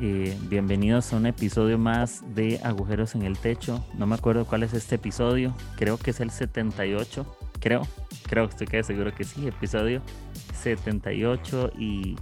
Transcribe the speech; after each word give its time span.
Eh, 0.00 0.38
bienvenidos 0.42 1.12
a 1.12 1.16
un 1.16 1.26
episodio 1.26 1.76
más 1.76 2.22
de 2.36 2.60
Agujeros 2.62 3.16
en 3.16 3.22
el 3.22 3.36
Techo. 3.36 3.84
No 3.94 4.06
me 4.06 4.14
acuerdo 4.14 4.44
cuál 4.44 4.62
es 4.62 4.72
este 4.72 4.94
episodio. 4.94 5.56
Creo 5.76 5.98
que 5.98 6.12
es 6.12 6.20
el 6.20 6.30
78. 6.30 7.26
Creo, 7.58 7.82
creo 8.28 8.46
que 8.46 8.50
estoy 8.50 8.66
casi 8.68 8.84
seguro 8.84 9.12
que 9.12 9.24
sí. 9.24 9.48
Episodio 9.48 10.00
78. 10.54 11.72
Y, 11.76 12.14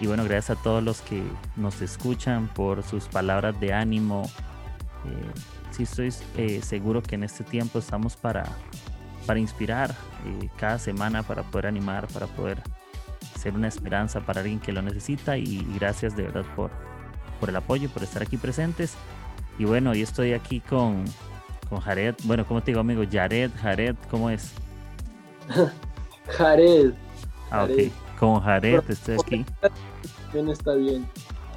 y 0.00 0.06
bueno, 0.08 0.24
gracias 0.24 0.58
a 0.58 0.62
todos 0.62 0.82
los 0.82 1.02
que 1.02 1.22
nos 1.54 1.80
escuchan 1.82 2.48
por 2.48 2.82
sus 2.82 3.04
palabras 3.04 3.60
de 3.60 3.72
ánimo. 3.72 4.28
Eh, 5.04 5.40
sí 5.70 5.84
estoy 5.84 6.12
eh, 6.36 6.62
seguro 6.62 7.00
que 7.00 7.14
en 7.14 7.22
este 7.22 7.44
tiempo 7.44 7.78
estamos 7.78 8.16
para, 8.16 8.44
para 9.24 9.38
inspirar 9.38 9.94
cada 10.56 10.80
semana, 10.80 11.22
para 11.22 11.44
poder 11.44 11.68
animar, 11.68 12.08
para 12.08 12.26
poder 12.26 12.60
ser 13.38 13.54
una 13.54 13.68
esperanza 13.68 14.20
para 14.20 14.40
alguien 14.40 14.58
que 14.58 14.72
lo 14.72 14.82
necesita 14.82 15.36
y 15.36 15.64
gracias 15.74 16.16
de 16.16 16.24
verdad 16.24 16.44
por, 16.56 16.70
por 17.44 17.50
el 17.50 17.56
apoyo, 17.56 17.90
por 17.90 18.02
estar 18.02 18.22
aquí 18.22 18.38
presentes. 18.38 18.94
Y 19.58 19.66
bueno, 19.66 19.90
hoy 19.90 20.00
estoy 20.00 20.32
aquí 20.32 20.60
con, 20.60 21.04
con 21.68 21.78
Jared. 21.78 22.14
Bueno, 22.24 22.46
¿cómo 22.46 22.62
te 22.62 22.70
digo, 22.70 22.80
amigo? 22.80 23.02
Jared, 23.12 23.50
Jared, 23.60 23.94
¿cómo 24.10 24.30
es? 24.30 24.54
Jared. 26.38 26.94
Ah, 27.50 27.64
ok. 27.64 27.92
Con 28.18 28.40
Jared 28.40 28.82
estoy 28.88 29.18
aquí. 29.22 29.44
Bien, 30.32 30.48
está 30.48 30.72
bien. 30.72 31.06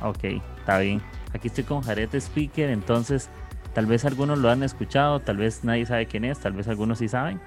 Ok, 0.01 0.25
está 0.59 0.79
bien. 0.79 1.01
Aquí 1.33 1.47
estoy 1.47 1.63
con 1.63 1.81
Jared 1.81 2.13
Speaker, 2.15 2.69
entonces 2.69 3.29
tal 3.73 3.85
vez 3.85 4.03
algunos 4.03 4.39
lo 4.39 4.49
han 4.49 4.63
escuchado, 4.63 5.21
tal 5.21 5.37
vez 5.37 5.63
nadie 5.63 5.85
sabe 5.85 6.05
quién 6.07 6.25
es, 6.25 6.37
tal 6.39 6.51
vez 6.51 6.67
algunos 6.67 6.97
sí 6.97 7.07
saben. 7.07 7.39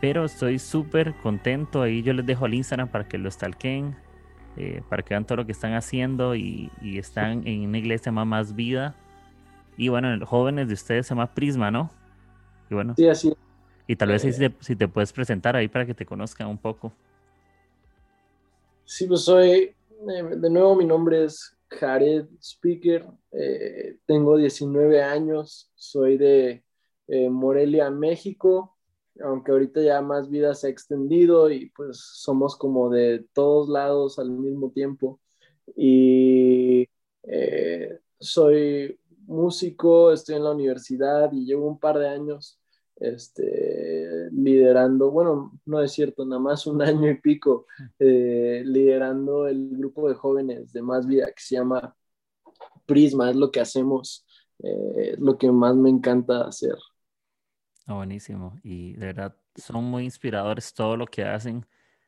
Pero 0.00 0.24
estoy 0.24 0.58
súper 0.58 1.14
contento. 1.16 1.82
Ahí 1.82 2.02
yo 2.02 2.14
les 2.14 2.24
dejo 2.24 2.46
el 2.46 2.54
Instagram 2.54 2.88
para 2.88 3.06
que 3.06 3.18
lo 3.18 3.30
stalkeen. 3.30 3.94
Eh, 4.56 4.82
para 4.88 5.02
que 5.02 5.12
vean 5.12 5.26
todo 5.26 5.36
lo 5.36 5.46
que 5.46 5.52
están 5.52 5.74
haciendo 5.74 6.34
y, 6.34 6.70
están 6.82 7.46
en 7.46 7.68
una 7.68 7.78
iglesia 7.78 8.10
más 8.10 8.26
Más 8.26 8.56
Vida. 8.56 8.94
Y 9.76 9.88
bueno, 9.88 10.14
los 10.16 10.28
jóvenes 10.28 10.68
de 10.68 10.74
ustedes 10.74 11.06
se 11.06 11.10
llama 11.10 11.34
Prisma, 11.34 11.70
¿no? 11.70 11.90
Y 12.70 12.74
bueno. 12.74 12.94
Sí, 12.96 13.06
así. 13.08 13.34
Y 13.86 13.96
tal 13.96 14.08
vez 14.08 14.22
si, 14.22 14.32
te, 14.32 14.52
si, 14.60 14.74
te, 14.74 14.88
puedes 14.88 15.12
presentar 15.12 15.54
ahí 15.54 15.68
para 15.68 15.84
que 15.84 15.94
te 15.94 16.06
conozcan 16.06 16.48
un 16.48 16.58
poco. 16.58 16.92
Sí, 18.84 19.06
pues 19.06 19.22
soy, 19.22 19.48
eh, 19.50 19.74
de 20.36 20.50
nuevo 20.50 20.74
mi 20.74 20.84
nombre 20.84 21.24
es 21.24 21.56
Jared 21.68 22.26
Speaker, 22.40 23.06
eh, 23.32 23.98
tengo 24.06 24.36
19 24.36 25.02
años, 25.02 25.70
soy 25.74 26.16
de 26.16 26.62
Morelia, 27.30 27.90
México 27.90 28.75
aunque 29.22 29.52
ahorita 29.52 29.80
ya 29.82 30.00
más 30.02 30.28
vida 30.30 30.54
se 30.54 30.68
ha 30.68 30.70
extendido 30.70 31.50
y 31.50 31.70
pues 31.70 31.98
somos 31.98 32.56
como 32.56 32.90
de 32.90 33.26
todos 33.32 33.68
lados 33.68 34.18
al 34.18 34.30
mismo 34.30 34.70
tiempo. 34.70 35.20
Y 35.76 36.88
eh, 37.24 37.98
soy 38.20 38.98
músico, 39.26 40.12
estoy 40.12 40.36
en 40.36 40.44
la 40.44 40.52
universidad 40.52 41.32
y 41.32 41.44
llevo 41.46 41.68
un 41.68 41.78
par 41.78 41.98
de 41.98 42.08
años 42.08 42.60
este, 42.96 44.30
liderando, 44.32 45.10
bueno, 45.10 45.52
no 45.66 45.82
es 45.82 45.92
cierto, 45.92 46.24
nada 46.24 46.40
más 46.40 46.66
un 46.66 46.80
año 46.82 47.10
y 47.10 47.20
pico, 47.20 47.66
eh, 47.98 48.62
liderando 48.64 49.46
el 49.46 49.70
grupo 49.76 50.08
de 50.08 50.14
jóvenes 50.14 50.72
de 50.72 50.82
Más 50.82 51.06
Vida 51.06 51.26
que 51.26 51.42
se 51.42 51.56
llama 51.56 51.94
Prisma, 52.86 53.30
es 53.30 53.36
lo 53.36 53.50
que 53.50 53.60
hacemos, 53.60 54.26
eh, 54.62 55.12
es 55.12 55.18
lo 55.18 55.36
que 55.38 55.50
más 55.52 55.76
me 55.76 55.90
encanta 55.90 56.42
hacer. 56.46 56.76
Ah, 57.86 57.94
buenísimo. 57.94 58.58
Y 58.62 58.94
de 58.94 59.06
verdad 59.06 59.36
son 59.54 59.84
muy 59.84 60.04
inspiradores 60.04 60.74
todo 60.74 60.96
lo 60.96 61.06
que 61.06 61.24
hacen. 61.24 61.66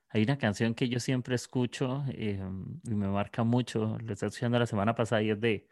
Hay 0.08 0.22
una 0.24 0.38
canción 0.38 0.74
que 0.74 0.88
yo 0.88 1.00
siempre 1.00 1.34
escucho 1.36 2.04
em, 2.08 2.80
y 2.84 2.94
me 2.94 3.08
marca 3.08 3.44
mucho. 3.44 3.96
Lo 4.00 4.12
estaba 4.12 4.28
escuchando 4.28 4.58
la 4.58 4.66
semana 4.66 4.94
pasada 4.94 5.22
y 5.22 5.30
es 5.30 5.40
de 5.40 5.68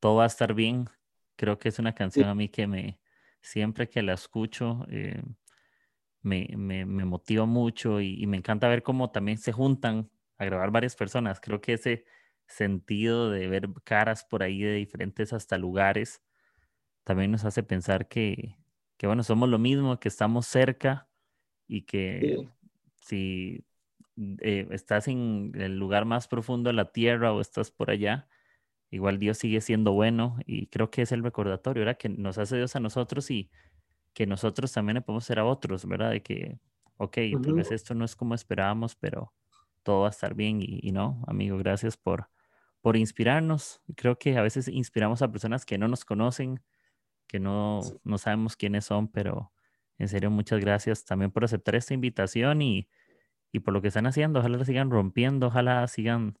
Todo 0.00 0.16
va 0.16 0.24
a 0.24 0.26
estar 0.28 0.54
bien. 0.54 0.88
Creo 1.36 1.58
que 1.58 1.70
es 1.70 1.78
una 1.78 1.94
canción 1.94 2.28
a 2.28 2.34
mí 2.34 2.48
que 2.50 2.66
me, 2.66 3.00
siempre 3.42 3.88
que 3.90 4.02
la 4.02 4.14
escucho, 4.14 4.86
eh, 4.90 5.22
me, 6.22 6.48
me, 6.56 6.84
me, 6.86 7.04
motiva 7.04 7.46
mucho 7.46 8.00
y, 8.00 8.22
y, 8.22 8.26
me 8.26 8.36
encanta 8.36 8.68
ver 8.68 8.82
cómo 8.82 9.10
también 9.10 9.38
se 9.38 9.52
juntan 9.52 10.10
a 10.38 10.44
grabar 10.44 10.70
varias 10.70 10.96
personas. 10.96 11.40
Creo 11.40 11.60
que 11.60 11.74
ese 11.74 12.04
sentido 12.46 13.30
de 13.30 13.48
ver 13.48 13.68
caras 13.84 14.24
por 14.24 14.42
ahí 14.42 14.62
de 14.62 14.74
diferentes 14.74 15.32
hasta 15.32 15.58
lugares 15.58 16.22
también 17.04 17.30
nos 17.32 17.44
hace 17.44 17.62
pensar 17.62 18.08
que, 18.08 18.56
que 19.00 19.06
bueno, 19.06 19.22
somos 19.22 19.48
lo 19.48 19.58
mismo, 19.58 19.98
que 19.98 20.08
estamos 20.08 20.46
cerca 20.46 21.08
y 21.66 21.86
que 21.86 22.46
si 23.00 23.64
eh, 24.42 24.68
estás 24.72 25.08
en 25.08 25.52
el 25.54 25.78
lugar 25.78 26.04
más 26.04 26.28
profundo 26.28 26.68
de 26.68 26.74
la 26.74 26.92
tierra 26.92 27.32
o 27.32 27.40
estás 27.40 27.70
por 27.70 27.90
allá, 27.90 28.28
igual 28.90 29.18
Dios 29.18 29.38
sigue 29.38 29.62
siendo 29.62 29.92
bueno 29.92 30.36
y 30.44 30.66
creo 30.66 30.90
que 30.90 31.00
es 31.00 31.12
el 31.12 31.22
recordatorio, 31.22 31.80
¿verdad? 31.80 31.96
Que 31.96 32.10
nos 32.10 32.36
hace 32.36 32.58
Dios 32.58 32.76
a 32.76 32.80
nosotros 32.80 33.30
y 33.30 33.50
que 34.12 34.26
nosotros 34.26 34.70
también 34.70 34.96
le 34.96 35.00
podemos 35.00 35.24
ser 35.24 35.38
a 35.38 35.46
otros, 35.46 35.86
¿verdad? 35.86 36.10
De 36.10 36.22
que, 36.22 36.58
ok, 36.98 37.16
tal 37.42 37.54
vez 37.54 37.72
esto 37.72 37.94
no 37.94 38.04
es 38.04 38.14
como 38.14 38.34
esperábamos, 38.34 38.96
pero 38.96 39.32
todo 39.82 40.02
va 40.02 40.08
a 40.08 40.10
estar 40.10 40.34
bien 40.34 40.60
y, 40.60 40.78
y 40.82 40.92
no, 40.92 41.24
amigo, 41.26 41.56
gracias 41.56 41.96
por, 41.96 42.28
por 42.82 42.98
inspirarnos. 42.98 43.80
Creo 43.96 44.18
que 44.18 44.36
a 44.36 44.42
veces 44.42 44.68
inspiramos 44.68 45.22
a 45.22 45.32
personas 45.32 45.64
que 45.64 45.78
no 45.78 45.88
nos 45.88 46.04
conocen, 46.04 46.60
que 47.30 47.38
no, 47.38 47.80
no 48.02 48.18
sabemos 48.18 48.56
quiénes 48.56 48.86
son, 48.86 49.06
pero 49.06 49.52
en 49.98 50.08
serio 50.08 50.32
muchas 50.32 50.58
gracias 50.58 51.04
también 51.04 51.30
por 51.30 51.44
aceptar 51.44 51.76
esta 51.76 51.94
invitación 51.94 52.60
y, 52.60 52.88
y 53.52 53.60
por 53.60 53.72
lo 53.72 53.80
que 53.80 53.88
están 53.88 54.06
haciendo. 54.06 54.40
Ojalá 54.40 54.64
sigan 54.64 54.90
rompiendo, 54.90 55.46
ojalá 55.46 55.86
sigan 55.86 56.36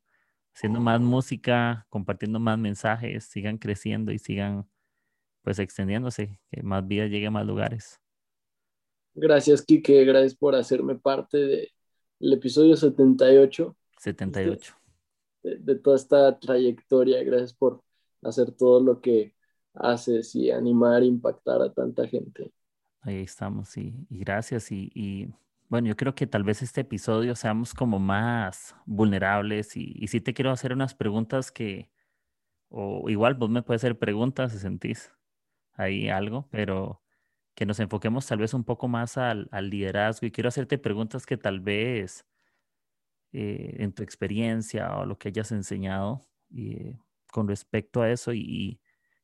haciendo 0.52 0.80
más 0.80 1.00
música, 1.00 1.86
compartiendo 1.90 2.40
más 2.40 2.58
mensajes, 2.58 3.24
sigan 3.24 3.58
creciendo 3.58 4.10
y 4.10 4.18
sigan 4.18 4.68
pues 5.42 5.60
extendiéndose, 5.60 6.40
que 6.50 6.62
más 6.64 6.86
vida 6.88 7.06
llegue 7.06 7.28
a 7.28 7.30
más 7.30 7.46
lugares. 7.46 8.00
Gracias, 9.14 9.62
Kike, 9.62 10.04
gracias 10.04 10.34
por 10.34 10.56
hacerme 10.56 10.96
parte 10.96 11.38
del 11.38 12.32
episodio 12.32 12.76
78. 12.76 13.76
78. 13.96 14.74
De, 15.44 15.56
de, 15.56 15.74
toda 15.76 15.94
esta 15.94 16.36
trayectoria, 16.40 17.22
gracias 17.22 17.54
por 17.54 17.80
hacer 18.22 18.50
todo 18.50 18.80
lo 18.80 19.00
que 19.00 19.34
haces 19.74 20.34
y 20.34 20.50
animar, 20.50 21.02
impactar 21.02 21.62
a 21.62 21.72
tanta 21.72 22.06
gente. 22.06 22.52
Ahí 23.00 23.22
estamos, 23.22 23.76
y, 23.76 24.06
y 24.08 24.18
gracias. 24.18 24.70
Y, 24.70 25.32
bueno, 25.68 25.88
yo 25.88 25.96
creo 25.96 26.14
que 26.14 26.26
tal 26.26 26.42
vez 26.42 26.62
este 26.62 26.82
episodio 26.82 27.34
seamos 27.34 27.74
como 27.74 27.98
más 27.98 28.74
vulnerables 28.86 29.76
y, 29.76 29.94
y 29.96 30.08
sí 30.08 30.20
te 30.20 30.34
quiero 30.34 30.50
hacer 30.50 30.72
unas 30.72 30.94
preguntas 30.94 31.52
que, 31.52 31.90
o 32.68 33.08
igual 33.08 33.34
vos 33.34 33.50
me 33.50 33.62
puedes 33.62 33.82
hacer 33.82 33.98
preguntas 33.98 34.52
si 34.52 34.58
sentís 34.58 35.12
ahí 35.74 36.08
algo, 36.08 36.48
pero 36.50 37.02
que 37.54 37.66
nos 37.66 37.80
enfoquemos 37.80 38.26
tal 38.26 38.38
vez 38.38 38.54
un 38.54 38.64
poco 38.64 38.88
más 38.88 39.18
al, 39.18 39.48
liderazgo 39.52 40.26
y 40.26 40.30
quiero 40.30 40.48
hacerte 40.48 40.78
preguntas 40.78 41.26
que 41.26 41.36
tal 41.36 41.60
vez 41.60 42.26
eh, 43.32 43.76
en 43.78 43.92
tu 43.92 44.02
experiencia 44.02 44.96
o 44.96 45.06
lo 45.06 45.18
que 45.18 45.28
hayas 45.28 45.52
enseñado 45.52 46.26
eh, 46.56 46.96
con 47.32 47.48
respecto 47.48 48.02
a 48.02 48.10
eso 48.10 48.32
y, 48.32 48.80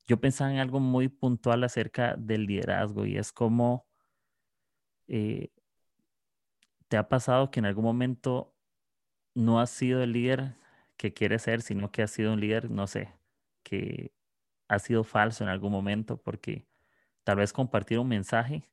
yo 0.07 0.21
pensaba 0.21 0.53
en 0.53 0.59
algo 0.59 0.81
muy 0.81 1.09
puntual 1.09 1.65
acerca 1.65 2.17
del 2.17 2.47
liderazgo 2.47 3.07
y 3.07 3.17
es 3.19 3.33
como 3.33 3.87
eh, 5.09 5.51
te 6.89 6.97
ha 6.97 7.09
pasado 7.09 7.51
que 7.51 7.61
en 7.61 7.67
algún 7.67 7.85
momento 7.85 8.55
no 9.35 9.61
has 9.61 9.71
sido 9.71 10.03
el 10.03 10.13
líder 10.13 10.57
que 10.97 11.13
quieres 11.13 11.43
ser, 11.43 11.63
sino 11.63 11.91
que 11.93 12.03
has 12.03 12.11
sido 12.11 12.33
un 12.33 12.41
líder, 12.41 12.71
no 12.71 12.87
sé, 12.87 13.13
que 13.63 14.13
ha 14.69 14.79
sido 14.79 15.05
falso 15.05 15.45
en 15.45 15.51
algún 15.51 15.73
momento 15.73 16.19
porque 16.23 16.67
tal 17.25 17.39
vez 17.39 17.53
compartir 17.53 17.99
un 17.99 18.09
mensaje 18.09 18.71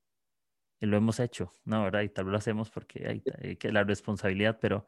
y 0.80 0.86
lo 0.88 0.98
hemos 0.98 1.20
hecho, 1.20 1.52
¿no? 1.66 1.84
¿Verdad? 1.84 2.02
Y 2.02 2.10
tal 2.10 2.26
vez 2.26 2.32
lo 2.34 2.38
hacemos 2.38 2.70
porque 2.72 3.08
hay, 3.08 3.56
que 3.58 3.72
la 3.72 3.84
responsabilidad, 3.84 4.60
pero 4.62 4.86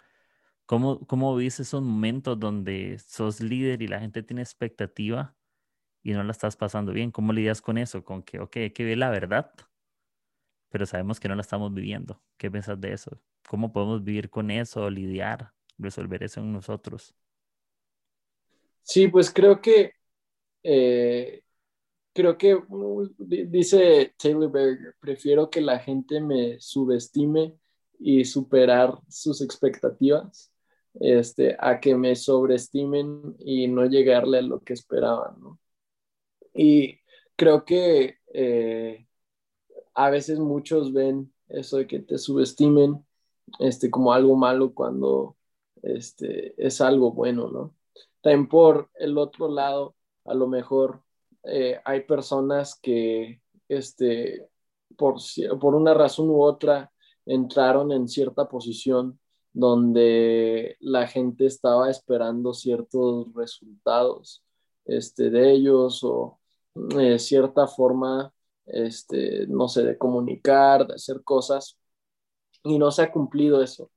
¿cómo, 0.65 1.05
cómo 1.07 1.35
viste 1.35 1.63
esos 1.63 1.83
momentos 1.83 2.39
donde 2.39 2.99
sos 2.99 3.41
líder 3.41 3.81
y 3.81 3.87
la 3.87 3.99
gente 3.99 4.23
tiene 4.23 4.41
expectativa? 4.41 5.35
Y 6.05 6.13
no 6.13 6.23
la 6.23 6.31
estás 6.31 6.55
pasando 6.55 6.93
bien. 6.93 7.09
¿Cómo 7.09 7.33
lidias 7.33 7.63
con 7.63 7.79
eso? 7.79 8.05
Con 8.05 8.21
que, 8.21 8.39
ok, 8.39 8.57
hay 8.57 8.69
que 8.69 8.85
ver 8.85 8.99
la 8.99 9.09
verdad, 9.09 9.51
pero 10.69 10.85
sabemos 10.85 11.19
que 11.19 11.27
no 11.27 11.33
la 11.33 11.41
estamos 11.41 11.73
viviendo. 11.73 12.21
¿Qué 12.37 12.51
piensas 12.51 12.79
de 12.79 12.93
eso? 12.93 13.19
¿Cómo 13.49 13.73
podemos 13.73 14.03
vivir 14.03 14.29
con 14.29 14.51
eso, 14.51 14.87
lidiar, 14.91 15.51
resolver 15.79 16.21
eso 16.21 16.41
en 16.41 16.53
nosotros? 16.53 17.15
Sí, 18.83 19.07
pues 19.07 19.33
creo 19.33 19.59
que 19.59 19.93
eh, 20.61 21.41
creo 22.13 22.37
que 22.37 22.55
dice 23.17 24.13
Taylor 24.15 24.51
Berger, 24.51 24.95
prefiero 24.99 25.49
que 25.49 25.61
la 25.61 25.79
gente 25.79 26.21
me 26.21 26.59
subestime 26.59 27.55
y 27.97 28.25
superar 28.25 28.99
sus 29.09 29.41
expectativas 29.41 30.53
este, 30.99 31.55
a 31.57 31.79
que 31.79 31.95
me 31.95 32.15
sobreestimen 32.15 33.35
y 33.39 33.67
no 33.67 33.87
llegarle 33.87 34.37
a 34.37 34.43
lo 34.43 34.59
que 34.59 34.73
esperaban, 34.73 35.39
¿no? 35.39 35.59
Y 36.55 36.99
creo 37.35 37.65
que 37.65 38.17
eh, 38.33 39.07
a 39.93 40.09
veces 40.09 40.39
muchos 40.39 40.93
ven 40.93 41.33
eso 41.49 41.77
de 41.77 41.87
que 41.87 41.99
te 41.99 42.17
subestimen 42.17 43.05
este, 43.59 43.91
como 43.91 44.13
algo 44.13 44.35
malo 44.35 44.73
cuando 44.73 45.35
este, 45.83 46.55
es 46.57 46.81
algo 46.81 47.11
bueno, 47.11 47.49
¿no? 47.49 47.75
También 48.21 48.47
por 48.47 48.89
el 48.95 49.17
otro 49.17 49.47
lado, 49.49 49.95
a 50.23 50.33
lo 50.33 50.47
mejor 50.47 51.03
eh, 51.43 51.79
hay 51.85 52.01
personas 52.01 52.79
que 52.81 53.41
este, 53.69 54.47
por, 54.97 55.17
por 55.59 55.75
una 55.75 55.93
razón 55.93 56.29
u 56.29 56.41
otra 56.41 56.91
entraron 57.25 57.91
en 57.91 58.07
cierta 58.07 58.47
posición 58.47 59.19
donde 59.53 60.75
la 60.79 61.07
gente 61.07 61.45
estaba 61.45 61.89
esperando 61.89 62.53
ciertos 62.53 63.33
resultados 63.33 64.43
este, 64.85 65.29
de 65.29 65.51
ellos 65.51 66.03
o 66.03 66.39
eh, 66.99 67.19
cierta 67.19 67.67
forma, 67.67 68.33
este, 68.65 69.47
no 69.47 69.67
sé, 69.67 69.83
de 69.83 69.97
comunicar, 69.97 70.87
de 70.87 70.95
hacer 70.95 71.23
cosas, 71.23 71.77
y 72.63 72.77
no 72.79 72.91
se 72.91 73.03
ha 73.03 73.11
cumplido 73.11 73.61
eso. 73.63 73.91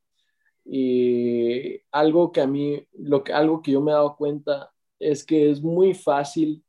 Y 0.64 1.80
algo 1.92 2.32
que 2.32 2.40
a 2.42 2.46
mí, 2.46 2.86
lo 2.94 3.24
que, 3.24 3.32
algo 3.32 3.62
que 3.62 3.72
yo 3.72 3.80
me 3.80 3.92
he 3.92 3.94
dado 3.94 4.16
cuenta 4.16 4.72
es 4.98 5.24
que 5.24 5.50
es 5.50 5.62
muy 5.62 5.94
fácil 5.94 6.64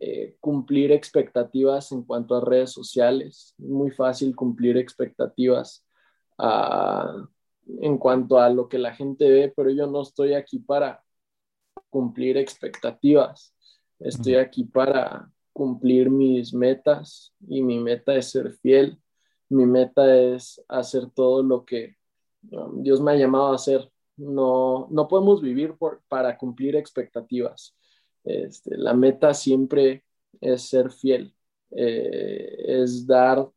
eh, 0.00 0.36
cumplir 0.40 0.92
expectativas 0.92 1.92
en 1.92 2.02
cuanto 2.02 2.34
a 2.36 2.40
redes 2.40 2.72
sociales, 2.72 3.54
muy 3.58 3.90
fácil 3.90 4.36
cumplir 4.36 4.76
expectativas 4.76 5.86
ah, 6.38 7.26
en 7.80 7.98
cuanto 7.98 8.38
a 8.38 8.50
lo 8.50 8.68
que 8.68 8.78
la 8.78 8.94
gente 8.94 9.30
ve, 9.30 9.52
pero 9.56 9.70
yo 9.70 9.86
no 9.86 10.02
estoy 10.02 10.34
aquí 10.34 10.58
para 10.58 11.02
cumplir 11.90 12.36
expectativas, 12.36 13.53
estoy 13.98 14.36
aquí 14.36 14.64
para 14.64 15.30
cumplir 15.52 16.10
mis 16.10 16.52
metas 16.52 17.32
y 17.48 17.62
mi 17.62 17.78
meta 17.78 18.14
es 18.14 18.30
ser 18.30 18.52
fiel, 18.52 19.00
mi 19.48 19.66
meta 19.66 20.16
es 20.16 20.62
hacer 20.68 21.10
todo 21.10 21.42
lo 21.42 21.64
que 21.64 21.96
um, 22.50 22.82
Dios 22.82 23.00
me 23.00 23.12
ha 23.12 23.16
llamado 23.16 23.52
a 23.52 23.54
hacer. 23.54 23.90
No, 24.16 24.88
no 24.90 25.08
podemos 25.08 25.40
vivir 25.40 25.76
por, 25.76 26.02
para 26.08 26.36
cumplir 26.38 26.76
expectativas. 26.76 27.76
Este, 28.24 28.76
la 28.76 28.94
meta 28.94 29.34
siempre 29.34 30.04
es 30.40 30.62
ser 30.62 30.90
fiel, 30.90 31.34
eh, 31.70 32.82
es 32.82 33.06
dar 33.06 33.48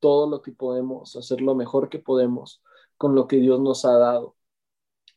todo 0.00 0.28
lo 0.28 0.42
que 0.42 0.52
podemos, 0.52 1.16
hacer 1.16 1.40
lo 1.40 1.54
mejor 1.54 1.88
que 1.88 1.98
podemos 1.98 2.62
con 2.96 3.14
lo 3.14 3.26
que 3.26 3.36
Dios 3.36 3.60
nos 3.60 3.84
ha 3.84 3.98
dado. 3.98 4.36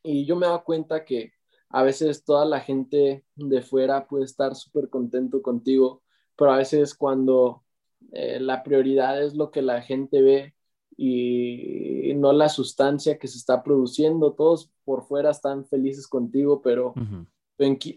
Y 0.03 0.25
yo 0.25 0.35
me 0.35 0.45
he 0.45 0.49
dado 0.49 0.63
cuenta 0.63 1.05
que 1.05 1.31
a 1.69 1.83
veces 1.83 2.23
toda 2.23 2.45
la 2.45 2.59
gente 2.59 3.23
de 3.35 3.61
fuera 3.61 4.07
puede 4.07 4.25
estar 4.25 4.55
súper 4.55 4.89
contento 4.89 5.41
contigo, 5.41 6.01
pero 6.35 6.51
a 6.51 6.57
veces 6.57 6.95
cuando 6.95 7.63
eh, 8.11 8.39
la 8.39 8.63
prioridad 8.63 9.21
es 9.21 9.35
lo 9.35 9.51
que 9.51 9.61
la 9.61 9.81
gente 9.81 10.21
ve 10.21 10.55
y 10.97 12.11
no 12.15 12.33
la 12.33 12.49
sustancia 12.49 13.17
que 13.17 13.27
se 13.27 13.37
está 13.37 13.63
produciendo, 13.63 14.33
todos 14.33 14.69
por 14.83 15.03
fuera 15.03 15.29
están 15.29 15.65
felices 15.65 16.07
contigo, 16.07 16.61
pero 16.61 16.93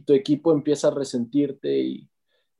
tu, 0.04 0.12
equipo 0.12 0.52
empieza 0.52 0.88
a 0.88 0.92
resentirte 0.92 1.80
y, 1.80 2.08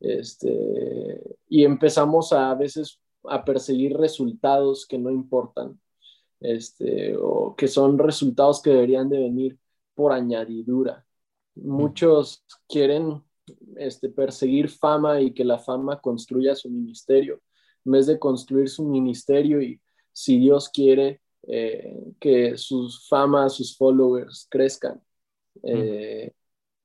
este, 0.01 1.37
y 1.49 1.65
empezamos 1.65 2.33
a, 2.33 2.55
veces 2.55 3.01
a 3.25 3.45
perseguir 3.45 3.97
resultados 3.97 4.87
que 4.87 4.99
no 4.99 5.11
importan, 5.11 5.79
este, 6.41 7.17
o 7.17 7.55
que 7.57 7.69
son 7.69 7.99
resultados 7.99 8.61
que 8.63 8.71
deberían 8.71 9.09
de 9.09 9.19
venir 9.19 9.59
por 9.95 10.13
añadidura. 10.13 11.05
Muchos 11.55 12.45
quieren 12.69 13.23
este, 13.77 14.09
perseguir 14.09 14.69
fama 14.69 15.21
y 15.21 15.33
que 15.33 15.45
la 15.45 15.59
fama 15.59 16.01
construya 16.01 16.55
su 16.55 16.71
ministerio, 16.71 17.41
en 17.85 17.93
vez 17.93 18.07
de 18.07 18.19
construir 18.19 18.69
su 18.69 18.85
ministerio 18.85 19.61
y 19.61 19.81
si 20.13 20.39
Dios 20.39 20.69
quiere 20.69 21.21
eh, 21.47 21.99
que 22.21 22.57
sus 22.57 23.09
famas, 23.09 23.55
sus 23.55 23.77
followers 23.77 24.47
crezcan. 24.51 25.03
Eh, 25.63 26.33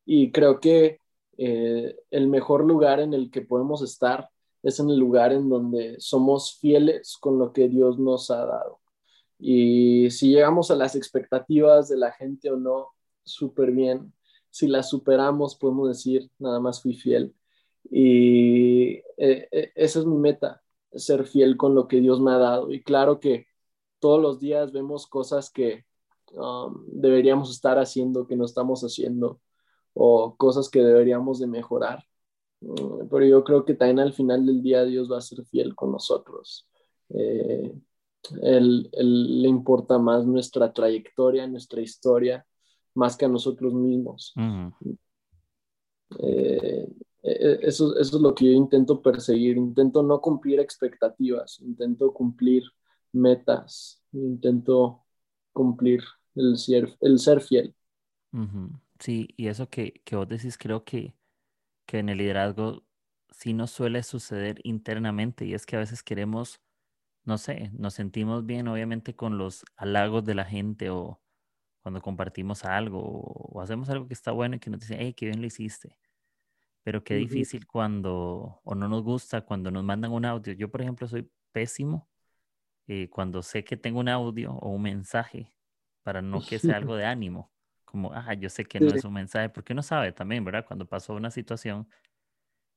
y 0.06 0.31
creo 0.31 0.60
que 0.60 1.00
eh, 1.38 1.95
el 2.10 2.27
mejor 2.27 2.65
lugar 2.65 3.00
en 3.00 3.13
el 3.13 3.30
que 3.30 3.42
podemos 3.42 3.81
estar 3.81 4.30
es 4.63 4.80
en 4.80 4.89
el 4.89 4.98
lugar 4.98 5.31
en 5.31 5.50
donde 5.50 5.95
somos 6.00 6.57
fieles 6.60 7.18
con 7.19 7.38
lo 7.38 7.53
que 7.53 7.68
Dios 7.68 8.00
nos 8.00 8.31
ha 8.31 8.45
dado. 8.45 8.80
Y 9.39 10.10
si 10.10 10.31
llegamos 10.31 10.71
a 10.71 10.75
las 10.75 10.95
expectativas 10.95 11.89
de 11.89 11.98
la 11.98 12.12
gente 12.12 12.50
o 12.50 12.57
no, 12.57 12.89
súper 13.27 13.71
bien. 13.71 14.13
Si 14.50 14.68
las 14.68 14.89
superamos, 14.89 15.56
podemos 15.56 15.89
decir, 15.89 16.29
nada 16.39 16.59
más 16.59 16.81
fui 16.81 16.95
fiel. 16.95 17.35
Y 17.89 18.95
eh, 19.18 19.47
eh, 19.51 19.71
esa 19.75 20.00
es 20.00 20.06
mi 20.06 20.18
meta, 20.18 20.63
ser 20.94 21.25
fiel 21.25 21.57
con 21.57 21.75
lo 21.75 21.88
que 21.88 22.01
Dios 22.01 22.19
me 22.21 22.31
ha 22.31 22.38
dado. 22.38 22.71
Y 22.71 22.83
claro 22.83 23.19
que 23.19 23.47
todos 24.00 24.21
los 24.21 24.39
días 24.39 24.71
vemos 24.71 25.07
cosas 25.07 25.51
que 25.51 25.85
um, 26.33 26.85
deberíamos 26.88 27.51
estar 27.51 27.79
haciendo, 27.79 28.27
que 28.27 28.35
no 28.35 28.45
estamos 28.45 28.81
haciendo 28.81 29.41
o 29.94 30.35
cosas 30.38 30.69
que 30.69 30.81
deberíamos 30.81 31.39
de 31.39 31.47
mejorar. 31.47 32.03
Mm, 32.62 33.07
pero 33.09 33.25
yo 33.25 33.44
creo 33.44 33.65
que 33.65 33.74
también 33.75 34.00
al 34.00 34.13
final 34.13 34.45
del 34.45 34.62
día 34.62 34.83
Dios 34.85 35.12
va 35.12 35.18
a 35.18 35.21
ser 35.21 35.45
fiel 35.45 35.75
con 35.75 35.91
nosotros. 35.91 36.68
Eh, 37.09 37.74
él, 38.41 38.89
le 38.94 39.47
importa 39.47 39.97
más 39.97 40.25
nuestra 40.25 40.74
trayectoria, 40.74 41.47
nuestra 41.47 41.81
historia, 41.81 42.45
más 42.98 43.16
que 43.16 43.26
a 43.26 43.30
nosotros 43.30 43.74
mismos. 43.74 44.34
Eh, 46.20 46.88
e, 47.22 47.60
eso, 47.62 47.96
eso, 47.98 48.18
es 48.18 48.22
lo 48.22 48.34
que 48.34 48.46
yo 48.46 48.52
intento 48.52 49.02
perseguir. 49.02 49.56
Intento 49.56 50.02
no 50.02 50.20
cumplir 50.20 50.60
expectativas, 50.60 51.60
intento 51.60 52.12
cumplir 52.12 52.64
metas, 53.14 54.02
intento 54.12 55.06
cumplir 55.54 56.02
el 56.36 56.58
ser, 56.58 56.98
el 57.02 57.20
ser 57.20 57.40
fiel. 57.42 57.76
Sí, 59.00 59.30
y 59.38 59.48
eso 59.48 59.70
que, 59.70 60.02
que 60.04 60.16
vos 60.16 60.28
decís, 60.28 60.58
creo 60.58 60.84
que, 60.84 61.14
que 61.86 62.00
en 62.00 62.10
el 62.10 62.18
liderazgo 62.18 62.84
sí 63.30 63.54
nos 63.54 63.70
suele 63.70 64.02
suceder 64.02 64.60
internamente 64.64 65.46
y 65.46 65.54
es 65.54 65.68
que 65.68 65.75
a 65.75 65.80
veces 65.80 66.01
queremos, 66.01 66.62
no 67.25 67.38
sé, 67.38 67.70
nos 67.74 67.94
sentimos 67.94 68.46
bien 68.46 68.68
obviamente 68.68 69.16
con 69.16 69.38
los 69.38 69.66
halagos 69.75 70.25
de 70.25 70.36
la 70.36 70.46
gente 70.46 70.89
o 70.89 71.22
cuando 71.88 72.01
compartimos 72.01 72.65
algo 72.65 73.00
o, 73.00 73.62
hacemos 73.62 73.89
algo 73.89 74.10
que 74.10 74.13
está 74.13 74.34
bueno 74.34 74.58
y 74.58 74.60
que 74.60 74.70
nos 74.70 74.82
dicen, 74.82 74.98
hey, 75.00 75.13
qué 75.13 75.27
bien 75.27 75.39
lo 75.39 75.48
hiciste. 75.48 75.98
Pero 76.84 77.01
qué 77.01 77.15
difícil 77.15 77.65
cuando, 77.65 78.60
o 78.65 78.75
no 78.75 78.89
nos 78.89 79.03
gusta 79.03 79.39
cuando 79.39 79.72
nos 79.72 79.86
mandan 79.86 80.12
un 80.12 80.25
audio. 80.25 80.51
Yo, 80.51 80.70
por 80.70 80.82
ejemplo, 80.82 81.08
soy 81.08 81.32
pésimo 81.53 82.10
eh, 82.88 83.10
cuando 83.10 83.41
sé 83.41 83.63
que 83.63 83.77
tengo 83.77 84.01
un 84.01 84.10
audio 84.10 84.51
o 84.51 84.70
un 84.70 84.82
mensaje 84.82 85.53
para 86.03 86.22
no 86.22 86.41
que 86.41 86.60
sea 86.60 86.75
algo 86.75 86.94
de 86.98 87.06
ánimo 87.06 87.53
como, 87.86 88.12
ah, 88.13 88.34
yo 88.34 88.50
sé 88.50 88.65
que 88.65 88.82
no 88.82 88.94
es 88.94 89.06
un 89.06 89.13
mensaje, 89.13 89.48
porque 89.48 89.72
uno 89.72 89.82
sabe 89.82 90.12
también, 90.12 90.44
¿verdad? 90.44 90.65
Cuando 90.67 90.86
pasó 90.86 91.13
una 91.13 91.32
situación 91.32 91.88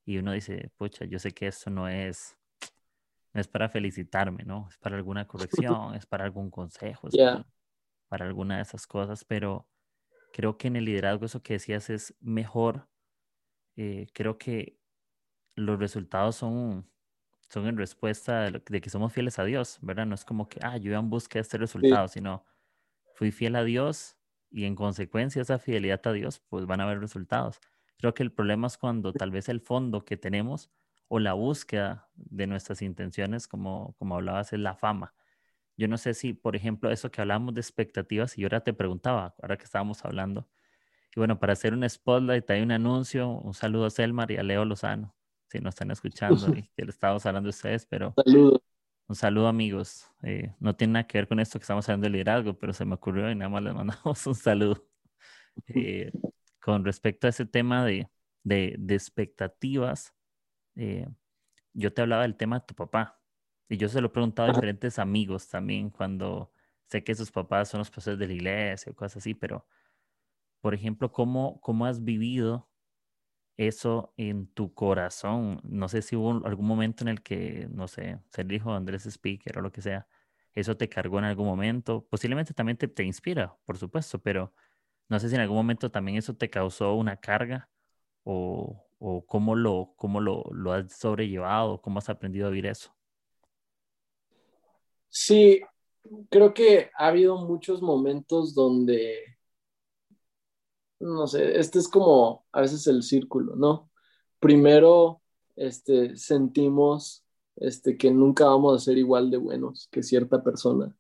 y 0.05 0.19
uno 0.19 0.31
dice, 0.31 0.71
pucha, 0.77 1.05
yo 1.05 1.19
sé 1.19 1.33
que 1.33 1.49
esto 1.49 1.69
no 1.69 1.89
es, 1.89 2.39
no 3.33 3.41
es 3.41 3.49
para 3.49 3.69
felicitarme, 3.69 4.45
¿no? 4.45 4.69
Es 4.71 4.79
para 4.79 4.95
alguna 4.95 5.27
corrección, 5.67 5.97
es 5.97 6.07
para 6.07 6.25
algún 6.25 6.49
consejo, 6.49 7.09
es 7.09 7.17
para, 7.17 7.45
alguna 8.11 8.57
de 8.57 8.63
esas 8.63 8.87
cosas, 8.87 9.25
pero 9.25 9.69
creo 10.33 10.59
que 10.59 10.69
en 10.69 10.77
el 10.77 10.85
liderazgo 10.87 11.27
eso 11.27 11.43
que 11.43 11.55
decías 11.55 11.91
es 11.91 12.17
mejor. 12.21 12.89
Eh, 13.77 14.09
creo 14.13 14.39
que 14.39 14.79
los 15.57 15.79
resultados 15.79 16.37
son, 16.37 16.91
son 17.49 17.67
en 17.67 17.77
respuesta 17.77 18.43
de, 18.51 18.63
de, 18.65 18.81
que 18.81 18.91
somos 18.91 19.13
fieles 19.13 19.39
a 19.39 19.45
Dios, 19.45 19.79
¿verdad? 19.83 20.07
No 20.07 20.15
es 20.15 20.25
como 20.25 20.49
que, 20.49 20.61
ah, 20.63 20.77
yo 20.77 20.91
iba 20.91 20.99
en 20.99 21.11
busca 21.11 21.39
de 21.39 21.43
este 21.43 21.59
resultado, 21.59 22.09
sino 22.09 22.45
fui 23.15 23.33
fiel 23.33 23.57
a 23.57 23.65
Dios 23.65 24.17
y 24.51 24.65
en 24.65 24.75
consecuencia 24.75 25.43
esa 25.43 25.59
fidelidad 25.59 26.01
a 26.07 26.13
Dios, 26.13 26.41
pues 26.49 26.67
van 26.67 26.81
a 26.81 26.85
haber 26.85 27.01
resultados. 27.01 27.61
Creo 27.99 28.15
que 28.15 28.23
el 28.23 28.33
problema 28.33 28.67
es 28.67 28.79
cuando 28.79 29.13
tal 29.13 29.31
vez 29.31 29.49
el 29.49 29.61
fondo 29.61 30.05
que 30.05 30.17
tenemos 30.17 30.71
o 31.09 31.19
la 31.19 31.35
búsqueda 31.35 32.09
de 32.15 32.47
nuestras 32.47 32.83
intenciones, 32.83 33.47
como, 33.47 33.95
como 33.99 34.17
hablabas, 34.17 34.53
es 34.53 34.61
la 34.61 34.75
fama. 34.75 35.15
Yo 35.77 35.89
no 35.89 35.99
sé 35.99 36.15
si, 36.15 36.35
por 36.35 36.57
ejemplo, 36.57 36.91
eso 36.91 37.11
que 37.11 37.21
hablamos 37.21 37.55
de 37.55 37.61
expectativas, 37.61 38.37
y 38.37 38.43
yo 38.43 38.47
ahora 38.47 38.63
te 38.63 38.73
preguntaba, 38.73 39.35
ahora 39.41 39.57
que 39.57 39.65
estábamos 39.65 40.05
hablando, 40.05 40.49
y 41.15 41.21
bueno, 41.21 41.39
para 41.39 41.55
hacer 41.55 41.75
un 41.75 41.89
spotlight 41.89 42.49
hay 42.51 42.63
un 42.63 42.73
anuncio, 42.73 43.29
un 43.29 43.55
saludo 43.55 43.87
a 43.87 43.91
Selmar 43.91 44.31
y 44.31 44.37
a 44.37 44.43
Leo 44.43 44.65
Lozano, 44.65 45.15
si 45.49 45.59
nos 45.59 45.75
están 45.75 45.91
escuchando 45.91 46.37
y 46.57 46.69
que 46.77 46.85
le 46.85 46.91
estábamos 46.91 47.25
hablando 47.27 47.49
de 47.49 47.51
ustedes, 47.51 47.87
pero 47.87 48.15
Saludos. 48.25 48.61
Un 49.11 49.17
saludo 49.17 49.49
amigos. 49.49 50.07
Eh, 50.23 50.55
no 50.61 50.77
tiene 50.77 50.93
nada 50.93 51.07
que 51.09 51.19
ver 51.19 51.27
con 51.27 51.41
esto 51.41 51.59
que 51.59 51.65
estamos 51.65 51.89
hablando 51.89 52.05
de 52.05 52.11
liderazgo, 52.11 52.57
pero 52.57 52.73
se 52.73 52.85
me 52.85 52.95
ocurrió 52.95 53.29
y 53.29 53.35
nada 53.35 53.49
más 53.49 53.61
les 53.65 53.75
mandamos 53.75 54.25
un 54.29 54.35
saludo. 54.37 54.87
Eh, 55.67 56.13
con 56.61 56.85
respecto 56.85 57.27
a 57.27 57.31
ese 57.31 57.45
tema 57.45 57.85
de, 57.85 58.09
de, 58.45 58.77
expectativas, 58.95 60.15
eh, 60.77 61.09
yo 61.73 61.93
te 61.93 62.03
hablaba 62.03 62.23
del 62.23 62.37
tema 62.37 62.61
de 62.61 62.67
tu 62.67 62.77
papá. 62.77 63.20
Y 63.71 63.79
yo 63.79 63.89
se 63.89 64.01
lo 64.03 64.09
he 64.09 64.11
preguntado 64.11 64.47
a 64.47 64.49
diferentes 64.51 64.99
amigos 64.99 65.49
también 65.49 65.91
cuando 65.91 66.53
sé 66.89 67.05
que 67.05 67.15
sus 67.15 67.31
papás 67.31 67.69
son 67.71 67.79
los 67.79 67.91
pastores 67.91 68.19
de 68.19 68.27
la 68.27 68.35
iglesia 68.35 68.91
o 68.93 68.97
cosas 68.97 69.19
así, 69.19 69.33
pero, 69.35 69.67
por 70.61 70.75
ejemplo, 70.75 71.13
¿cómo, 71.13 71.61
cómo 71.61 71.87
has 71.87 72.05
vivido 72.05 72.69
eso 73.57 74.15
en 74.17 74.49
tu 74.55 74.75
corazón? 74.75 75.61
No 75.65 75.89
sé 75.89 76.03
si 76.03 76.17
hubo 76.17 76.47
algún 76.47 76.67
momento 76.67 77.05
en 77.05 77.09
el 77.09 77.23
que, 77.23 77.69
no 77.73 77.89
sé, 77.89 78.21
ser 78.31 78.53
hijo 78.53 78.71
de 78.73 78.79
Andrés 78.79 79.07
Speaker 79.07 79.59
o 79.59 79.63
lo 79.63 79.73
que 79.73 79.83
sea, 79.83 80.09
eso 80.55 80.77
te 80.77 80.89
cargó 80.89 81.19
en 81.21 81.27
algún 81.27 81.47
momento. 81.47 82.07
Posiblemente 82.11 82.55
también 82.55 82.79
te, 82.79 82.89
te 82.89 83.05
inspira, 83.05 83.57
por 83.67 83.79
supuesto, 83.79 84.21
pero 84.21 84.55
no 85.09 85.21
sé 85.21 85.29
si 85.31 85.37
en 85.37 85.43
algún 85.43 85.59
momento 85.59 85.91
también 85.91 86.19
eso 86.19 86.37
te 86.37 86.51
causó 86.51 86.95
una 86.97 87.19
carga 87.19 87.71
o, 88.25 88.89
o 88.99 89.27
cómo, 89.27 89.57
lo, 89.57 89.95
cómo 89.97 90.21
lo, 90.21 90.45
lo 90.53 90.73
has 90.73 90.93
sobrellevado, 90.95 91.83
cómo 91.83 91.99
has 92.01 92.09
aprendido 92.11 92.49
a 92.49 92.51
vivir 92.51 92.67
eso. 92.67 92.95
Sí, 95.11 95.61
creo 96.31 96.55
que 96.55 96.91
ha 96.97 97.09
habido 97.09 97.37
muchos 97.37 97.83
momentos 97.83 98.55
donde, 98.55 99.37
no 101.01 101.27
sé, 101.27 101.59
este 101.59 101.79
es 101.79 101.89
como 101.89 102.47
a 102.53 102.61
veces 102.63 102.87
el 102.87 103.03
círculo, 103.03 103.57
¿no? 103.57 103.91
Primero, 104.39 105.21
este, 105.57 106.17
sentimos 106.17 107.25
este, 107.57 107.99
que 107.99 108.11
nunca 108.11 108.47
vamos 108.47 108.75
a 108.75 108.85
ser 108.85 108.99
igual 108.99 109.31
de 109.31 109.37
buenos 109.37 109.89
que 109.91 110.03
cierta 110.03 110.43
persona. 110.43 110.97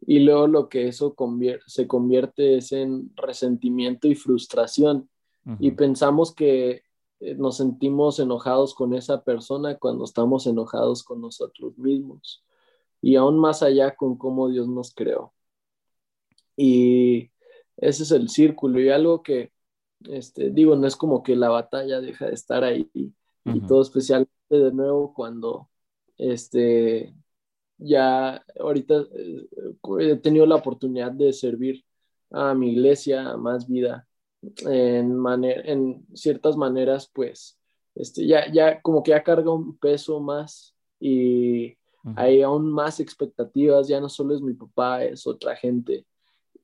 Y 0.00 0.20
luego 0.20 0.46
lo 0.46 0.68
que 0.68 0.88
eso 0.88 1.14
se 1.66 1.86
convierte 1.86 2.56
es 2.56 2.72
en 2.72 3.12
resentimiento 3.16 4.08
y 4.08 4.14
frustración. 4.14 5.08
Y 5.58 5.72
pensamos 5.72 6.34
que 6.34 6.82
eh, 7.20 7.34
nos 7.34 7.56
sentimos 7.56 8.18
enojados 8.18 8.74
con 8.74 8.94
esa 8.94 9.24
persona 9.24 9.76
cuando 9.78 10.04
estamos 10.04 10.46
enojados 10.46 11.02
con 11.02 11.20
nosotros 11.20 11.76
mismos. 11.76 12.44
Y 13.02 13.16
aún 13.16 13.38
más 13.38 13.62
allá 13.62 13.94
con 13.96 14.16
cómo 14.16 14.48
Dios 14.48 14.68
nos 14.68 14.94
creó. 14.94 15.32
Y 16.56 17.30
ese 17.76 18.02
es 18.02 18.10
el 18.12 18.28
círculo. 18.28 18.80
Y 18.80 18.90
algo 18.90 19.22
que, 19.22 19.52
este, 20.04 20.50
digo, 20.50 20.76
no 20.76 20.86
es 20.86 20.96
como 20.96 21.22
que 21.22 21.36
la 21.36 21.48
batalla 21.48 22.00
deja 22.00 22.26
de 22.26 22.34
estar 22.34 22.64
ahí. 22.64 22.90
Y 22.94 23.60
todo 23.66 23.82
especialmente 23.82 24.32
de 24.50 24.72
nuevo 24.72 25.14
cuando 25.14 25.70
este, 26.18 27.14
ya 27.78 28.44
ahorita 28.58 29.06
eh, 29.14 29.48
he 30.00 30.16
tenido 30.16 30.46
la 30.46 30.56
oportunidad 30.56 31.12
de 31.12 31.32
servir 31.32 31.84
a 32.30 32.54
mi 32.54 32.72
iglesia, 32.72 33.30
a 33.30 33.36
más 33.36 33.66
vida, 33.66 34.06
en, 34.66 35.18
en 35.64 36.06
ciertas 36.14 36.56
maneras, 36.56 37.10
pues, 37.12 37.58
este, 37.94 38.26
ya, 38.26 38.50
ya 38.52 38.80
como 38.82 39.02
que 39.02 39.10
ya 39.10 39.22
carga 39.22 39.52
un 39.52 39.76
peso 39.78 40.20
más 40.20 40.74
y 40.98 41.76
hay 42.16 42.42
aún 42.42 42.70
más 42.70 43.00
expectativas, 43.00 43.88
ya 43.88 44.00
no 44.00 44.08
solo 44.08 44.34
es 44.34 44.40
mi 44.40 44.54
papá, 44.54 45.04
es 45.04 45.26
otra 45.26 45.54
gente. 45.56 46.06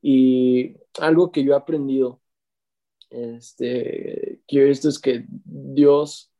Y 0.01 0.75
algo 0.99 1.31
que 1.31 1.43
yo 1.43 1.53
he 1.53 1.55
aprendido, 1.55 2.21
este, 3.09 4.41
que 4.47 4.61
he 4.61 4.65
visto 4.65 4.89
es 4.89 4.99
que 4.99 5.25
Dios 5.45 6.31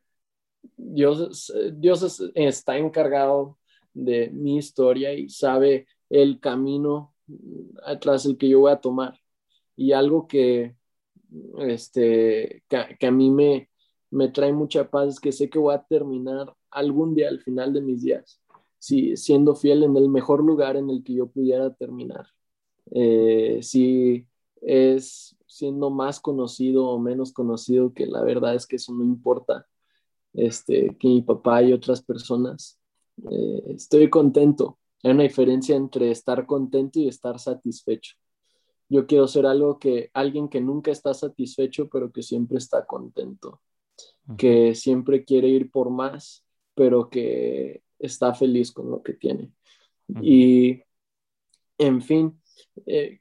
Dios, 0.76 1.54
Dios 1.74 2.22
está 2.36 2.78
encargado 2.78 3.58
de 3.94 4.30
mi 4.30 4.58
historia 4.58 5.14
y 5.14 5.30
sabe 5.30 5.88
el 6.10 6.40
camino 6.40 7.16
atrás 7.84 8.26
el 8.26 8.38
que 8.38 8.50
yo 8.50 8.62
voy 8.62 8.72
a 8.72 8.82
tomar. 8.82 9.20
Y 9.76 9.92
algo 9.92 10.28
que, 10.28 10.76
este, 11.60 12.64
que, 12.68 13.08
a 13.08 13.12
mí 13.12 13.30
me, 13.30 13.70
me 14.12 14.30
trae 14.30 14.54
mucha 14.54 14.90
paz 14.90 15.10
es 15.10 15.20
que 15.20 15.32
sé 15.32 15.50
que 15.50 15.60
voy 15.60 15.74
a 15.74 15.84
terminar 15.84 16.54
algún 16.72 17.16
día 17.16 17.30
al 17.30 17.42
final 17.42 17.74
de 17.74 17.82
mis 17.82 18.04
días, 18.04 18.42
si, 18.80 19.16
siendo 19.18 19.56
fiel 19.56 19.84
en 19.84 19.96
el 19.98 20.10
mejor 20.10 20.44
lugar 20.44 20.76
en 20.76 20.90
el 20.90 21.04
que 21.04 21.14
yo 21.16 21.28
pudiera 21.28 21.74
terminar. 21.74 22.28
Eh, 22.92 23.60
si 23.62 24.28
es 24.62 25.36
siendo 25.48 25.90
más 25.90 26.20
conocido 26.20 26.88
o 26.88 27.00
menos 27.00 27.34
conocido, 27.34 27.94
que 27.94 28.06
la 28.06 28.24
verdad 28.24 28.56
es 28.56 28.68
que 28.68 28.78
eso 28.78 28.94
no 28.94 29.04
importa 29.04 29.68
este, 30.34 30.96
que 31.00 31.08
mi 31.08 31.22
papá 31.22 31.64
y 31.64 31.74
otras 31.74 32.02
personas. 32.02 32.80
Eh, 33.30 33.64
estoy 33.70 34.10
contento. 34.10 34.78
Hay 35.04 35.12
una 35.12 35.24
diferencia 35.24 35.76
entre 35.76 36.12
estar 36.12 36.46
contento 36.46 37.00
y 37.00 37.08
estar 37.08 37.40
satisfecho. 37.40 38.16
Yo 38.90 39.06
quiero 39.06 39.28
ser 39.28 39.46
algo 39.46 39.80
que 39.80 40.10
alguien 40.14 40.48
que 40.48 40.62
nunca 40.62 40.92
está 40.92 41.14
satisfecho, 41.14 41.90
pero 41.90 42.12
que 42.12 42.24
siempre 42.24 42.58
está 42.58 42.86
contento, 42.86 43.62
que 44.38 44.76
siempre 44.76 45.26
quiere 45.26 45.50
ir 45.50 45.72
por 45.72 45.90
más, 45.90 46.46
pero 46.74 47.10
que 47.10 47.82
está 48.00 48.34
feliz 48.34 48.72
con 48.72 48.90
lo 48.90 49.02
que 49.02 49.14
tiene. 49.14 49.52
Y, 50.22 50.82
en 51.78 52.02
fin, 52.02 52.40
eh, 52.86 53.20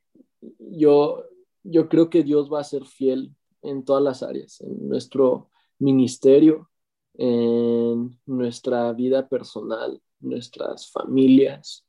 yo, 0.59 1.25
yo 1.63 1.89
creo 1.89 2.09
que 2.11 2.23
Dios 2.23 2.53
va 2.53 2.61
a 2.61 2.65
ser 2.65 2.85
fiel 2.85 3.35
en 3.63 3.85
todas 3.85 4.03
las 4.03 4.23
áreas, 4.23 4.61
en 4.61 4.89
nuestro 4.89 5.51
ministerio, 5.79 6.71
en 7.15 8.19
nuestra 8.27 8.93
vida 8.93 9.29
personal, 9.29 10.01
nuestras 10.21 10.91
familias. 10.91 11.85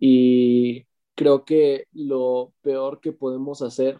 Y 0.00 0.86
creo 1.14 1.44
que 1.44 1.86
lo 1.92 2.52
peor 2.62 3.00
que 3.00 3.12
podemos 3.12 3.62
hacer 3.62 3.98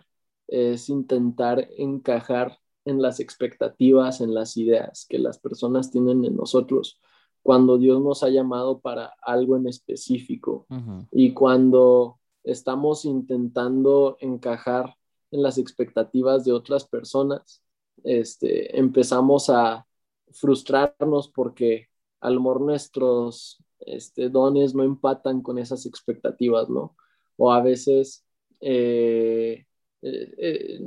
es 0.49 0.88
intentar 0.88 1.69
encajar 1.76 2.59
en 2.85 3.00
las 3.00 3.21
expectativas, 3.21 4.21
en 4.21 4.35
las 4.35 4.57
ideas 4.57 5.07
que 5.09 5.19
las 5.19 5.38
personas 5.38 5.90
tienen 5.90 6.25
en 6.25 6.37
nosotros 6.37 7.00
cuando 7.45 7.77
Dios 7.77 8.01
nos 8.03 8.23
ha 8.23 8.31
llamado 8.31 8.81
para 8.81 9.13
algo 9.21 9.59
en 9.59 9.69
específico 9.69 10.67
y 11.13 11.35
cuando 11.35 12.19
estamos 12.43 13.05
intentando 13.05 14.17
encajar 14.19 14.97
en 15.31 15.43
las 15.43 15.59
expectativas 15.59 16.47
de 16.47 16.53
otras 16.53 16.87
personas, 16.87 17.63
este, 18.03 18.79
empezamos 18.79 19.51
a 19.51 19.87
frustrarnos 20.33 21.29
porque 21.29 21.89
a 22.21 22.31
lo 22.31 22.41
mejor 22.41 22.63
nuestros 22.63 23.63
este, 23.81 24.31
dones 24.31 24.75
no 24.75 24.83
empatan 24.83 25.43
con 25.43 25.59
esas 25.59 25.85
expectativas, 25.85 26.71
¿no? 26.71 26.97
O 27.37 27.53
a 27.53 27.61
veces, 27.61 28.25
eh, 28.63 29.67
eh, 30.01 30.35
eh, 30.39 30.79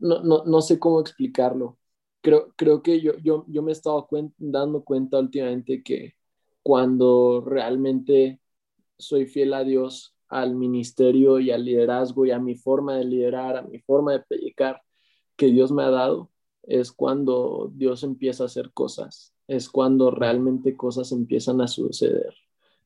no, 0.00 0.24
no, 0.24 0.44
no, 0.44 0.60
sé 0.60 0.80
cómo 0.80 1.00
explicarlo. 1.00 1.78
Creo, 2.20 2.52
creo 2.56 2.82
que 2.82 3.00
yo, 3.00 3.16
yo, 3.18 3.44
yo 3.48 3.62
me 3.62 3.70
he 3.70 3.72
estado 3.72 4.06
dando 4.38 4.84
cuenta 4.84 5.18
últimamente 5.18 5.82
que 5.82 6.14
cuando 6.62 7.42
realmente 7.46 8.40
soy 8.98 9.26
fiel 9.26 9.54
a 9.54 9.64
Dios, 9.64 10.14
al 10.28 10.54
ministerio 10.54 11.40
y 11.40 11.50
al 11.50 11.64
liderazgo 11.64 12.24
y 12.24 12.30
a 12.30 12.38
mi 12.38 12.54
forma 12.54 12.96
de 12.96 13.04
liderar, 13.04 13.56
a 13.56 13.62
mi 13.62 13.80
forma 13.80 14.12
de 14.12 14.20
predicar 14.20 14.80
que 15.36 15.46
Dios 15.46 15.72
me 15.72 15.82
ha 15.82 15.90
dado, 15.90 16.30
es 16.62 16.92
cuando 16.92 17.72
Dios 17.74 18.04
empieza 18.04 18.44
a 18.44 18.46
hacer 18.46 18.70
cosas, 18.72 19.34
es 19.48 19.68
cuando 19.68 20.10
realmente 20.10 20.76
cosas 20.76 21.10
empiezan 21.12 21.60
a 21.60 21.66
suceder, 21.66 22.34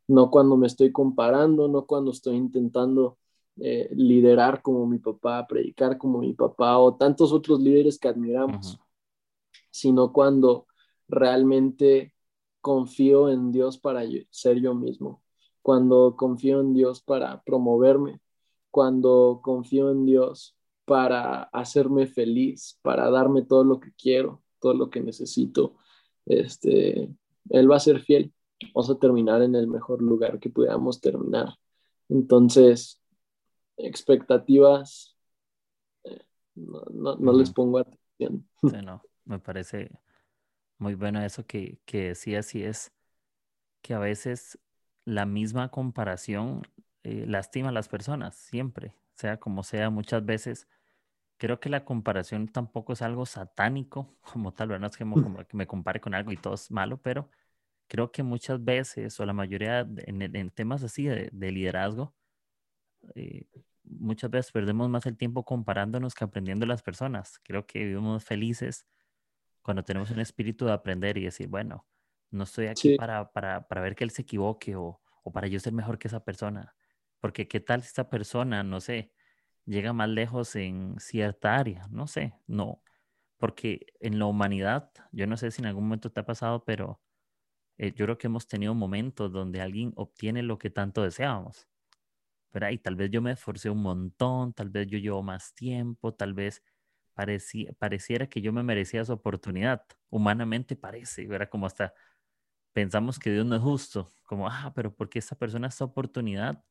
no 0.09 0.31
cuando 0.31 0.57
me 0.57 0.67
estoy 0.67 0.91
comparando, 0.91 1.69
no 1.69 1.85
cuando 1.87 2.13
estoy 2.13 2.37
intentando 2.37 3.19
eh, 3.61 3.91
liderar 3.95 4.63
como 4.63 4.87
mi 4.87 4.99
papá, 4.99 5.47
predicar 5.47 5.99
como 5.99 6.21
mi 6.21 6.33
papá 6.33 6.79
o 6.79 6.95
tantos 6.95 7.33
otros 7.33 7.61
líderes 7.61 7.99
que 7.99 8.09
admiramos, 8.09 8.81
sino 9.75 10.13
cuando 10.13 10.69
realmente 11.09 12.15
confío 12.61 13.29
en 13.29 13.51
Dios 13.51 13.77
para 13.77 14.03
ser 14.31 14.61
yo 14.61 14.73
mismo, 14.73 15.21
cuando 15.63 16.15
confío 16.17 16.61
en 16.61 16.75
Dios 16.75 17.03
para 17.03 17.43
promoverme, 17.43 18.21
cuando 18.71 19.41
confío 19.43 19.91
en 19.91 20.07
Dios 20.07 20.57
para 20.85 21.43
hacerme 21.53 22.07
feliz, 22.07 22.79
para 22.83 23.11
darme 23.11 23.43
todo 23.43 23.65
lo 23.65 23.81
que 23.81 23.91
quiero, 24.01 24.45
todo 24.61 24.75
lo 24.75 24.91
que 24.91 25.01
necesito. 25.01 25.75
Este, 26.25 27.13
él 27.51 27.71
va 27.71 27.77
a 27.77 27.81
ser 27.81 27.99
fiel. 27.99 28.33
Vamos 28.75 28.91
a 28.91 28.99
terminar 29.01 29.43
en 29.43 29.57
el 29.57 29.67
mejor 29.67 30.01
lugar 30.01 30.39
que 30.39 30.51
pudiéramos 30.51 31.01
terminar. 31.01 31.57
Entonces, 32.09 33.03
expectativas, 33.77 35.17
eh, 36.05 36.23
no, 36.55 37.33
les 37.33 37.51
pongo 37.51 37.79
atención. 37.79 38.49
Sí, 38.63 38.77
no, 38.85 39.03
me 39.25 39.39
parece 39.39 39.91
muy 40.79 40.95
bueno 40.95 41.23
eso 41.23 41.47
que, 41.47 41.79
que 41.87 42.09
decías 42.09 42.55
y 42.55 42.65
es 42.65 42.93
que 43.83 43.95
a 43.95 43.99
veces 43.99 44.59
la 45.05 45.27
misma 45.27 45.71
comparación 45.71 46.63
eh, 47.05 47.27
lastima 47.29 47.69
a 47.71 47.73
las 47.73 47.89
personas, 47.89 48.37
siempre, 48.37 48.95
sea 49.15 49.39
como 49.39 49.63
sea, 49.63 49.91
muchas 49.91 50.25
veces 50.25 50.69
creo 51.39 51.61
que 51.61 51.69
la 51.69 51.85
comparación 51.85 52.49
tampoco 52.49 52.95
es 52.95 53.03
algo 53.03 53.27
satánico, 53.27 54.17
como 54.33 54.53
tal, 54.53 54.81
no 54.81 54.87
es 54.87 54.97
que 54.97 55.05
me, 55.05 55.15
como 55.15 55.45
que 55.47 55.57
me 55.57 55.67
compare 55.67 56.01
con 56.01 56.15
algo 56.15 56.33
y 56.33 56.37
todo 56.37 56.55
es 56.55 56.71
malo, 56.71 56.99
pero 57.03 57.31
creo 57.89 58.13
que 58.13 58.23
muchas 58.23 58.65
veces, 58.65 59.19
o 59.21 59.27
la 59.27 59.33
mayoría 59.35 59.87
en, 60.07 60.51
temas 60.51 60.83
así 60.83 61.05
de, 61.07 61.31
liderazgo, 61.53 62.15
eh, 63.15 63.47
muchas 63.85 64.31
veces 64.31 64.53
perdemos 64.53 64.89
más 64.89 65.07
el 65.07 65.17
tiempo 65.17 65.45
comparándonos 65.45 66.15
que 66.15 66.25
aprendiendo 66.25 66.67
las 66.67 66.83
personas. 66.83 67.39
Creo 67.43 67.67
que 67.67 67.81
vivimos 67.81 68.25
felices 68.25 68.87
cuando 69.65 69.83
tenemos 69.83 70.11
un 70.11 70.21
espíritu 70.21 70.67
de 70.67 70.73
aprender 70.73 71.17
y 71.19 71.25
decir, 71.25 71.49
bueno, 71.49 71.87
No 72.31 72.45
estoy 72.45 72.67
aquí 72.67 72.97
para, 72.97 73.33
para, 73.33 73.67
para, 73.69 73.81
ver 73.81 73.95
que 73.95 74.05
él 74.05 74.11
se 74.11 74.23
equivoque 74.23 74.77
o, 74.77 75.01
o 75.23 75.33
para 75.33 75.47
yo 75.49 75.59
ser 75.61 75.73
mejor 75.73 75.99
que 75.99 76.09
esa 76.09 76.25
persona. 76.25 76.75
Porque 77.21 77.49
qué 77.49 77.61
tal 77.61 77.83
si 77.83 77.89
esta 77.89 78.11
persona, 78.11 78.63
no 78.63 78.81
sé, 78.81 79.13
llega 79.65 79.93
más 79.93 80.09
lejos 80.09 80.57
en 80.57 80.97
cierta 80.99 81.57
área, 81.57 81.87
no 81.91 82.07
sé, 82.07 82.35
no. 82.47 82.83
Porque 83.39 83.87
en 84.01 84.19
la 84.19 84.27
humanidad, 84.27 84.91
yo 85.13 85.27
no 85.27 85.37
sé 85.37 85.51
si 85.51 85.63
en 85.63 85.67
algún 85.67 85.85
momento 85.85 86.13
te 86.13 86.21
ha 86.21 86.27
pasado, 86.27 86.65
pero 86.65 87.01
eh, 87.79 87.93
yo 87.95 88.07
creo 88.07 88.19
que 88.19 88.27
hemos 88.27 88.47
tenido 88.47 88.75
momentos 88.75 89.33
donde 89.33 89.61
alguien 89.61 89.93
obtiene 89.97 90.43
lo 90.43 90.59
que 90.59 90.71
tanto 90.71 91.03
deseábamos. 91.03 91.69
¿verdad? 92.53 92.71
Y 92.71 92.79
tal 92.79 92.97
vez 92.97 93.11
yo 93.11 93.23
me 93.23 93.33
esforcé 93.33 93.71
un 93.71 93.83
montón, 93.83 94.53
tal 94.53 94.71
vez 94.71 94.87
yo 94.89 94.99
llevo 94.99 95.23
más 95.23 95.55
tiempo, 95.55 96.15
tal 96.15 96.35
vez 96.35 96.63
pareciera 97.15 98.27
que 98.29 98.41
yo 98.41 98.53
me 98.53 98.63
merecía 98.63 99.03
esa 99.03 99.15
oportunidad. 99.15 99.85
Humanamente 100.11 100.77
parece, 100.77 101.27
¿verdad? 101.27 101.49
Como 101.49 101.67
hasta 101.67 101.95
pensamos 102.73 103.19
que 103.19 103.33
Dios 103.33 103.47
no 103.47 103.57
es 103.57 103.63
justo, 103.63 104.11
como, 104.25 104.49
ah, 104.49 104.73
pero 104.75 104.95
¿por 104.95 105.09
qué 105.09 105.19
esta 105.21 105.37
persona 105.37 105.69
esta 105.69 105.85
oportunidad? 105.85 106.65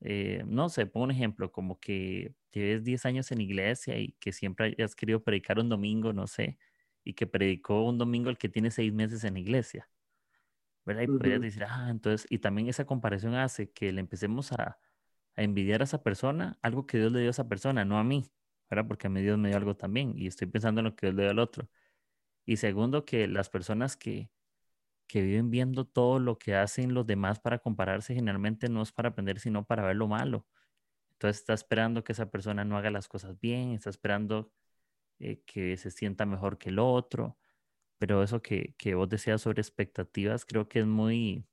Eh, 0.00 0.44
no 0.46 0.68
sé, 0.68 0.86
pongo 0.86 1.04
un 1.04 1.10
ejemplo, 1.12 1.52
como 1.52 1.80
que 1.80 2.34
lleves 2.52 2.84
10 2.84 3.06
años 3.06 3.32
en 3.32 3.40
iglesia 3.40 3.98
y 3.98 4.12
que 4.20 4.32
siempre 4.32 4.74
hayas 4.78 4.94
querido 4.96 5.22
predicar 5.24 5.58
un 5.58 5.68
domingo, 5.68 6.12
no 6.12 6.26
sé, 6.26 6.58
y 7.04 7.14
que 7.14 7.26
predicó 7.26 7.84
un 7.84 7.98
domingo 7.98 8.30
el 8.30 8.38
que 8.38 8.48
tiene 8.48 8.70
seis 8.70 8.92
meses 8.92 9.24
en 9.24 9.36
iglesia. 9.36 9.88
¿verdad? 10.86 11.02
Y 11.02 11.06
podrías 11.08 11.40
decir, 11.40 11.64
ah, 11.64 11.88
entonces, 11.90 12.26
y 12.30 12.38
también 12.38 12.68
esa 12.68 12.86
comparación 12.86 13.34
hace 13.34 13.70
que 13.72 13.92
le 13.92 14.00
empecemos 14.00 14.52
a, 14.52 14.78
a, 15.34 15.42
envidiar 15.42 15.80
a 15.80 15.84
esa 15.84 16.02
persona, 16.02 16.58
algo 16.62 16.86
que 16.86 16.98
Dios 16.98 17.12
le 17.12 17.20
dio 17.20 17.28
a 17.28 17.30
esa 17.30 17.48
persona, 17.48 17.84
no 17.84 17.98
a 17.98 18.04
mí, 18.04 18.30
Porque 18.68 19.06
a 19.06 19.10
mí 19.10 19.22
Dios 19.22 19.38
me 19.38 19.48
dio 19.48 19.56
algo 19.56 19.76
también 19.76 20.14
y 20.16 20.26
estoy 20.26 20.48
pensando 20.48 20.80
en 20.80 20.86
lo 20.86 20.96
que 20.96 21.06
Dios 21.06 21.14
le 21.16 21.22
dio 21.22 21.30
al 21.30 21.38
otro. 21.38 21.68
Y 22.46 22.56
segundo, 22.58 23.04
que 23.04 23.28
las 23.28 23.50
personas 23.50 23.96
que, 23.96 24.30
que 25.08 25.22
viven 25.22 25.50
viendo 25.50 25.86
todo 25.86 26.18
lo 26.20 26.38
que 26.38 26.56
hacen 26.56 26.94
los 26.94 27.06
demás 27.06 27.40
para 27.40 27.58
compararse, 27.60 28.14
generalmente 28.14 28.68
no 28.68 28.82
es 28.82 28.92
para 28.92 29.10
aprender, 29.10 29.40
sino 29.40 29.64
para 29.66 29.84
ver 29.86 29.96
lo 29.96 30.08
malo. 30.08 30.46
Entonces 31.12 31.40
está 31.40 31.54
esperando 31.54 32.04
que 32.04 32.12
esa 32.12 32.30
persona 32.30 32.64
no 32.64 32.76
haga 32.78 32.90
las 32.90 33.08
cosas 33.08 33.38
bien, 33.40 33.72
está 33.72 33.90
esperando 33.90 34.52
eh, 35.20 35.42
que 35.46 35.76
se 35.78 35.90
sienta 35.90 36.26
mejor 36.26 36.58
que 36.58 36.70
el 36.70 36.78
otro. 36.78 37.38
Pero 37.98 38.22
eso 38.22 38.42
que, 38.42 38.74
que 38.78 38.94
vos 38.94 39.08
decías 39.08 39.42
sobre 39.42 39.62
expectativas, 39.62 40.46
creo 40.46 40.68
que 40.68 40.80
es 40.80 40.86
muy, 40.86 41.46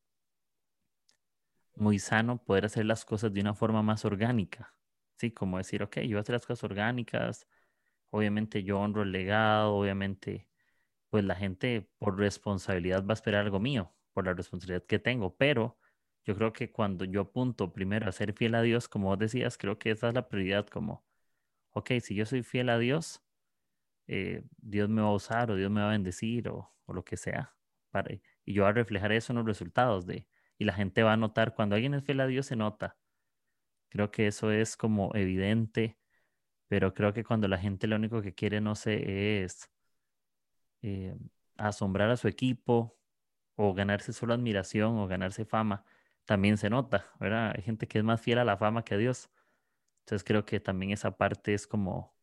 muy 1.75 1.99
sano 1.99 2.43
poder 2.43 2.65
hacer 2.65 2.85
las 2.85 3.05
cosas 3.05 3.33
de 3.33 3.41
una 3.41 3.53
forma 3.53 3.81
más 3.83 4.05
orgánica. 4.05 4.73
Como 5.31 5.57
decir, 5.57 5.83
ok, 5.83 5.99
yo 6.01 6.09
voy 6.09 6.17
a 6.17 6.19
hacer 6.21 6.33
las 6.33 6.45
cosas 6.45 6.63
orgánicas, 6.63 7.47
obviamente 8.09 8.63
yo 8.63 8.79
honro 8.79 9.03
el 9.03 9.11
legado, 9.11 9.75
obviamente 9.75 10.47
pues 11.09 11.23
la 11.25 11.35
gente 11.35 11.87
por 11.99 12.17
responsabilidad 12.17 13.05
va 13.05 13.11
a 13.11 13.15
esperar 13.15 13.41
algo 13.45 13.59
mío, 13.59 13.93
por 14.13 14.25
la 14.25 14.33
responsabilidad 14.33 14.83
que 14.85 14.99
tengo, 14.99 15.35
pero 15.37 15.77
yo 16.25 16.35
creo 16.35 16.53
que 16.53 16.71
cuando 16.71 17.05
yo 17.05 17.21
apunto 17.21 17.71
primero 17.73 18.07
a 18.09 18.11
ser 18.11 18.33
fiel 18.33 18.55
a 18.55 18.63
Dios, 18.63 18.87
como 18.89 19.15
decías, 19.17 19.57
creo 19.59 19.77
que 19.77 19.91
esa 19.91 20.07
es 20.09 20.15
la 20.15 20.27
prioridad, 20.27 20.67
como, 20.67 21.05
ok, 21.71 21.91
si 22.01 22.15
yo 22.15 22.25
soy 22.25 22.43
fiel 22.43 22.69
a 22.69 22.79
Dios, 22.79 23.23
eh, 24.07 24.43
Dios 24.57 24.89
me 24.89 25.01
va 25.01 25.09
a 25.09 25.13
usar 25.13 25.51
o 25.51 25.55
Dios 25.55 25.71
me 25.71 25.81
va 25.81 25.89
a 25.89 25.91
bendecir 25.91 26.49
o, 26.49 26.73
lo 26.87 27.03
que 27.05 27.17
sea, 27.17 27.55
para, 27.91 28.13
y 28.45 28.53
yo 28.53 28.63
voy 28.63 28.71
a 28.71 28.73
reflejar 28.73 29.11
eso 29.11 29.33
en 29.33 29.37
los 29.37 29.45
resultados 29.45 30.05
de, 30.07 30.27
y 30.57 30.65
la 30.65 30.73
gente 30.73 31.03
va 31.03 31.13
a 31.13 31.17
notar, 31.17 31.55
cuando 31.55 31.75
alguien 31.75 31.93
es 31.93 32.03
fiel 32.03 32.21
a 32.21 32.27
Dios 32.27 32.47
se 32.47 32.55
nota. 32.55 32.97
Creo 33.93 34.09
que 34.09 34.25
eso 34.25 34.51
es 34.51 34.75
como 34.75 35.11
evidente, 35.15 35.99
pero 36.67 36.95
creo 36.95 37.13
que 37.13 37.23
cuando 37.23 37.47
la 37.47 37.59
gente 37.59 37.85
lo 37.87 37.95
único 37.97 38.23
que 38.23 38.33
quiere, 38.33 38.59
no 38.59 38.73
sé, 38.75 39.43
es 39.43 39.69
eh, 40.81 41.15
asombrar 41.57 42.09
a 42.09 42.17
su 42.17 42.27
equipo 42.27 42.97
o 43.55 43.75
ganarse 43.75 44.11
solo 44.11 44.33
admiración 44.33 44.97
o 44.97 45.07
ganarse 45.07 45.45
fama, 45.45 45.85
también 46.25 46.57
se 46.57 46.71
nota, 46.71 47.05
¿verdad? 47.19 47.53
Hay 47.55 47.61
gente 47.61 47.87
que 47.87 47.99
es 47.99 48.03
más 48.03 48.19
fiel 48.19 48.39
a 48.39 48.45
la 48.45 48.57
fama 48.57 48.83
que 48.83 48.95
a 48.95 48.97
Dios. 48.97 49.29
Entonces 50.01 50.23
creo 50.23 50.43
que 50.45 50.59
también 50.59 50.91
esa 50.91 51.15
parte 51.17 51.53
es 51.53 51.67
como, 51.67 52.15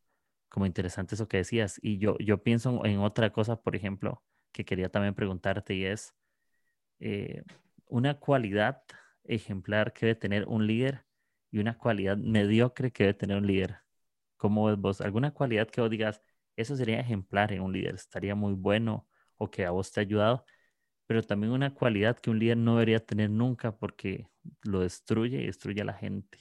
como 0.49 0.67
interesante 0.67 1.15
eso 1.15 1.29
que 1.29 1.37
decías. 1.39 1.79
Y 1.83 1.99
yo, 1.99 2.19
yo 2.19 2.43
pienso 2.43 2.85
en 2.85 2.99
otra 3.01 3.33
cosa, 3.33 3.63
por 3.63 3.77
ejemplo, 3.77 4.25
que 4.53 4.65
quería 4.65 4.91
también 4.91 5.15
preguntarte 5.15 5.75
y 5.75 5.85
es 5.87 6.15
eh, 7.01 7.45
una 7.87 8.19
cualidad 8.19 8.83
ejemplar 9.25 9.93
que 9.93 10.07
debe 10.07 10.21
tener 10.21 10.49
un 10.49 10.67
líder 10.67 11.07
y 11.51 11.59
una 11.59 11.77
cualidad 11.79 12.17
mediocre 12.17 12.93
que 12.93 13.05
debe 13.05 13.15
tener 13.15 13.37
un 13.39 13.47
líder. 13.47 13.79
¿Cómo 14.37 14.67
ves 14.67 14.79
vos? 14.79 15.01
¿Alguna 15.01 15.33
cualidad 15.33 15.69
que 15.69 15.81
vos 15.81 15.91
digas, 15.91 16.23
eso 16.57 16.77
sería 16.77 17.01
ejemplar 17.01 17.53
en 17.53 17.63
un 17.63 17.73
líder, 17.73 17.95
estaría 17.95 18.35
muy 18.35 18.55
bueno 18.55 19.07
o 19.37 19.51
que 19.51 19.65
a 19.67 19.71
vos 19.71 19.91
te 19.93 20.01
ha 20.01 20.03
ayudado, 20.03 20.45
pero 21.07 21.23
también 21.23 21.53
una 21.53 21.75
cualidad 21.75 22.19
que 22.19 22.31
un 22.31 22.39
líder 22.39 22.57
no 22.57 22.75
debería 22.75 23.01
tener 23.01 23.31
nunca 23.31 23.77
porque 23.77 24.29
lo 24.63 24.81
destruye 24.81 25.43
y 25.43 25.47
destruye 25.47 25.83
a 25.83 25.85
la 25.85 25.95
gente. 25.95 26.39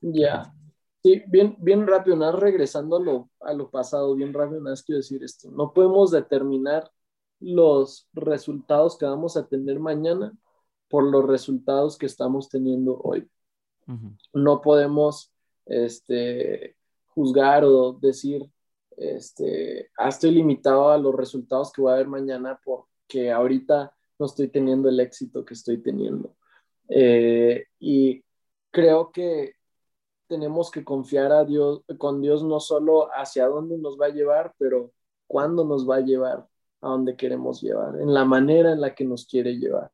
Ya, 0.00 0.54
sí, 1.02 1.22
bien, 1.26 1.56
bien 1.58 1.86
rápido, 1.86 2.16
nada, 2.16 2.32
regresando 2.32 2.96
a 2.96 3.00
lo, 3.00 3.30
a 3.40 3.52
lo 3.52 3.70
pasado, 3.70 4.14
bien 4.14 4.32
rápido, 4.32 4.60
nada, 4.60 4.76
quiero 4.84 4.98
decir 4.98 5.22
esto, 5.24 5.50
no 5.50 5.72
podemos 5.72 6.10
determinar 6.10 6.90
los 7.40 8.08
resultados 8.12 8.96
que 8.96 9.04
vamos 9.04 9.36
a 9.36 9.46
tener 9.46 9.78
mañana 9.80 10.32
por 10.88 11.04
los 11.04 11.26
resultados 11.26 11.98
que 11.98 12.06
estamos 12.06 12.48
teniendo 12.48 12.98
hoy. 13.02 13.28
No 14.32 14.60
podemos 14.60 15.32
este, 15.66 16.76
juzgar 17.06 17.64
o 17.64 17.92
decir 17.92 18.50
este, 18.96 19.90
ah, 19.98 20.08
estoy 20.08 20.30
limitado 20.30 20.90
a 20.90 20.98
los 20.98 21.14
resultados 21.14 21.72
que 21.72 21.82
voy 21.82 21.92
a 21.92 21.96
ver 21.96 22.08
mañana 22.08 22.58
porque 22.64 23.30
ahorita 23.30 23.94
no 24.18 24.26
estoy 24.26 24.48
teniendo 24.48 24.88
el 24.88 24.98
éxito 25.00 25.44
que 25.44 25.54
estoy 25.54 25.78
teniendo. 25.82 26.34
Eh, 26.88 27.66
y 27.78 28.24
creo 28.70 29.12
que 29.12 29.54
tenemos 30.26 30.70
que 30.70 30.82
confiar 30.82 31.30
a 31.32 31.44
Dios, 31.44 31.82
con 31.98 32.22
Dios 32.22 32.42
no 32.42 32.58
solo 32.58 33.08
hacia 33.14 33.46
dónde 33.46 33.76
nos 33.78 34.00
va 34.00 34.06
a 34.06 34.10
llevar, 34.10 34.54
pero 34.58 34.92
cuándo 35.26 35.64
nos 35.64 35.88
va 35.88 35.96
a 35.96 36.00
llevar 36.00 36.48
a 36.80 36.88
donde 36.88 37.16
queremos 37.16 37.60
llevar, 37.60 38.00
en 38.00 38.12
la 38.12 38.24
manera 38.24 38.72
en 38.72 38.80
la 38.80 38.94
que 38.94 39.04
nos 39.04 39.26
quiere 39.26 39.58
llevar. 39.58 39.92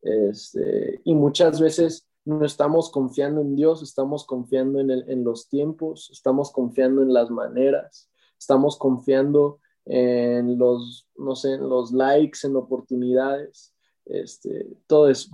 Este, 0.00 1.00
y 1.04 1.14
muchas 1.14 1.60
veces 1.60 2.07
no 2.28 2.44
estamos 2.44 2.90
confiando 2.90 3.40
en 3.40 3.56
Dios, 3.56 3.82
estamos 3.82 4.26
confiando 4.26 4.80
en, 4.80 4.90
en 4.90 5.24
los 5.24 5.48
tiempos, 5.48 6.10
estamos 6.12 6.52
confiando 6.52 7.00
en 7.00 7.14
las 7.14 7.30
maneras, 7.30 8.10
estamos 8.38 8.76
confiando 8.76 9.60
en 9.86 10.58
los, 10.58 11.08
no 11.16 11.34
sé, 11.34 11.54
en 11.54 11.66
los 11.66 11.90
likes, 11.90 12.40
en 12.44 12.56
oportunidades, 12.56 13.74
este, 14.04 14.66
todo 14.86 15.08
eso. 15.08 15.30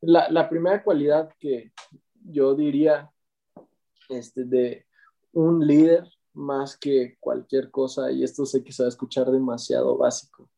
La, 0.00 0.28
la 0.28 0.48
primera 0.48 0.82
cualidad 0.82 1.30
que 1.38 1.72
yo 2.24 2.56
diría 2.56 3.12
este, 4.08 4.42
de 4.44 4.86
un 5.34 5.64
líder 5.64 6.04
más 6.32 6.76
que 6.76 7.16
cualquier 7.20 7.70
cosa, 7.70 8.10
y 8.10 8.24
esto 8.24 8.44
sé 8.44 8.64
que 8.64 8.72
se 8.72 8.82
va 8.82 8.88
a 8.88 8.88
escuchar 8.88 9.30
demasiado 9.30 9.96
básico, 9.96 10.50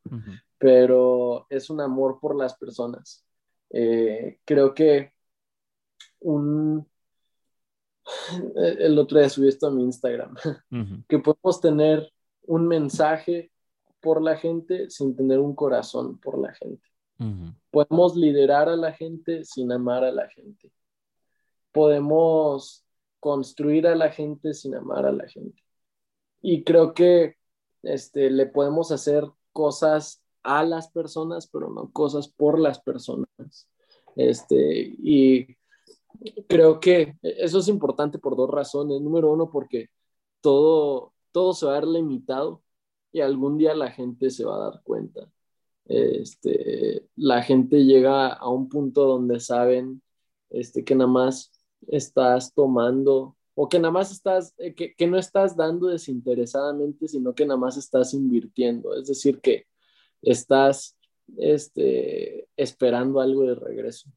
pero 0.56 1.46
es 1.50 1.68
un 1.68 1.82
amor 1.82 2.18
por 2.18 2.34
las 2.34 2.56
personas. 2.56 3.26
Eh, 3.68 4.38
creo 4.46 4.72
que 4.72 5.15
un, 6.26 6.86
el 8.56 8.98
otro 8.98 9.18
día 9.18 9.28
subí 9.28 9.48
esto 9.48 9.68
a 9.68 9.70
mi 9.70 9.84
Instagram, 9.84 10.34
que 11.08 11.18
podemos 11.18 11.60
tener 11.60 12.12
un 12.42 12.66
mensaje 12.66 13.52
por 14.00 14.22
la 14.22 14.36
gente 14.36 14.90
sin 14.90 15.16
tener 15.16 15.38
un 15.38 15.54
corazón 15.54 16.18
por 16.18 16.38
la 16.38 16.52
gente. 16.52 16.86
Podemos 17.70 18.14
liderar 18.14 18.68
a 18.68 18.76
la 18.76 18.92
gente 18.92 19.44
sin 19.44 19.72
amar 19.72 20.04
a 20.04 20.12
la 20.12 20.28
gente. 20.28 20.70
Podemos 21.72 22.84
construir 23.20 23.86
a 23.86 23.94
la 23.94 24.10
gente 24.10 24.52
sin 24.52 24.74
amar 24.74 25.06
a 25.06 25.12
la 25.12 25.26
gente. 25.26 25.62
Y 26.42 26.62
creo 26.62 26.92
que 26.92 27.36
este, 27.82 28.30
le 28.30 28.46
podemos 28.46 28.92
hacer 28.92 29.24
cosas 29.52 30.22
a 30.42 30.62
las 30.64 30.90
personas, 30.90 31.48
pero 31.48 31.70
no 31.70 31.90
cosas 31.90 32.28
por 32.28 32.60
las 32.60 32.80
personas. 32.80 33.28
Este, 34.14 34.94
y 35.02 35.56
creo 36.48 36.80
que 36.80 37.16
eso 37.22 37.58
es 37.58 37.68
importante 37.68 38.18
por 38.18 38.36
dos 38.36 38.50
razones. 38.50 39.00
Número 39.00 39.32
uno, 39.32 39.50
porque 39.50 39.88
todo, 40.40 41.14
todo 41.32 41.54
se 41.54 41.66
va 41.66 41.72
a 41.76 41.80
ver 41.80 41.88
limitado 41.88 42.62
y 43.12 43.20
algún 43.20 43.58
día 43.58 43.74
la 43.74 43.90
gente 43.90 44.30
se 44.30 44.44
va 44.44 44.56
a 44.56 44.70
dar 44.70 44.82
cuenta. 44.82 45.30
Este, 45.86 47.08
la 47.16 47.42
gente 47.42 47.84
llega 47.84 48.32
a 48.32 48.48
un 48.48 48.68
punto 48.68 49.04
donde 49.06 49.40
saben 49.40 50.02
este, 50.50 50.84
que 50.84 50.94
nada 50.94 51.10
más 51.10 51.52
estás 51.88 52.52
tomando 52.54 53.36
o 53.54 53.68
que 53.68 53.78
nada 53.78 53.92
más 53.92 54.12
estás, 54.12 54.54
eh, 54.58 54.74
que, 54.74 54.94
que, 54.94 55.06
no 55.06 55.18
estás 55.18 55.56
dando 55.56 55.86
desinteresadamente, 55.88 57.08
sino 57.08 57.34
que 57.34 57.46
nada 57.46 57.58
más 57.58 57.76
estás 57.76 58.12
invirtiendo. 58.14 58.94
Es 58.94 59.08
decir, 59.08 59.40
que 59.40 59.66
estás 60.22 60.96
este, 61.38 62.48
esperando 62.56 63.20
algo 63.20 63.44
de 63.44 63.54
regreso 63.54 64.10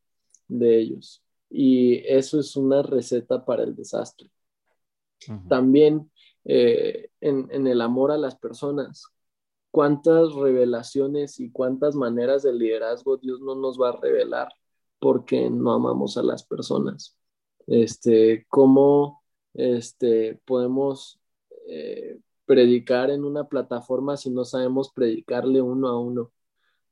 de 0.48 0.80
ellos 0.80 1.24
y 1.50 1.98
eso 2.08 2.40
es 2.40 2.56
una 2.56 2.82
receta 2.84 3.44
para 3.44 3.64
el 3.64 3.76
desastre. 3.76 4.30
También 5.50 6.10
eh, 6.46 7.10
en, 7.20 7.68
el 7.68 7.82
amor 7.82 8.12
a 8.12 8.18
las 8.18 8.36
personas, 8.36 9.06
cuántas 9.72 10.34
revelaciones 10.34 11.40
y 11.40 11.52
cuántas 11.52 11.96
maneras 11.96 12.44
de 12.44 12.54
liderazgo 12.54 13.18
Dios 13.18 13.42
no 13.42 13.56
nos 13.56 13.80
va 13.80 13.90
a 13.90 14.00
revelar 14.00 14.50
porque 15.00 15.50
no 15.50 15.74
amamos 15.74 16.18
a 16.18 16.24
las 16.24 16.44
personas. 16.44 17.18
Este, 17.68 18.46
cómo 18.50 19.24
este, 19.54 20.40
podemos 20.46 21.20
eh, 21.68 22.20
predicar 22.46 23.12
en 23.12 23.24
una 23.26 23.48
plataforma 23.48 24.18
si 24.18 24.30
no 24.30 24.46
sabemos 24.46 24.92
predicarle 24.92 25.62
uno 25.62 25.88
a 25.88 26.00
uno 26.00 26.32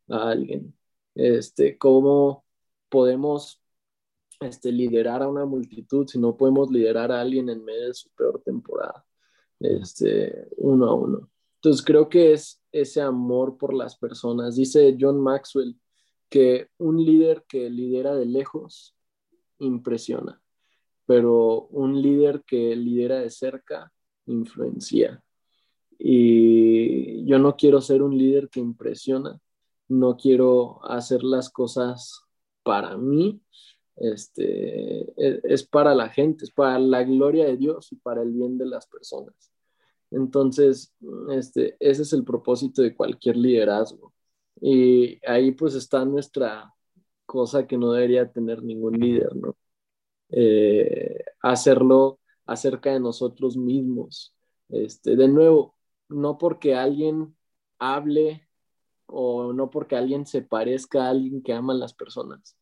a 0.09 0.29
alguien. 0.29 0.75
Este, 1.15 1.77
cómo 1.77 2.45
podemos 2.89 3.61
este, 4.39 4.71
liderar 4.71 5.23
a 5.23 5.29
una 5.29 5.45
multitud 5.45 6.07
si 6.07 6.19
no 6.19 6.37
podemos 6.37 6.71
liderar 6.71 7.11
a 7.11 7.21
alguien 7.21 7.49
en 7.49 7.63
medio 7.63 7.87
de 7.87 7.93
su 7.93 8.09
peor 8.11 8.41
temporada, 8.43 9.05
este, 9.59 10.47
uno 10.57 10.85
a 10.85 10.93
uno. 10.93 11.29
Entonces 11.55 11.83
creo 11.83 12.07
que 12.07 12.33
es 12.33 12.61
ese 12.71 13.01
amor 13.01 13.57
por 13.57 13.73
las 13.73 13.97
personas. 13.97 14.55
Dice 14.55 14.95
John 14.99 15.19
Maxwell 15.19 15.75
que 16.29 16.69
un 16.77 17.03
líder 17.03 17.45
que 17.47 17.69
lidera 17.69 18.15
de 18.15 18.25
lejos 18.25 18.95
impresiona, 19.59 20.41
pero 21.05 21.67
un 21.67 22.01
líder 22.01 22.43
que 22.45 22.75
lidera 22.75 23.19
de 23.19 23.29
cerca 23.29 23.91
influencia. 24.25 25.23
Y 25.97 27.25
yo 27.25 27.39
no 27.39 27.55
quiero 27.55 27.81
ser 27.81 28.03
un 28.03 28.15
líder 28.15 28.49
que 28.49 28.59
impresiona, 28.59 29.39
no 29.87 30.15
quiero 30.15 30.79
hacer 30.85 31.23
las 31.23 31.49
cosas 31.49 32.21
para 32.61 32.97
mí, 32.97 33.41
este, 33.97 35.01
e, 35.17 35.41
es 35.43 35.63
para 35.63 35.95
la 35.95 36.09
gente, 36.09 36.45
es 36.45 36.51
para 36.51 36.79
la 36.79 37.03
gloria 37.03 37.45
de 37.45 37.57
Dios 37.57 37.91
y 37.91 37.95
para 37.97 38.21
el 38.21 38.31
bien 38.31 38.57
de 38.57 38.65
las 38.65 38.87
personas. 38.87 39.35
Entonces, 40.11 40.93
este, 41.31 41.75
ese 41.79 42.03
es 42.03 42.13
el 42.13 42.23
propósito 42.23 42.81
de 42.81 42.95
cualquier 42.95 43.37
liderazgo. 43.37 44.13
Y 44.61 45.19
ahí 45.27 45.51
pues 45.51 45.75
está 45.75 46.05
nuestra 46.05 46.73
cosa 47.25 47.67
que 47.67 47.77
no 47.77 47.91
debería 47.91 48.31
tener 48.31 48.63
ningún 48.63 48.99
líder, 48.99 49.35
¿no? 49.35 49.55
Eh, 50.29 51.23
hacerlo 51.41 52.19
acerca 52.45 52.91
de 52.91 52.99
nosotros 52.99 53.57
mismos. 53.57 54.33
Este, 54.69 55.15
de 55.15 55.27
nuevo, 55.27 55.75
no 56.09 56.37
porque 56.37 56.75
alguien 56.75 57.35
hable 57.79 58.47
o 59.05 59.53
no 59.53 59.69
porque 59.69 59.95
alguien 59.95 60.25
se 60.25 60.41
parezca 60.41 61.05
a 61.05 61.09
alguien 61.09 61.41
que 61.41 61.53
ama 61.53 61.73
a 61.73 61.77
las 61.77 61.93
personas, 61.93 62.57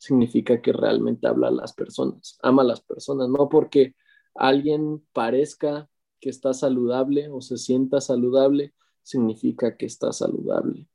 significa 0.00 0.62
que 0.62 0.72
realmente 0.72 1.28
habla 1.28 1.48
a 1.48 1.50
las 1.50 1.74
personas, 1.74 2.38
ama 2.42 2.62
a 2.62 2.64
las 2.64 2.80
personas, 2.80 3.28
no 3.28 3.50
porque 3.50 3.94
alguien 4.34 5.04
parezca 5.12 5.90
que 6.18 6.30
está 6.30 6.54
saludable 6.54 7.28
o 7.28 7.42
se 7.42 7.58
sienta 7.58 8.00
saludable, 8.00 8.72
significa 9.02 9.76
que 9.76 9.84
está 9.84 10.10
saludable. 10.12 10.88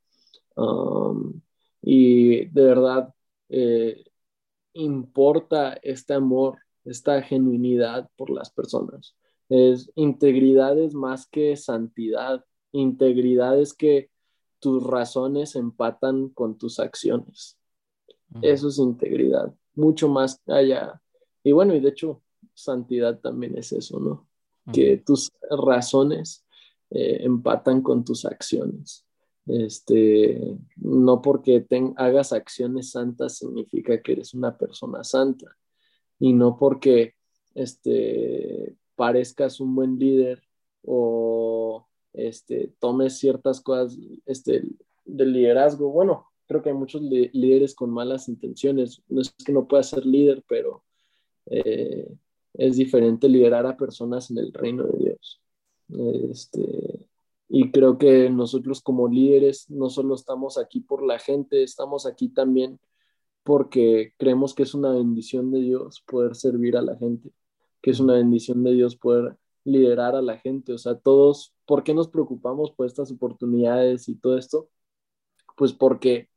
Um, 0.56 1.40
y 1.82 2.46
de 2.46 2.62
verdad, 2.64 3.14
eh, 3.48 4.06
importa 4.72 5.78
este 5.82 6.14
amor, 6.14 6.58
esta 6.84 7.22
genuinidad 7.22 8.10
por 8.16 8.30
las 8.30 8.50
personas. 8.50 9.14
Es 9.48 9.88
integridad 9.94 10.76
es 10.80 10.94
más 10.94 11.28
que 11.28 11.56
santidad. 11.56 12.44
Integridad 12.72 13.56
es 13.60 13.72
que 13.72 14.10
tus 14.58 14.82
razones 14.82 15.54
empatan 15.54 16.28
con 16.30 16.58
tus 16.58 16.80
acciones. 16.80 17.56
Eso 18.42 18.68
es 18.68 18.78
integridad, 18.78 19.54
mucho 19.74 20.08
más 20.08 20.40
allá. 20.46 21.00
Y 21.42 21.52
bueno, 21.52 21.74
y 21.74 21.80
de 21.80 21.90
hecho, 21.90 22.22
santidad 22.54 23.20
también 23.20 23.56
es 23.56 23.72
eso, 23.72 24.00
¿no? 24.00 24.28
Que 24.72 24.96
tus 24.96 25.30
razones 25.48 26.44
eh, 26.90 27.18
empatan 27.22 27.82
con 27.82 28.04
tus 28.04 28.24
acciones. 28.24 29.06
Este, 29.46 30.58
no 30.76 31.22
porque 31.22 31.64
hagas 31.96 32.32
acciones 32.32 32.90
santas 32.90 33.38
significa 33.38 34.02
que 34.02 34.12
eres 34.12 34.34
una 34.34 34.56
persona 34.58 35.04
santa. 35.04 35.56
Y 36.18 36.32
no 36.32 36.56
porque 36.56 37.14
este, 37.54 38.76
parezcas 38.96 39.60
un 39.60 39.74
buen 39.74 39.98
líder 39.98 40.42
o 40.82 41.86
este, 42.12 42.72
tomes 42.78 43.18
ciertas 43.18 43.60
cosas 43.60 43.98
este, 44.24 44.64
del 45.04 45.32
liderazgo. 45.32 45.90
Bueno, 45.90 46.26
creo 46.46 46.62
que 46.62 46.70
hay 46.70 46.74
muchos 46.74 47.02
líderes 47.02 47.74
con 47.74 47.90
malas 47.90 48.28
intenciones. 48.28 49.02
No 49.08 49.20
es 49.20 49.30
que 49.32 49.52
no 49.52 49.66
pueda 49.66 49.82
ser 49.82 50.06
líder, 50.06 50.44
pero 50.48 50.84
eh, 51.46 52.08
es 52.54 52.76
diferente 52.76 53.28
liderar 53.28 53.66
a 53.66 53.76
personas 53.76 54.30
en 54.30 54.38
el 54.38 54.52
reino 54.52 54.84
de 54.84 54.98
Dios. 54.98 55.42
Este, 56.30 57.08
y 57.48 57.70
creo 57.70 57.98
que 57.98 58.28
nosotros 58.30 58.80
como 58.80 59.08
líderes 59.08 59.70
no 59.70 59.90
solo 59.90 60.14
estamos 60.14 60.58
aquí 60.58 60.80
por 60.80 61.04
la 61.04 61.18
gente, 61.18 61.62
estamos 61.62 62.06
aquí 62.06 62.28
también 62.28 62.80
porque 63.44 64.12
creemos 64.16 64.54
que 64.54 64.64
es 64.64 64.74
una 64.74 64.90
bendición 64.90 65.52
de 65.52 65.60
Dios 65.60 66.02
poder 66.04 66.34
servir 66.34 66.76
a 66.76 66.82
la 66.82 66.96
gente, 66.96 67.30
que 67.80 67.92
es 67.92 68.00
una 68.00 68.14
bendición 68.14 68.64
de 68.64 68.72
Dios 68.72 68.96
poder 68.96 69.36
liderar 69.62 70.16
a 70.16 70.22
la 70.22 70.38
gente. 70.38 70.72
O 70.72 70.78
sea, 70.78 70.96
todos, 70.96 71.54
¿por 71.64 71.84
qué 71.84 71.94
nos 71.94 72.08
preocupamos 72.08 72.72
por 72.72 72.86
estas 72.86 73.12
oportunidades 73.12 74.08
y 74.08 74.16
todo 74.16 74.36
esto? 74.36 74.68
Pues 75.56 75.72
porque, 75.72 76.28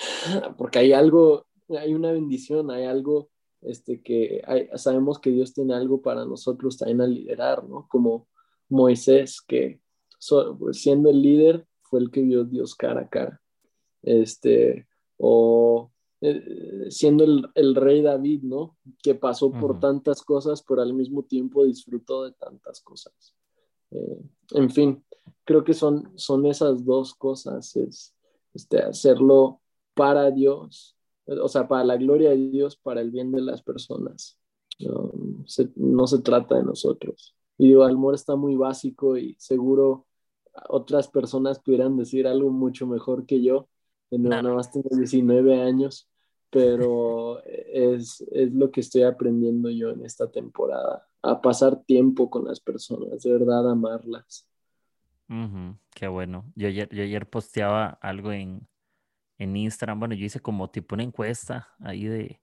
porque 0.56 0.78
hay 0.78 0.92
algo, 0.92 1.46
hay 1.68 1.94
una 1.94 2.12
bendición, 2.12 2.70
hay 2.70 2.84
algo 2.84 3.28
este, 3.62 4.00
que 4.02 4.42
sabemos 4.76 5.18
que 5.18 5.30
Dios 5.30 5.52
tiene 5.52 5.74
algo 5.74 6.00
para 6.00 6.24
nosotros 6.24 6.78
también 6.78 7.00
a 7.00 7.06
liderar, 7.06 7.64
¿no? 7.64 7.86
Como 7.88 8.28
Moisés, 8.68 9.40
que 9.40 9.80
pues, 10.58 10.80
siendo 10.80 11.10
el 11.10 11.20
líder 11.20 11.66
fue 11.82 12.00
el 12.00 12.10
que 12.10 12.22
vio 12.22 12.44
Dios 12.44 12.74
cara 12.74 13.02
a 13.02 13.08
cara. 13.08 13.40
Este, 14.02 14.86
o 15.18 15.90
eh, 16.22 16.86
siendo 16.90 17.24
el, 17.54 17.74
rey 17.74 18.02
David, 18.02 18.42
¿no? 18.42 18.76
Que 19.02 19.14
pasó 19.14 19.50
por 19.50 19.80
tantas 19.80 20.22
cosas, 20.22 20.62
pero 20.62 20.82
al 20.82 20.94
mismo 20.94 21.22
tiempo 21.22 21.64
disfrutó 21.64 22.24
de 22.24 22.32
tantas 22.32 22.80
cosas. 22.80 23.34
Eh, 23.90 24.22
en 24.52 24.70
fin, 24.70 25.04
creo 25.44 25.64
que 25.64 25.74
son, 25.74 26.12
son 26.16 26.46
esas 26.46 26.84
dos 26.84 27.14
cosas, 27.14 27.74
es 27.76 28.14
este, 28.54 28.78
hacerlo 28.78 29.59
para 30.00 30.30
Dios, 30.30 30.96
o 31.26 31.46
sea, 31.46 31.68
para 31.68 31.84
la 31.84 31.98
gloria 31.98 32.30
de 32.30 32.48
Dios, 32.48 32.74
para 32.74 33.02
el 33.02 33.10
bien 33.10 33.30
de 33.32 33.42
las 33.42 33.60
personas. 33.60 34.38
no 35.76 36.06
se 36.06 36.22
trata 36.22 36.56
de 36.56 36.62
nosotros. 36.62 37.36
Y 37.58 37.68
digo, 37.68 37.84
el 37.86 37.96
amor 37.96 38.14
está 38.14 38.34
muy 38.34 38.56
básico 38.56 39.18
y 39.18 39.36
seguro 39.38 40.06
otras 40.70 41.06
personas 41.08 41.58
pudieran 41.58 41.98
decir 41.98 42.26
algo 42.26 42.48
mucho 42.48 42.86
mejor 42.86 43.26
que 43.26 43.42
yo. 43.42 43.68
De 44.10 44.18
nuevo, 44.18 44.42
nada 44.42 44.54
más 44.54 44.72
tengo 44.72 44.88
19 44.90 45.60
años, 45.60 46.08
pero 46.48 47.44
es, 47.44 48.22
es, 48.32 48.54
lo 48.54 48.70
que 48.70 48.80
estoy 48.80 49.02
aprendiendo 49.02 49.68
yo 49.68 49.90
en 49.90 50.02
esta 50.06 50.30
temporada, 50.30 51.06
a 51.20 51.42
pasar 51.42 51.84
tiempo 51.84 52.30
con 52.30 52.46
las 52.46 52.58
personas, 52.58 53.20
de 53.20 53.32
verdad, 53.32 53.70
amarlas. 53.70 54.48
qué 55.94 56.08
bueno. 56.08 56.50
Yo 56.56 56.68
ayer, 56.68 56.88
yo 56.90 57.02
ayer 57.02 57.28
posteaba 57.28 57.98
algo 58.00 58.32
en, 58.32 58.66
en 59.40 59.56
Instagram, 59.56 59.98
bueno, 59.98 60.14
yo 60.14 60.26
hice 60.26 60.40
como 60.40 60.70
tipo 60.70 60.94
una 60.94 61.02
encuesta 61.02 61.74
ahí 61.80 62.04
de 62.04 62.42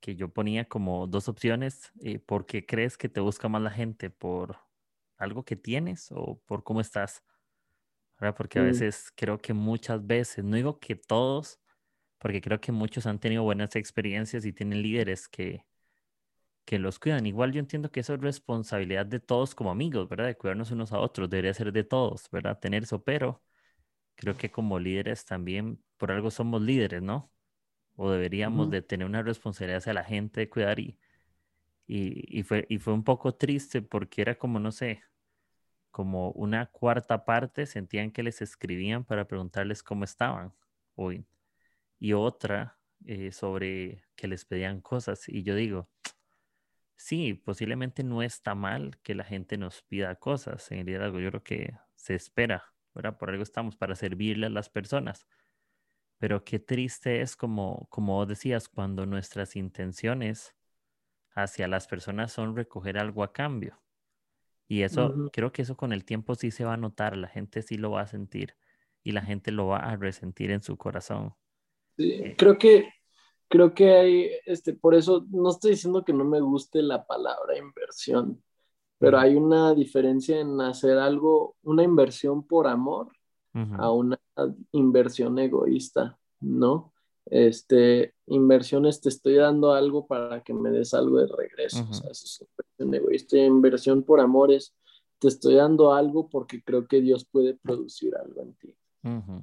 que 0.00 0.16
yo 0.16 0.28
ponía 0.32 0.66
como 0.66 1.08
dos 1.08 1.28
opciones, 1.28 1.92
eh, 2.02 2.20
¿por 2.20 2.46
qué 2.46 2.64
crees 2.64 2.96
que 2.96 3.08
te 3.08 3.20
busca 3.20 3.48
más 3.48 3.62
la 3.62 3.70
gente? 3.70 4.10
¿Por 4.10 4.56
algo 5.18 5.44
que 5.44 5.56
tienes 5.56 6.08
o 6.12 6.40
por 6.46 6.62
cómo 6.64 6.80
estás? 6.80 7.24
Porque 8.36 8.58
a 8.60 8.62
veces 8.62 9.12
creo 9.16 9.38
que 9.38 9.52
muchas 9.52 10.06
veces, 10.06 10.44
no 10.44 10.56
digo 10.56 10.78
que 10.78 10.94
todos, 10.96 11.60
porque 12.18 12.40
creo 12.40 12.60
que 12.60 12.72
muchos 12.72 13.06
han 13.06 13.18
tenido 13.20 13.42
buenas 13.42 13.76
experiencias 13.76 14.44
y 14.44 14.52
tienen 14.52 14.82
líderes 14.82 15.28
que, 15.28 15.64
que 16.64 16.78
los 16.78 16.98
cuidan. 17.00 17.26
Igual 17.26 17.52
yo 17.52 17.60
entiendo 17.60 17.90
que 17.90 18.00
eso 18.00 18.14
es 18.14 18.20
responsabilidad 18.20 19.06
de 19.06 19.20
todos 19.20 19.54
como 19.56 19.70
amigos, 19.72 20.08
¿verdad? 20.08 20.26
De 20.26 20.36
cuidarnos 20.36 20.70
unos 20.70 20.92
a 20.92 21.00
otros, 21.00 21.30
debería 21.30 21.54
ser 21.54 21.72
de 21.72 21.84
todos, 21.84 22.30
¿verdad? 22.30 22.58
Tener 22.60 22.84
eso, 22.84 23.02
pero 23.02 23.42
creo 24.18 24.36
que 24.36 24.50
como 24.50 24.80
líderes 24.80 25.24
también, 25.24 25.80
por 25.96 26.10
algo 26.10 26.30
somos 26.30 26.60
líderes, 26.60 27.02
¿no? 27.02 27.30
O 27.96 28.10
deberíamos 28.10 28.70
de 28.70 28.82
tener 28.82 29.06
una 29.06 29.22
responsabilidad 29.22 29.78
hacia 29.78 29.92
la 29.94 30.04
gente 30.04 30.40
de 30.40 30.50
cuidar 30.50 30.80
y, 30.80 30.98
y, 31.86 32.38
y, 32.38 32.42
fue, 32.42 32.66
y 32.68 32.78
fue 32.78 32.92
un 32.92 33.04
poco 33.04 33.36
triste 33.36 33.80
porque 33.80 34.22
era 34.22 34.36
como, 34.36 34.58
no 34.58 34.72
sé, 34.72 35.02
como 35.90 36.30
una 36.32 36.66
cuarta 36.66 37.24
parte 37.24 37.66
sentían 37.66 38.10
que 38.10 38.22
les 38.24 38.42
escribían 38.42 39.04
para 39.04 39.26
preguntarles 39.26 39.82
cómo 39.82 40.04
estaban 40.04 40.52
hoy 40.96 41.26
y 42.00 42.12
otra 42.12 42.78
eh, 43.06 43.30
sobre 43.32 44.04
que 44.16 44.26
les 44.28 44.44
pedían 44.44 44.80
cosas. 44.80 45.28
Y 45.28 45.44
yo 45.44 45.54
digo, 45.54 45.88
sí, 46.96 47.34
posiblemente 47.34 48.02
no 48.02 48.22
está 48.22 48.56
mal 48.56 48.98
que 49.02 49.14
la 49.14 49.24
gente 49.24 49.58
nos 49.58 49.82
pida 49.82 50.16
cosas 50.16 50.70
en 50.72 50.88
algo 51.00 51.20
Yo 51.20 51.30
creo 51.30 51.42
que 51.44 51.74
se 51.94 52.14
espera, 52.16 52.64
¿verdad? 52.94 53.18
Por 53.18 53.30
algo 53.30 53.42
estamos, 53.42 53.76
para 53.76 53.94
servirle 53.94 54.46
a 54.46 54.50
las 54.50 54.70
personas. 54.70 55.26
Pero 56.18 56.44
qué 56.44 56.58
triste 56.58 57.20
es, 57.20 57.36
como, 57.36 57.86
como 57.90 58.26
decías, 58.26 58.68
cuando 58.68 59.06
nuestras 59.06 59.56
intenciones 59.56 60.56
hacia 61.34 61.68
las 61.68 61.86
personas 61.86 62.32
son 62.32 62.56
recoger 62.56 62.98
algo 62.98 63.22
a 63.22 63.32
cambio 63.32 63.80
Y 64.66 64.82
eso, 64.82 65.30
creo 65.32 65.52
que 65.52 65.62
eso 65.62 65.76
con 65.76 65.92
el 65.92 66.04
tiempo 66.04 66.34
sí 66.34 66.50
se 66.50 66.64
va 66.64 66.74
a 66.74 66.78
notar, 66.78 67.16
la 67.16 67.28
gente 67.28 67.62
sí 67.62 67.76
lo 67.76 67.92
va 67.92 68.02
a 68.02 68.06
sentir 68.06 68.56
y 69.04 69.12
la 69.12 69.22
gente 69.22 69.52
lo 69.52 69.68
va 69.68 69.78
a 69.78 69.96
resentir 69.96 70.50
en 70.50 70.62
su 70.62 70.76
corazón. 70.76 71.34
Sí, 71.96 72.12
eh, 72.12 72.34
creo 72.36 72.58
que, 72.58 72.92
creo 73.48 73.72
que 73.72 73.92
hay, 73.92 74.30
este, 74.44 74.74
por 74.74 74.94
eso 74.94 75.26
no 75.30 75.50
estoy 75.50 75.72
diciendo 75.72 76.04
que 76.04 76.12
no 76.12 76.24
me 76.24 76.40
guste 76.40 76.82
la 76.82 77.06
palabra 77.06 77.56
inversión, 77.56 78.42
pero 78.98 79.18
hay 79.18 79.36
una 79.36 79.74
diferencia 79.74 80.40
en 80.40 80.60
hacer 80.60 80.98
algo, 80.98 81.56
una 81.62 81.82
inversión 81.82 82.42
por 82.42 82.66
amor 82.66 83.12
a 83.76 83.90
una 83.90 84.20
inversión 84.70 85.36
egoísta, 85.38 86.16
¿no? 86.40 86.92
Este, 87.26 88.14
inversiones, 88.26 89.00
te 89.00 89.08
estoy 89.08 89.34
dando 89.34 89.72
algo 89.72 90.06
para 90.06 90.42
que 90.42 90.54
me 90.54 90.70
des 90.70 90.94
algo 90.94 91.18
de 91.18 91.26
regreso, 91.26 91.84
o 91.90 91.92
sea, 91.92 92.10
eso 92.10 92.24
es 92.24 92.40
inversión 92.40 92.94
egoísta, 92.94 93.36
inversión 93.38 94.02
por 94.04 94.20
amores, 94.20 94.74
te 95.18 95.28
estoy 95.28 95.56
dando 95.56 95.92
algo 95.92 96.28
porque 96.28 96.62
creo 96.62 96.86
que 96.86 97.00
Dios 97.00 97.24
puede 97.24 97.54
producir 97.54 98.14
algo 98.16 98.42
en 98.42 98.54
ti. 98.54 98.74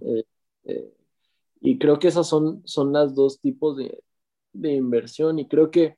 Eh, 0.01 0.23
eh, 0.63 0.93
y 1.61 1.77
creo 1.77 1.99
que 1.99 2.07
esas 2.07 2.27
son, 2.27 2.61
son 2.65 2.93
las 2.93 3.15
dos 3.15 3.39
tipos 3.39 3.75
de, 3.75 4.01
de 4.53 4.73
inversión 4.73 5.39
y 5.39 5.47
creo 5.47 5.71
que 5.71 5.97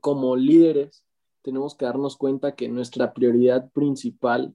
como 0.00 0.36
líderes 0.36 1.04
tenemos 1.42 1.74
que 1.74 1.84
darnos 1.84 2.16
cuenta 2.16 2.54
que 2.54 2.68
nuestra 2.68 3.12
prioridad 3.12 3.70
principal 3.72 4.54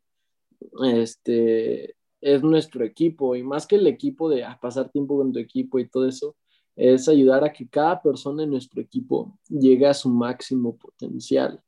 este, 0.84 1.96
es 2.22 2.44
nuestro 2.44 2.84
equipo 2.86 3.36
y 3.36 3.44
más 3.44 3.68
que 3.68 3.76
el 3.76 3.88
equipo 3.88 4.30
de 4.30 4.44
ah, 4.44 4.58
pasar 4.62 4.90
tiempo 4.90 5.18
con 5.18 5.32
tu 5.32 5.40
equipo 5.40 5.80
y 5.80 5.88
todo 5.88 6.08
eso, 6.08 6.36
es 6.76 7.08
ayudar 7.08 7.44
a 7.44 7.54
que 7.54 7.68
cada 7.68 8.02
persona 8.02 8.44
en 8.44 8.50
nuestro 8.50 8.82
equipo 8.82 9.38
llegue 9.48 9.88
a 9.88 9.94
su 9.94 10.10
máximo 10.10 10.78
potencial. 10.78 11.62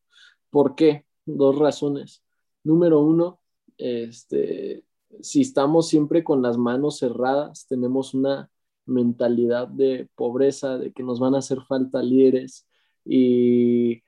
¿Por 0.49 0.75
qué? 0.75 1.05
Dos 1.25 1.57
razones. 1.57 2.23
Número 2.63 2.99
uno, 2.99 3.39
este, 3.77 4.83
si 5.21 5.41
estamos 5.41 5.87
siempre 5.87 6.23
con 6.23 6.41
las 6.41 6.57
manos 6.57 6.99
cerradas, 6.99 7.67
tenemos 7.67 8.13
una 8.13 8.49
mentalidad 8.85 9.67
de 9.67 10.09
pobreza, 10.15 10.77
de 10.77 10.91
que 10.91 11.03
nos 11.03 11.19
van 11.19 11.35
a 11.35 11.39
hacer 11.39 11.61
falta 11.61 12.01
líderes 12.01 12.67
y 13.05 14.01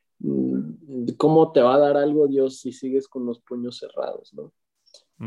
cómo 1.18 1.52
te 1.52 1.62
va 1.62 1.76
a 1.76 1.80
dar 1.80 1.98
algo 1.98 2.28
Dios 2.28 2.60
si 2.60 2.72
sigues 2.72 3.08
con 3.08 3.26
los 3.26 3.40
puños 3.40 3.78
cerrados, 3.78 4.34
¿no? 4.34 4.52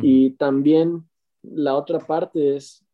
Y 0.03 0.31
también 0.33 1.09
la 1.43 1.77
otra 1.77 1.99
parte 1.99 2.57
es, 2.57 2.85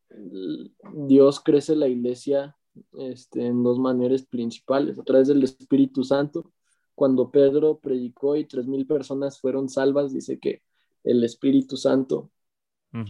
Dios 1.07 1.41
crece 1.41 1.77
la 1.77 1.87
iglesia 1.87 2.57
este, 2.99 3.47
en 3.47 3.63
dos 3.63 3.79
maneras 3.79 4.23
principales, 4.25 4.99
a 4.99 5.05
través 5.05 5.29
del 5.29 5.43
Espíritu 5.43 6.03
Santo. 6.03 6.53
Cuando 6.95 7.31
Pedro 7.31 7.79
predicó 7.79 8.35
y 8.35 8.45
tres 8.45 8.67
mil 8.67 8.85
personas 8.87 9.41
fueron 9.41 9.69
salvas, 9.69 10.13
dice 10.13 10.41
que 10.41 10.63
el 11.05 11.23
Espíritu 11.23 11.77
Santo 11.77 12.31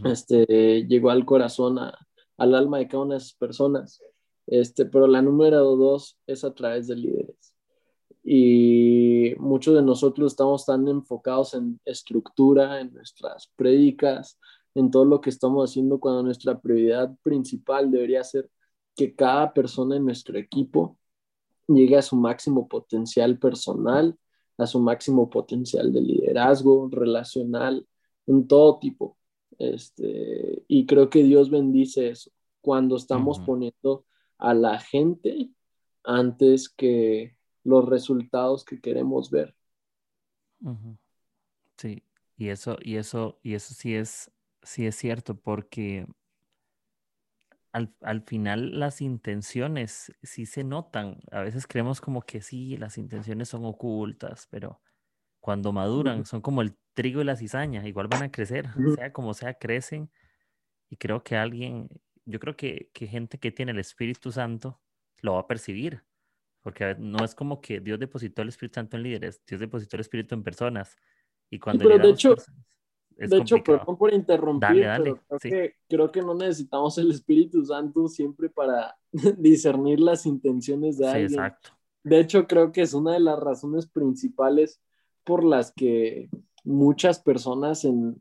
este, 0.04 0.84
llegó 0.86 1.10
al 1.10 1.24
corazón, 1.24 1.78
al 1.78 2.54
alma 2.54 2.78
de 2.78 2.88
cada 2.88 3.04
una 3.04 3.14
de 3.14 3.18
esas 3.18 3.34
personas. 3.34 4.02
Este, 4.46 4.84
pero 4.84 5.06
la 5.06 5.22
número 5.22 5.76
dos 5.76 6.18
es 6.26 6.44
a 6.44 6.54
través 6.54 6.86
de 6.88 6.96
líderes. 6.96 7.54
Y 8.24 9.34
muchos 9.38 9.74
de 9.74 9.82
nosotros 9.82 10.32
estamos 10.32 10.66
tan 10.66 10.86
enfocados 10.88 11.54
en 11.54 11.80
estructura, 11.84 12.80
en 12.80 12.92
nuestras 12.92 13.50
prédicas, 13.56 14.38
en 14.74 14.90
todo 14.90 15.04
lo 15.04 15.20
que 15.20 15.30
estamos 15.30 15.70
haciendo, 15.70 15.98
cuando 15.98 16.22
nuestra 16.22 16.60
prioridad 16.60 17.14
principal 17.22 17.90
debería 17.90 18.22
ser 18.24 18.50
que 18.94 19.14
cada 19.14 19.52
persona 19.52 19.96
en 19.96 20.04
nuestro 20.04 20.38
equipo 20.38 20.98
llegue 21.68 21.96
a 21.96 22.02
su 22.02 22.16
máximo 22.16 22.68
potencial 22.68 23.38
personal, 23.38 24.16
a 24.56 24.66
su 24.66 24.80
máximo 24.80 25.30
potencial 25.30 25.92
de 25.92 26.00
liderazgo, 26.00 26.88
relacional, 26.90 27.86
en 28.26 28.46
todo 28.46 28.78
tipo. 28.78 29.16
Este, 29.58 30.64
y 30.68 30.86
creo 30.86 31.10
que 31.10 31.22
Dios 31.22 31.50
bendice 31.50 32.10
eso 32.10 32.30
cuando 32.60 32.96
estamos 32.96 33.38
poniendo 33.40 34.04
a 34.36 34.52
la 34.52 34.78
gente 34.78 35.50
antes 36.04 36.68
que 36.68 37.37
los 37.68 37.86
resultados 37.86 38.64
que 38.64 38.80
queremos 38.80 39.30
ver. 39.30 39.54
Sí, 41.76 42.02
y 42.36 42.48
eso, 42.48 42.78
y 42.80 42.96
eso, 42.96 43.38
y 43.42 43.54
eso 43.54 43.74
sí 43.74 43.94
es, 43.94 44.30
sí 44.62 44.86
es 44.86 44.96
cierto, 44.96 45.38
porque 45.38 46.06
al, 47.72 47.94
al, 48.00 48.22
final 48.22 48.80
las 48.80 49.02
intenciones 49.02 50.10
sí 50.22 50.46
se 50.46 50.64
notan. 50.64 51.20
A 51.30 51.42
veces 51.42 51.66
creemos 51.66 52.00
como 52.00 52.22
que 52.22 52.40
sí, 52.40 52.78
las 52.78 52.96
intenciones 52.96 53.50
son 53.50 53.66
ocultas, 53.66 54.48
pero 54.50 54.80
cuando 55.38 55.70
maduran 55.70 56.24
son 56.24 56.40
como 56.40 56.62
el 56.62 56.74
trigo 56.94 57.20
y 57.20 57.24
la 57.24 57.36
cizaña, 57.36 57.86
igual 57.86 58.08
van 58.08 58.22
a 58.22 58.30
crecer, 58.30 58.70
sea 58.94 59.12
como 59.12 59.34
sea, 59.34 59.54
crecen. 59.54 60.10
Y 60.88 60.96
creo 60.96 61.22
que 61.22 61.36
alguien, 61.36 61.90
yo 62.24 62.40
creo 62.40 62.56
que, 62.56 62.90
que 62.94 63.06
gente 63.06 63.38
que 63.38 63.52
tiene 63.52 63.72
el 63.72 63.78
Espíritu 63.78 64.32
Santo 64.32 64.80
lo 65.20 65.34
va 65.34 65.40
a 65.40 65.46
percibir, 65.46 66.07
porque 66.62 66.96
no 66.98 67.24
es 67.24 67.34
como 67.34 67.60
que 67.60 67.80
Dios 67.80 67.98
depositó 67.98 68.42
el 68.42 68.48
Espíritu 68.48 68.74
Santo 68.74 68.96
en 68.96 69.02
líderes, 69.02 69.42
Dios 69.46 69.60
depositó 69.60 69.96
el 69.96 70.00
Espíritu 70.00 70.34
en 70.34 70.42
personas. 70.42 70.96
Y 71.50 71.58
cuando 71.58 71.84
pero 71.84 71.98
de 71.98 72.10
hecho, 72.10 72.34
de 73.16 73.36
hecho, 73.36 73.62
perdón 73.64 73.96
por 73.96 74.12
interrumpir, 74.12 74.86
pero 74.96 75.20
creo, 75.26 75.38
que, 75.40 75.74
creo 75.88 76.12
que 76.12 76.22
no 76.22 76.34
necesitamos 76.34 76.98
el 76.98 77.10
Espíritu 77.10 77.64
Santo 77.64 78.06
siempre 78.08 78.48
para 78.48 78.96
discernir 79.38 79.98
las 80.00 80.26
intenciones 80.26 80.98
de 80.98 81.08
alguien. 81.08 81.32
Exacto. 81.32 81.70
De 82.04 82.20
hecho, 82.20 82.46
creo 82.46 82.70
que 82.70 82.82
es 82.82 82.94
una 82.94 83.14
de 83.14 83.20
las 83.20 83.38
razones 83.38 83.88
principales 83.88 84.80
por 85.24 85.44
las 85.44 85.72
que 85.72 86.30
muchas 86.64 87.18
personas 87.18 87.84
en, 87.84 88.20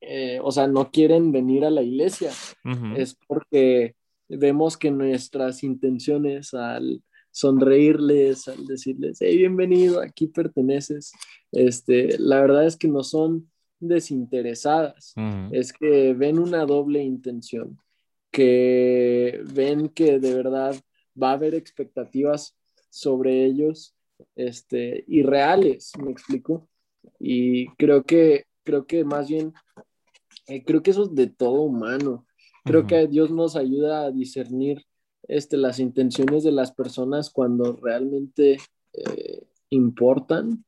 eh, 0.00 0.40
o 0.42 0.50
sea, 0.50 0.66
no 0.66 0.90
quieren 0.90 1.32
venir 1.32 1.64
a 1.64 1.70
la 1.70 1.82
iglesia. 1.82 2.32
Es 2.96 3.16
porque 3.26 3.94
vemos 4.28 4.76
que 4.76 4.90
nuestras 4.90 5.62
intenciones 5.62 6.54
al 6.54 7.02
sonreírles, 7.34 8.46
al 8.46 8.64
decirles, 8.64 9.18
hey, 9.20 9.36
bienvenido, 9.36 10.00
aquí 10.00 10.28
perteneces, 10.28 11.10
este, 11.50 12.16
la 12.20 12.40
verdad 12.40 12.64
es 12.64 12.76
que 12.76 12.86
no 12.86 13.02
son 13.02 13.50
desinteresadas, 13.80 15.14
es 15.50 15.72
que 15.72 16.14
ven 16.14 16.38
una 16.38 16.64
doble 16.64 17.02
intención, 17.02 17.76
que 18.30 19.42
ven 19.52 19.88
que 19.88 20.20
de 20.20 20.32
verdad 20.32 20.76
va 21.20 21.30
a 21.30 21.32
haber 21.32 21.56
expectativas 21.56 22.56
sobre 22.88 23.44
ellos 23.44 23.96
este, 24.36 25.04
irreales, 25.08 25.90
me 25.98 26.12
explico. 26.12 26.68
Y 27.18 27.66
creo 27.70 28.04
que, 28.04 28.44
creo 28.62 28.86
que 28.86 29.04
más 29.04 29.28
bien, 29.28 29.52
eh, 30.46 30.62
creo 30.62 30.84
que 30.84 30.92
eso 30.92 31.02
es 31.02 31.14
de 31.16 31.26
todo 31.26 31.62
humano. 31.62 32.26
Creo 32.64 32.86
que 32.86 33.08
Dios 33.08 33.32
nos 33.32 33.56
ayuda 33.56 34.04
a 34.04 34.12
discernir 34.12 34.86
este, 35.28 35.56
las 35.56 35.78
intenciones 35.78 36.44
de 36.44 36.52
las 36.52 36.72
personas 36.72 37.30
cuando 37.30 37.76
realmente 37.76 38.58
eh, 38.92 39.46
importan, 39.70 40.64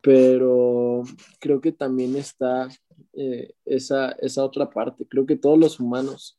pero 0.00 1.02
creo 1.40 1.60
que 1.60 1.72
también 1.72 2.16
está 2.16 2.68
eh, 3.14 3.52
esa, 3.64 4.12
esa 4.12 4.44
otra 4.44 4.70
parte. 4.70 5.06
Creo 5.06 5.26
que 5.26 5.36
todos 5.36 5.58
los 5.58 5.80
humanos 5.80 6.38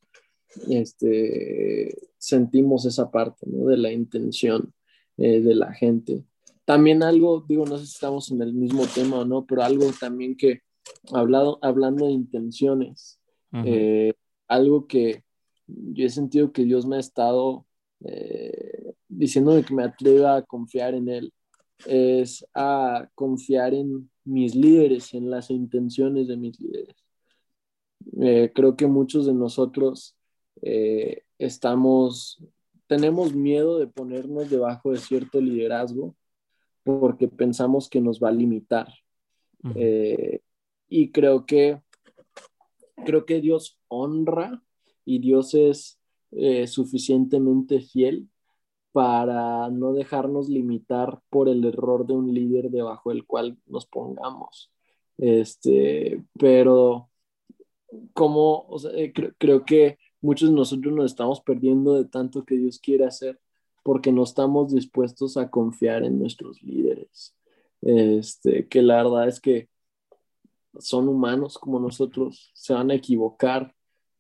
este, 0.70 1.96
sentimos 2.18 2.86
esa 2.86 3.12
parte 3.12 3.46
¿no? 3.48 3.66
de 3.66 3.78
la 3.78 3.92
intención 3.92 4.74
de 5.18 5.54
la 5.54 5.74
gente 5.74 6.24
también 6.70 7.02
algo, 7.02 7.44
digo, 7.48 7.66
no 7.66 7.80
sé 7.80 7.88
si 7.88 7.94
estamos 7.94 8.30
en 8.30 8.44
el 8.44 8.54
mismo 8.54 8.86
tema 8.94 9.22
o 9.22 9.26
no, 9.26 9.44
pero 9.44 9.64
algo 9.64 9.90
también 10.00 10.38
que, 10.38 10.62
hablado, 11.12 11.58
hablando 11.64 12.06
de 12.06 12.12
intenciones, 12.12 13.20
eh, 13.66 14.14
algo 14.48 14.86
que 14.86 15.24
yo 15.94 16.06
he 16.06 16.10
sentido 16.10 16.52
que 16.52 16.64
Dios 16.64 16.86
me 16.86 16.98
ha 16.98 17.00
estado 17.00 17.66
eh, 18.02 18.94
diciéndome 19.08 19.64
que 19.64 19.74
me 19.74 19.84
atreva 19.84 20.38
a 20.38 20.42
confiar 20.44 20.94
en 20.94 21.10
Él, 21.10 21.34
es 21.86 22.46
a 22.54 23.10
confiar 23.16 23.74
en 23.74 24.10
mis 24.26 24.56
líderes, 24.56 25.14
en 25.14 25.30
las 25.30 25.50
intenciones 25.50 26.28
de 26.28 26.38
mis 26.38 26.60
líderes. 26.60 26.96
Eh, 28.22 28.52
creo 28.54 28.76
que 28.76 28.88
muchos 28.88 29.26
de 29.26 29.34
nosotros 29.34 30.16
estamos, 31.38 32.44
tenemos 32.88 33.34
miedo 33.34 33.80
de 33.80 33.88
ponernos 33.88 34.50
debajo 34.50 34.92
de 34.92 34.98
cierto 34.98 35.40
liderazgo 35.40 36.16
porque 36.84 37.28
pensamos 37.28 37.90
que 37.90 38.02
nos 38.02 38.20
va 38.20 38.30
a 38.30 38.34
limitar. 38.34 38.88
Eh, 39.76 40.42
y 40.88 41.12
creo 41.12 41.46
que, 41.46 41.82
creo 43.06 43.26
que 43.26 43.42
Dios 43.42 43.80
honra 43.88 44.64
y 45.10 45.18
Dios 45.18 45.56
es 45.56 46.00
eh, 46.32 46.68
suficientemente 46.68 47.82
fiel 47.82 48.30
para 48.92 49.70
no 49.72 49.94
dejarnos 49.94 50.50
limitar 50.50 51.20
por 51.32 51.50
el 51.50 51.66
error 51.66 52.06
de 52.06 52.14
un 52.14 52.32
líder 52.32 52.70
debajo 52.70 53.10
del 53.10 53.26
cual 53.26 53.58
nos 53.66 53.88
pongamos. 53.88 54.72
Este, 55.18 56.24
pero 56.38 57.10
como, 58.14 58.68
eh, 58.94 59.12
creo 59.40 59.66
que 59.66 59.98
muchos 60.22 60.50
de 60.50 60.56
nosotros 60.56 60.94
nos 60.94 61.06
estamos 61.08 61.42
perdiendo 61.42 61.96
de 61.96 62.06
tanto 62.06 62.46
que 62.46 62.56
Dios 62.58 62.78
quiere 62.78 63.06
hacer 63.06 63.40
porque 63.84 64.12
no 64.12 64.24
estamos 64.24 64.72
dispuestos 64.74 65.38
a 65.38 65.50
confiar 65.50 66.04
en 66.04 66.20
nuestros 66.20 66.62
líderes. 66.62 67.36
este, 67.82 68.68
que 68.68 68.84
la 68.84 68.98
verdad 68.98 69.28
es 69.28 69.40
que 69.40 69.70
son 70.80 71.08
humanos 71.08 71.58
como 71.58 71.80
nosotros, 71.80 72.52
se 72.54 72.74
van 72.74 72.92
a 72.92 72.96
equivocar, 72.96 73.74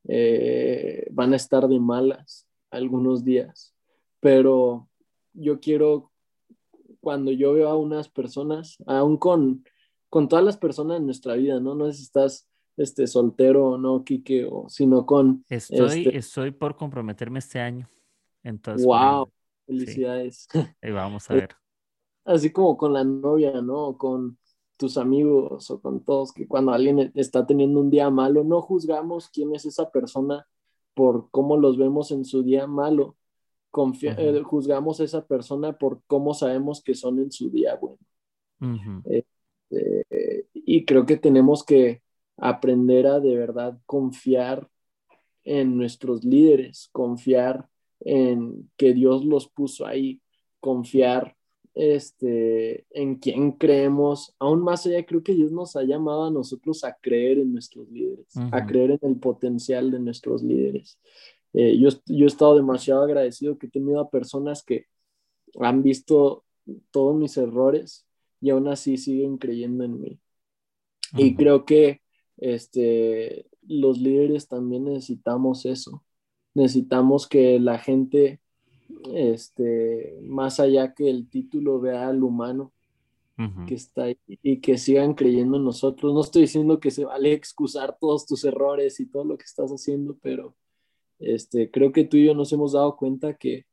eh, 0.08 1.08
van 1.12 1.34
a 1.34 1.36
estar 1.36 1.68
de 1.68 1.80
malas 1.80 2.48
algunos 2.72 3.24
días, 3.24 3.74
pero 4.20 4.90
yo 5.34 5.60
quiero, 5.60 6.12
cuando 7.00 7.32
yo 7.32 7.54
veo 7.54 7.70
a 7.70 7.78
unas 7.78 8.10
personas, 8.10 8.78
aún 8.86 9.18
con, 9.18 9.64
con 10.10 10.28
todas 10.28 10.46
las 10.46 10.58
personas 10.58 10.98
en 10.98 11.06
nuestra 11.06 11.36
vida, 11.36 11.60
¿no? 11.60 11.76
No 11.76 11.86
sé 11.88 11.98
si 11.98 12.04
estás 12.04 12.48
este, 12.78 13.08
soltero 13.08 13.72
o 13.72 13.78
no, 13.78 14.04
Quique, 14.04 14.46
o, 14.50 14.68
sino 14.70 15.06
con... 15.06 15.46
Estoy, 15.50 16.06
este 16.06 16.18
estoy 16.18 16.52
por 16.52 16.76
comprometerme 16.76 17.40
este 17.40 17.60
año. 17.60 17.90
Entonces, 18.44 18.86
wow, 18.86 19.30
felicidades. 19.68 20.48
ahí 20.82 20.92
vamos 20.92 21.30
a 21.30 21.34
ver. 21.36 21.50
Así 22.26 22.52
como 22.52 22.78
con 22.78 22.94
la 22.94 23.04
novia, 23.04 23.62
¿no? 23.62 23.98
Con 23.98 24.39
tus 24.80 24.98
amigos 24.98 25.70
o 25.70 25.82
con 25.82 26.00
todos, 26.06 26.32
que 26.32 26.48
cuando 26.48 26.72
alguien 26.72 27.12
está 27.14 27.46
teniendo 27.46 27.82
un 27.82 27.90
día 27.90 28.10
malo, 28.10 28.46
no 28.46 28.62
juzgamos 28.62 29.28
quién 29.28 29.54
es 29.54 29.66
esa 29.66 29.92
persona 29.92 30.48
por 30.94 31.30
cómo 31.32 31.58
los 31.58 31.78
vemos 31.78 32.12
en 32.12 32.24
su 32.24 32.44
día 32.44 32.66
malo. 32.66 33.18
Confia- 33.72 34.16
eh, 34.18 34.42
juzgamos 34.42 35.00
a 35.00 35.04
esa 35.04 35.26
persona 35.28 35.78
por 35.78 36.02
cómo 36.08 36.34
sabemos 36.34 36.82
que 36.82 36.96
son 36.96 37.20
en 37.20 37.30
su 37.30 37.50
día 37.50 37.76
bueno. 37.76 38.00
Eh, 39.70 40.46
y 40.54 40.86
creo 40.86 41.06
que 41.06 41.18
tenemos 41.18 41.64
que 41.66 42.02
aprender 42.38 43.06
a 43.06 43.20
de 43.20 43.36
verdad 43.36 43.78
confiar 43.86 44.70
en 45.44 45.78
nuestros 45.78 46.24
líderes, 46.24 46.90
confiar 46.94 47.68
en 48.00 48.72
que 48.78 48.94
Dios 48.94 49.26
los 49.26 49.50
puso 49.50 49.86
ahí, 49.86 50.22
confiar 50.62 51.36
este, 51.76 52.86
en 52.92 53.16
quien 53.16 53.54
creemos, 53.54 54.36
aún 54.40 54.62
más 54.62 54.86
allá 54.86 55.06
creo 55.06 55.24
que 55.24 55.34
Dios 55.34 55.52
nos 55.52 55.76
ha 55.76 55.84
llamado 55.84 56.26
a 56.26 56.32
nosotros 56.32 56.84
a 56.84 56.98
creer 57.00 57.40
en 57.40 57.54
nuestros 57.54 57.90
líderes, 57.90 58.36
a 58.52 58.66
creer 58.66 58.92
en 58.92 59.00
el 59.10 59.18
potencial 59.18 59.92
de 59.92 60.00
nuestros 60.00 60.44
líderes. 60.44 61.00
Eh, 61.54 61.78
yo, 61.80 61.90
yo 62.06 62.26
he 62.26 62.28
estado 62.28 62.56
demasiado 62.56 63.04
agradecido 63.04 63.58
que 63.58 63.68
he 63.68 63.72
tenido 63.72 64.00
a 64.00 64.10
personas 64.10 64.64
que 64.64 64.86
han 65.60 65.82
visto 65.82 66.44
todos 66.92 67.16
mis 67.16 67.38
errores 67.38 68.06
y 68.42 68.50
aún 68.52 68.68
así 68.68 68.98
siguen 68.98 69.38
creyendo 69.38 69.84
en 69.84 70.00
mí. 70.00 70.20
Y 71.18 71.36
creo 71.36 71.66
que 71.66 72.02
este, 72.38 73.48
los 73.68 74.00
líderes 74.00 74.48
también 74.48 74.86
necesitamos 74.86 75.66
eso. 75.66 76.04
Necesitamos 76.54 77.28
que 77.28 77.60
la 77.60 77.80
gente, 77.80 78.42
este, 79.14 80.20
más 80.24 80.60
allá 80.60 80.94
que 80.94 81.10
el 81.10 81.30
título, 81.30 81.80
vea 81.80 82.08
al 82.08 82.24
humano 82.24 82.72
que 83.68 83.76
está 83.76 84.04
ahí 84.04 84.18
y 84.28 84.60
que 84.60 84.78
sigan 84.78 85.14
creyendo 85.14 85.56
en 85.56 85.64
nosotros. 85.64 86.14
No 86.14 86.20
estoy 86.20 86.42
diciendo 86.42 86.82
que 86.82 86.92
se 86.92 87.06
vale 87.06 87.32
excusar 87.32 87.98
todos 87.98 88.26
tus 88.26 88.44
errores 88.44 89.00
y 89.00 89.06
todo 89.06 89.24
lo 89.24 89.38
que 89.38 89.46
estás 89.46 89.72
haciendo, 89.72 90.18
pero 90.22 90.56
este, 91.20 91.72
creo 91.72 91.94
que 91.94 92.04
tú 92.04 92.18
y 92.18 92.26
yo 92.26 92.34
nos 92.34 92.52
hemos 92.52 92.74
dado 92.74 92.98
cuenta 92.98 93.36
que 93.36 93.66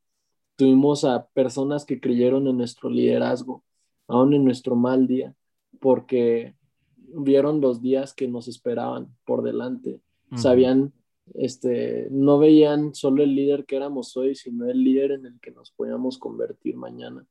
tuvimos 0.55 1.03
a 1.03 1.27
personas 1.27 1.85
que 1.85 1.99
creyeron 1.99 2.47
en 2.47 2.57
nuestro 2.57 2.89
liderazgo, 2.89 3.63
aún 4.07 4.33
en 4.33 4.45
nuestro 4.45 4.75
mal 4.75 5.05
día, 5.05 5.35
porque 5.79 6.55
vieron 6.97 7.61
los 7.61 7.81
días 7.81 8.13
que 8.13 8.27
nos 8.27 8.47
esperaban 8.47 9.15
por 9.25 9.43
delante, 9.43 9.99
sabían, 10.35 10.93
este, 11.35 12.07
no 12.11 12.39
veían 12.39 12.93
solo 12.93 13.23
el 13.23 13.35
líder 13.35 13.65
que 13.65 13.75
éramos 13.75 14.15
hoy, 14.17 14.35
sino 14.35 14.69
el 14.69 14.83
líder 14.83 15.11
en 15.11 15.25
el 15.25 15.39
que 15.39 15.51
nos 15.51 15.71
podíamos 15.71 16.17
convertir 16.17 16.75
mañana. 16.75 17.25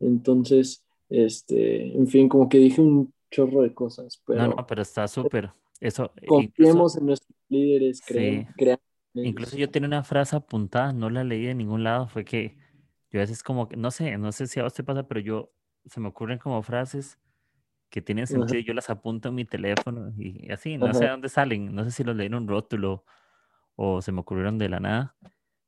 Entonces, 0.00 0.84
este, 1.08 1.96
en 1.96 2.06
fin, 2.06 2.28
como 2.28 2.48
que 2.48 2.58
dije 2.58 2.80
un 2.80 3.12
chorro 3.30 3.62
de 3.62 3.74
cosas, 3.74 4.22
No, 4.28 4.34
pero 4.34 4.48
no, 4.48 4.66
pero 4.66 4.82
está 4.82 5.08
súper. 5.08 5.52
Eso, 5.80 6.12
e 6.16 6.26
incluso, 6.26 6.54
confiemos 6.56 6.96
en 6.96 7.06
nuestros 7.06 7.36
líderes, 7.48 8.02
crean, 8.06 8.46
sí, 8.46 8.52
crean 8.56 8.78
incluso 9.16 9.56
yo 9.56 9.70
tenía 9.70 9.88
una 9.88 10.04
frase 10.04 10.36
apuntada, 10.36 10.92
no 10.92 11.10
la 11.10 11.24
leí 11.24 11.44
de 11.44 11.54
ningún 11.54 11.84
lado, 11.84 12.08
fue 12.08 12.24
que 12.24 12.56
yo 13.10 13.20
a 13.20 13.22
veces 13.22 13.42
como, 13.42 13.68
que- 13.68 13.76
no 13.76 13.90
sé, 13.90 14.16
no 14.18 14.32
sé 14.32 14.46
si 14.46 14.60
a 14.60 14.62
vos 14.62 14.74
te 14.74 14.84
pasa, 14.84 15.06
pero 15.06 15.20
yo, 15.20 15.52
se 15.86 16.00
me 16.00 16.08
ocurren 16.08 16.38
como 16.38 16.62
frases 16.62 17.18
que 17.90 18.02
tienen 18.02 18.26
Ajá, 18.28 18.28
sentido, 18.28 18.62
yo 18.62 18.74
las 18.74 18.90
apunto 18.90 19.28
en 19.30 19.34
mi 19.36 19.44
teléfono 19.44 20.12
y 20.18 20.50
así, 20.52 20.78
no 20.78 20.94
sé 20.94 21.06
de 21.06 21.10
ajá, 21.10 21.12
dónde 21.12 21.28
salen, 21.28 21.74
no 21.74 21.84
sé 21.84 21.90
si 21.92 22.04
los 22.04 22.16
leí 22.16 22.26
en 22.26 22.34
un 22.34 22.48
rótulo 22.48 23.04
o 23.76 24.02
se 24.02 24.12
me 24.12 24.20
ocurrieron 24.20 24.58
de 24.58 24.68
la 24.70 24.80
nada, 24.80 25.16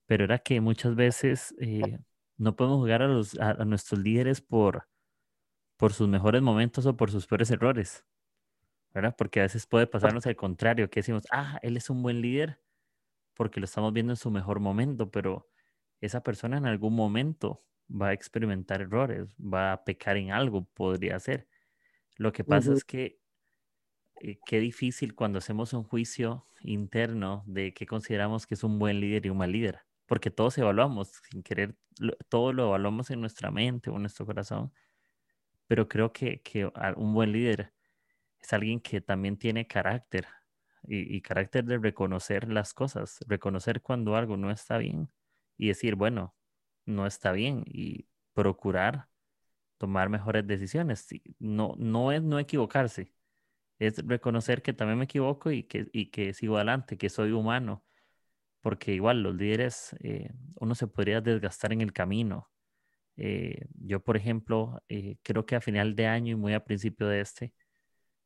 pero 0.07 0.25
era 0.25 0.39
que 0.41 0.61
muchas 0.63 0.95
veces 0.97 1.55
eh, 1.61 1.99
no 2.39 2.57
podemos 2.57 2.79
jugar 2.81 3.03
a, 3.03 3.09
los, 3.09 3.39
a, 3.41 3.53
a 3.53 3.65
nuestros 3.67 4.01
líderes 4.01 4.41
por, 4.43 4.89
por 5.77 5.93
sus 5.93 6.09
mejores 6.09 6.43
momentos 6.43 6.87
o 6.87 6.97
por 6.97 7.11
sus 7.11 7.27
peores 7.27 7.51
errores, 7.51 8.07
¿verdad? 8.95 9.15
Porque 9.19 9.41
a 9.41 9.45
veces 9.45 9.67
puede 9.67 9.87
pasarnos 9.87 10.27
al 10.27 10.37
contrario, 10.37 10.91
que 10.91 11.01
decimos, 11.01 11.25
ah, 11.33 11.59
él 11.63 11.77
es 11.77 11.91
un 11.91 12.03
buen 12.03 12.21
líder 12.23 12.63
porque 13.35 13.61
lo 13.61 13.65
estamos 13.67 13.93
viendo 13.93 14.13
en 14.13 14.19
su 14.19 14.31
mejor 14.31 14.61
momento, 14.61 15.11
pero 15.11 15.51
esa 16.01 16.23
persona 16.23 16.59
en 16.59 16.67
algún 16.67 16.95
momento 16.95 17.65
va 17.91 18.09
a 18.09 18.13
experimentar 18.15 18.83
errores, 18.83 19.37
va 19.39 19.73
a 19.73 19.85
pecar 19.85 20.17
en 20.19 20.33
algo, 20.33 20.67
podría 20.67 21.19
ser. 21.21 21.49
Lo 22.19 22.33
que 22.33 22.45
pasa 22.45 22.75
es 22.75 22.85
que 22.85 23.21
eh, 24.21 24.41
qué 24.45 24.61
difícil 24.61 25.15
cuando 25.15 25.39
hacemos 25.39 25.73
un 25.73 25.85
juicio 25.85 26.49
interno 26.61 27.45
de 27.47 27.73
qué 27.75 27.87
consideramos 27.87 28.47
que 28.47 28.55
es 28.55 28.65
un 28.65 28.79
buen 28.79 29.01
líder 29.01 29.27
y 29.27 29.31
un 29.31 29.39
mal 29.39 29.53
líder, 29.53 29.81
porque 30.07 30.31
todos 30.31 30.59
evaluamos, 30.59 31.09
sin 31.31 31.43
querer, 31.43 31.77
lo- 32.01 32.17
todo 32.29 32.53
lo 32.53 32.65
evaluamos 32.69 33.11
en 33.11 33.21
nuestra 33.21 33.51
mente 33.51 33.91
o 33.91 33.97
en 33.97 34.03
nuestro 34.03 34.27
corazón, 34.27 34.73
pero 35.67 35.89
creo 35.89 36.13
que, 36.13 36.43
que 36.43 36.71
un 36.97 37.15
buen 37.15 37.33
líder 37.33 37.75
es 38.41 38.53
alguien 38.53 38.81
que 38.81 39.01
también 39.01 39.39
tiene 39.39 39.67
carácter 39.69 40.27
y, 40.85 41.17
y 41.17 41.23
carácter 41.23 41.65
de 41.65 41.79
reconocer 41.79 42.51
las 42.53 42.75
cosas, 42.75 43.21
reconocer 43.29 43.83
cuando 43.83 44.17
algo 44.17 44.37
no 44.37 44.51
está 44.51 44.79
bien 44.79 45.13
y 45.59 45.69
decir, 45.69 45.95
bueno, 45.97 46.37
no 46.87 47.07
está 47.07 47.33
bien 47.33 47.65
y 47.67 48.09
procurar 48.35 49.09
tomar 49.79 50.09
mejores 50.11 50.47
decisiones. 50.47 51.07
No, 51.39 51.75
no 51.79 52.13
es 52.13 52.23
no 52.23 52.39
equivocarse, 52.39 53.13
es 53.79 53.99
reconocer 54.07 54.63
que 54.63 54.73
también 54.75 54.99
me 54.99 55.05
equivoco 55.07 55.51
y 55.53 55.65
que, 55.65 55.89
y 55.93 56.11
que 56.11 56.35
sigo 56.35 56.57
adelante, 56.57 56.99
que 56.99 57.11
soy 57.11 57.33
humano, 57.33 57.85
porque 58.61 58.95
igual 58.95 59.23
los 59.23 59.35
líderes, 59.37 59.95
eh, 60.01 60.31
uno 60.57 60.75
se 60.75 60.87
podría 60.89 61.21
desgastar 61.21 61.73
en 61.73 61.81
el 61.81 61.93
camino. 61.93 62.51
Eh, 63.17 63.67
yo, 63.81 64.01
por 64.05 64.17
ejemplo, 64.17 64.83
eh, 64.89 65.19
creo 65.23 65.47
que 65.47 65.57
a 65.57 65.61
final 65.63 65.97
de 65.97 66.07
año 66.09 66.33
y 66.33 66.37
muy 66.37 66.55
a 66.55 66.65
principio 66.65 67.07
de 67.09 67.21
este, 67.21 67.55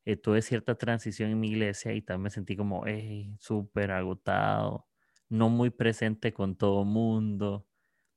eh, 0.04 0.16
tuve 0.16 0.42
cierta 0.42 0.76
transición 0.76 1.30
en 1.30 1.40
mi 1.40 1.50
iglesia 1.50 1.92
y 1.94 2.02
también 2.02 2.24
me 2.24 2.30
sentí 2.30 2.56
como 2.56 2.86
"Ey, 2.86 3.36
súper 3.40 3.92
agotado, 3.92 4.86
no 5.28 5.48
muy 5.48 5.70
presente 5.70 6.32
con 6.32 6.56
todo 6.56 6.84
mundo, 6.84 7.66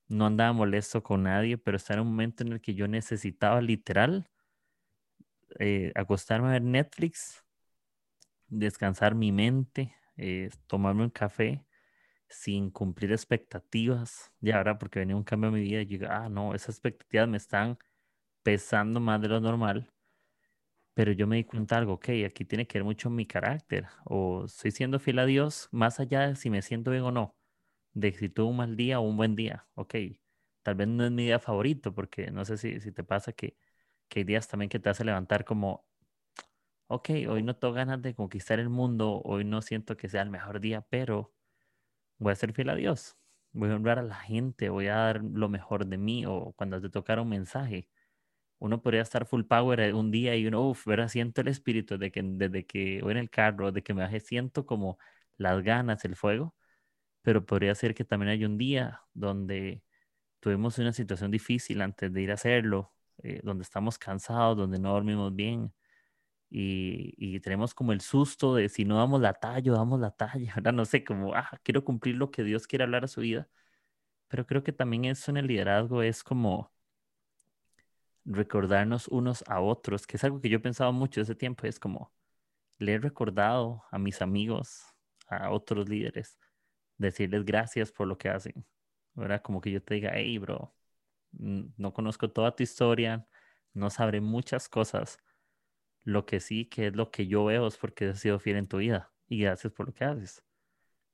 no 0.08 0.26
andaba 0.28 0.54
molesto 0.54 1.04
con 1.04 1.24
nadie, 1.24 1.58
pero 1.58 1.78
estaba 1.78 2.02
en 2.02 2.08
un 2.08 2.14
momento 2.14 2.44
en 2.44 2.54
el 2.54 2.62
que 2.62 2.76
yo 2.76 2.88
necesitaba 2.88 3.62
literal 3.62 4.30
eh, 5.60 5.92
acostarme 5.96 6.50
a 6.50 6.52
ver 6.52 6.62
Netflix, 6.64 7.44
descansar 8.48 9.16
mi 9.16 9.32
mente, 9.32 9.96
eh, 10.18 10.50
tomarme 10.68 11.04
un 11.04 11.10
café 11.10 11.66
sin 12.28 12.72
cumplir 12.72 13.12
expectativas, 13.12 14.32
ya 14.42 14.58
ahora 14.58 14.78
porque 14.78 15.00
venía 15.00 15.16
un 15.16 15.24
cambio 15.24 15.50
en 15.50 15.56
mi 15.56 15.62
vida 15.62 15.84
yo, 15.84 16.00
ah, 16.10 16.30
no, 16.30 16.56
esas 16.56 16.76
expectativas 16.76 17.28
me 17.30 17.38
están 17.38 17.78
pesando 18.44 19.00
más 19.00 19.22
de 19.22 19.30
lo 19.30 19.40
normal 19.42 19.92
pero 20.96 21.12
yo 21.12 21.28
me 21.28 21.36
di 21.36 21.44
cuenta 21.44 21.76
de 21.76 21.80
algo, 21.82 21.94
ok, 21.94 22.10
aquí 22.26 22.46
tiene 22.46 22.66
que 22.68 22.80
ver 22.80 22.86
mucho 22.86 23.10
mi 23.10 23.26
carácter, 23.28 23.86
o 24.06 24.46
estoy 24.46 24.72
siendo 24.72 24.98
fiel 25.00 25.20
a 25.20 25.26
Dios 25.26 25.68
más 25.72 26.00
allá 26.00 26.28
de 26.30 26.36
si 26.38 26.50
me 26.50 26.62
siento 26.62 26.90
bien 26.92 27.04
o 27.04 27.12
no, 27.12 27.35
de 27.96 28.14
si 28.14 28.30
tuve 28.30 28.50
un 28.52 28.58
mal 28.58 28.78
día 28.78 29.00
o 29.02 29.04
un 29.04 29.18
buen 29.18 29.36
día, 29.38 29.68
ok, 29.76 29.96
tal 30.64 30.76
vez 30.76 30.90
no 30.90 31.06
es 31.06 31.12
mi 31.12 31.26
día 31.26 31.40
favorito, 31.40 31.96
porque 31.96 32.32
no 32.32 32.46
sé 32.46 32.58
si, 32.60 32.82
si 32.82 32.94
te 32.94 33.04
pasa 33.06 33.34
que, 33.34 33.58
que 34.10 34.22
hay 34.22 34.26
días 34.26 34.48
también 34.50 34.70
que 34.70 34.80
te 34.80 34.90
hace 34.90 35.06
levantar 35.06 35.46
como, 35.46 35.86
ok, 36.88 37.10
hoy 37.30 37.44
no 37.44 37.56
tengo 37.56 37.74
ganas 37.74 38.02
de 38.02 38.14
conquistar 38.16 38.60
el 38.60 38.70
mundo, 38.70 39.22
hoy 39.24 39.44
no 39.46 39.62
siento 39.62 39.98
que 39.98 40.10
sea 40.10 40.22
el 40.22 40.30
mejor 40.30 40.60
día, 40.60 40.82
pero 40.90 41.34
voy 42.20 42.34
a 42.34 42.36
ser 42.36 42.54
fiel 42.54 42.70
a 42.70 42.76
Dios, 42.76 43.18
voy 43.54 43.72
a 43.72 43.76
honrar 43.76 44.00
a 44.00 44.04
la 44.04 44.16
gente, 44.16 44.70
voy 44.70 44.88
a 44.88 44.96
dar 44.96 45.24
lo 45.24 45.50
mejor 45.50 45.88
de 45.88 45.98
mí, 45.98 46.26
o 46.28 46.54
cuando 46.58 46.82
te 46.82 46.90
tocara 46.90 47.22
un 47.22 47.30
mensaje 47.30 47.90
uno 48.60 48.82
podría 48.82 49.02
estar 49.02 49.26
full 49.28 49.44
power 49.44 49.80
eh, 49.80 49.94
un 49.94 50.12
día 50.12 50.36
y 50.36 50.48
uno, 50.48 50.62
uff. 50.70 50.88
Siento 51.10 51.42
el 51.42 51.48
espíritu 51.50 51.98
de 51.98 52.12
que 52.12 52.22
desde 52.24 52.66
que 52.66 53.02
voy 53.02 53.12
en 53.12 53.18
el 53.18 53.30
carro, 53.30 53.72
de 53.72 53.84
que 53.84 53.94
me 53.94 54.02
bajé, 54.04 54.20
siento 54.20 54.66
como 54.66 54.98
las 55.38 55.62
ganas, 55.64 56.06
el 56.06 56.16
fuego, 56.16 56.56
pero 57.26 57.46
podría 57.46 57.76
ser 57.76 57.96
que 57.96 58.06
también 58.06 58.30
hay 58.32 58.46
un 58.46 58.58
día 58.58 59.02
donde 59.16 59.84
tuvimos 60.40 60.78
una 60.80 60.94
situación 60.94 61.32
difícil 61.32 61.82
antes 61.82 62.14
de 62.14 62.22
ir 62.22 62.32
a 62.32 62.36
hacerlo, 62.36 62.94
eh, 63.24 63.42
donde 63.44 63.64
estamos 63.64 63.98
cansados, 63.98 64.58
donde 64.58 64.80
no 64.80 64.94
dormimos 64.94 65.36
bien 65.36 65.74
y, 66.52 67.16
y 67.18 67.40
tenemos 67.42 67.74
como 67.74 67.94
el 67.94 68.02
susto 68.02 68.56
de 68.56 68.70
si 68.70 68.86
no 68.86 68.98
damos 68.98 69.22
la 69.22 69.34
talla 69.34 69.74
damos 69.74 70.00
la 70.00 70.12
talla, 70.12 70.54
ahora 70.56 70.72
no 70.72 70.86
sé, 70.86 71.04
como, 71.04 71.34
ah, 71.36 71.50
quiero 71.64 71.84
cumplir 71.86 72.16
lo 72.16 72.32
que 72.32 72.44
Dios 72.44 72.68
quiere 72.68 72.84
hablar 72.86 73.06
a 73.06 73.08
su 73.08 73.22
vida, 73.22 73.50
pero 74.28 74.46
creo 74.48 74.64
que 74.64 74.74
también 74.74 75.06
eso 75.06 75.32
en 75.32 75.38
el 75.38 75.48
liderazgo 75.48 76.04
es 76.04 76.24
como 76.24 76.74
recordarnos 78.26 79.08
unos 79.08 79.44
a 79.48 79.62
otros, 79.62 80.08
que 80.08 80.18
es 80.18 80.24
algo 80.24 80.42
que 80.42 80.50
yo 80.50 80.58
he 80.58 80.62
pensado 80.62 80.94
mucho 80.94 81.22
ese 81.22 81.36
tiempo, 81.36 81.68
es 81.68 81.80
como 81.80 82.14
le 82.80 82.96
he 82.96 83.00
recordado 83.00 83.84
a 83.92 84.00
mis 84.00 84.22
amigos, 84.22 84.86
a 85.28 85.52
otros 85.52 85.90
líderes, 85.90 86.38
decirles 86.98 87.46
gracias 87.46 87.92
por 87.92 88.08
lo 88.08 88.18
que 88.18 88.30
hacen. 88.30 88.66
¿Verdad? 89.14 89.42
Como 89.42 89.62
que 89.62 89.72
yo 89.72 89.82
te 89.82 89.94
diga, 89.94 90.12
hey, 90.14 90.38
bro, 90.38 90.76
no 91.32 91.94
conozco 91.94 92.30
toda 92.30 92.56
tu 92.56 92.64
historia, 92.64 93.28
no 93.74 93.90
sabré 93.90 94.22
muchas 94.22 94.68
cosas. 94.68 95.18
Lo 96.04 96.26
que 96.26 96.40
sí, 96.40 96.66
que 96.66 96.88
es 96.88 96.96
lo 96.96 97.12
que 97.12 97.28
yo 97.28 97.46
veo, 97.46 97.68
es 97.68 97.78
porque 97.78 98.10
has 98.10 98.20
sido 98.20 98.40
fiel 98.40 98.58
en 98.58 98.68
tu 98.68 98.78
vida. 98.78 99.14
Y 99.28 99.40
gracias 99.40 99.74
por 99.74 99.88
lo 99.88 99.94
que 99.94 100.04
haces. 100.04 100.44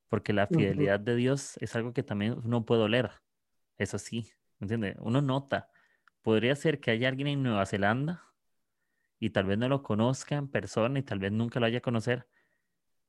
Porque 0.09 0.33
la 0.33 0.47
fidelidad 0.47 0.99
de 0.99 1.15
Dios 1.15 1.57
es 1.57 1.75
algo 1.75 1.93
que 1.93 2.03
también 2.03 2.41
uno 2.43 2.65
puede 2.65 2.81
oler. 2.81 3.11
Eso 3.77 3.97
sí, 3.97 4.31
¿entiendes? 4.59 4.95
Uno 4.99 5.21
nota. 5.21 5.69
Podría 6.21 6.55
ser 6.55 6.79
que 6.79 6.91
haya 6.91 7.07
alguien 7.07 7.27
en 7.27 7.43
Nueva 7.43 7.65
Zelanda 7.65 8.23
y 9.19 9.29
tal 9.29 9.45
vez 9.45 9.57
no 9.57 9.69
lo 9.69 9.83
conozca 9.83 10.35
en 10.35 10.49
persona 10.49 10.99
y 10.99 11.03
tal 11.03 11.19
vez 11.19 11.31
nunca 11.31 11.59
lo 11.59 11.67
haya 11.67 11.79
conocer, 11.79 12.27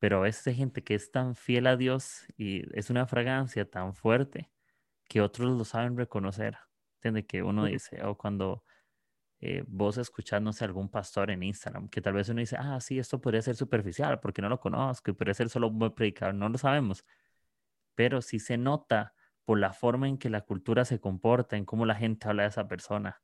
pero 0.02 0.16
a 0.16 0.22
veces 0.22 0.44
hay 0.48 0.56
gente 0.56 0.82
que 0.82 0.96
es 0.96 1.12
tan 1.12 1.36
fiel 1.36 1.64
a 1.68 1.76
Dios 1.76 2.26
y 2.36 2.64
es 2.76 2.90
una 2.90 3.06
fragancia 3.06 3.70
tan 3.70 3.94
fuerte 3.94 4.50
que 5.06 5.20
otros 5.20 5.56
lo 5.56 5.64
saben 5.64 5.96
reconocer. 5.96 6.58
¿Entiendes? 6.96 7.26
Que 7.28 7.44
uno 7.44 7.66
dice, 7.66 8.02
o 8.02 8.18
cuando 8.18 8.64
eh, 9.38 9.62
vos 9.68 9.98
escuchás, 9.98 10.42
no 10.42 10.52
sé, 10.52 10.64
algún 10.64 10.88
pastor 10.88 11.30
en 11.30 11.44
Instagram, 11.44 11.88
que 11.88 12.00
tal 12.00 12.14
vez 12.14 12.28
uno 12.28 12.40
dice, 12.40 12.56
ah, 12.58 12.80
sí, 12.80 12.98
esto 12.98 13.20
podría 13.20 13.42
ser 13.42 13.54
superficial 13.54 14.18
porque 14.18 14.42
no 14.42 14.48
lo 14.48 14.58
conozco 14.58 15.12
y 15.12 15.14
podría 15.14 15.34
ser 15.34 15.48
solo 15.48 15.68
un 15.68 15.78
buen 15.78 15.94
predicador, 15.94 16.34
no 16.34 16.48
lo 16.48 16.58
sabemos. 16.58 17.04
Pero 17.94 18.22
sí 18.22 18.40
se 18.40 18.58
nota 18.58 19.14
por 19.44 19.60
la 19.60 19.72
forma 19.72 20.08
en 20.08 20.18
que 20.18 20.30
la 20.30 20.40
cultura 20.40 20.84
se 20.84 20.98
comporta, 20.98 21.56
en 21.56 21.64
cómo 21.64 21.86
la 21.86 21.94
gente 21.94 22.28
habla 22.28 22.42
de 22.42 22.48
esa 22.48 22.66
persona, 22.66 23.22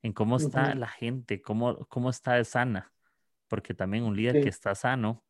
en 0.00 0.14
cómo 0.14 0.38
está 0.38 0.74
la 0.76 0.88
gente, 0.88 1.42
cómo, 1.42 1.84
cómo 1.88 2.08
está 2.08 2.42
sana. 2.44 2.90
Porque 3.48 3.74
también 3.74 4.04
un 4.04 4.16
líder 4.16 4.40
que 4.40 4.48
está 4.48 4.74
sano, 4.74 5.25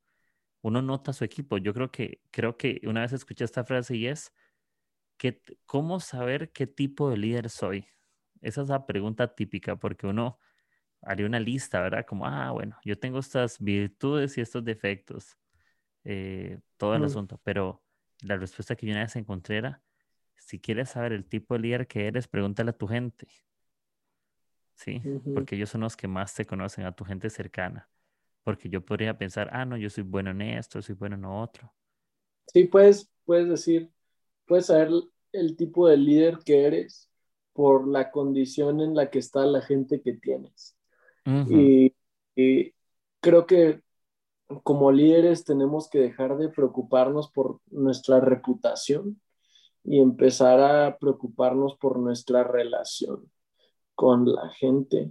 uno 0.66 0.82
nota 0.82 1.12
su 1.12 1.24
equipo. 1.24 1.58
Yo 1.58 1.72
creo 1.72 1.92
que, 1.92 2.20
creo 2.32 2.56
que 2.56 2.80
una 2.84 3.02
vez 3.02 3.12
escuché 3.12 3.44
esta 3.44 3.64
frase 3.64 3.94
y 3.94 4.08
es, 4.08 4.32
que, 5.16 5.40
¿cómo 5.64 6.00
saber 6.00 6.50
qué 6.50 6.66
tipo 6.66 7.08
de 7.08 7.16
líder 7.16 7.50
soy? 7.50 7.86
Esa 8.42 8.62
es 8.62 8.68
la 8.68 8.84
pregunta 8.84 9.32
típica, 9.32 9.76
porque 9.76 10.08
uno 10.08 10.40
haría 11.02 11.24
una 11.24 11.38
lista, 11.38 11.80
¿verdad? 11.80 12.04
Como, 12.04 12.26
ah, 12.26 12.50
bueno, 12.50 12.76
yo 12.84 12.98
tengo 12.98 13.20
estas 13.20 13.60
virtudes 13.60 14.36
y 14.38 14.40
estos 14.40 14.64
defectos, 14.64 15.38
eh, 16.02 16.58
todo 16.76 16.96
el 16.96 17.04
asunto, 17.04 17.40
pero 17.44 17.84
la 18.22 18.36
respuesta 18.36 18.74
que 18.74 18.86
yo 18.86 18.92
una 18.92 19.02
vez 19.02 19.14
encontré 19.14 19.58
era, 19.58 19.82
si 20.36 20.58
quieres 20.58 20.90
saber 20.90 21.12
el 21.12 21.24
tipo 21.26 21.54
de 21.54 21.60
líder 21.60 21.86
que 21.86 22.08
eres, 22.08 22.26
pregúntale 22.26 22.70
a 22.70 22.76
tu 22.76 22.88
gente. 22.88 23.28
¿Sí? 24.74 25.00
Porque 25.32 25.54
ellos 25.54 25.70
son 25.70 25.82
los 25.82 25.96
que 25.96 26.08
más 26.08 26.34
te 26.34 26.44
conocen, 26.44 26.86
a 26.86 26.92
tu 26.92 27.04
gente 27.04 27.30
cercana. 27.30 27.88
Porque 28.46 28.68
yo 28.68 28.80
podría 28.80 29.18
pensar, 29.18 29.50
ah, 29.52 29.64
no, 29.64 29.76
yo 29.76 29.90
soy 29.90 30.04
bueno 30.04 30.30
en 30.30 30.40
esto, 30.40 30.80
soy 30.80 30.94
bueno 30.94 31.16
en 31.16 31.24
otro. 31.24 31.74
Sí, 32.46 32.62
puedes, 32.62 33.10
puedes 33.24 33.48
decir, 33.48 33.90
puedes 34.46 34.66
saber 34.66 34.90
el 35.32 35.56
tipo 35.56 35.88
de 35.88 35.96
líder 35.96 36.38
que 36.44 36.62
eres 36.62 37.10
por 37.52 37.88
la 37.88 38.12
condición 38.12 38.80
en 38.80 38.94
la 38.94 39.10
que 39.10 39.18
está 39.18 39.44
la 39.46 39.62
gente 39.62 40.00
que 40.00 40.12
tienes. 40.12 40.76
y, 41.26 41.92
creo 43.20 43.46
que 43.46 43.82
como 44.62 44.92
líderes 44.92 45.44
tenemos 45.44 45.90
que 45.90 45.98
dejar 45.98 46.36
de 46.36 46.48
preocuparnos 46.48 47.28
por 47.32 47.58
nuestra 47.72 48.20
reputación 48.20 49.20
y 49.82 49.98
empezar 49.98 50.60
a 50.60 50.98
preocuparnos 50.98 51.76
por 51.78 51.98
nuestra 51.98 52.44
relación 52.44 53.28
con 53.96 54.32
la 54.32 54.50
gente, 54.50 55.10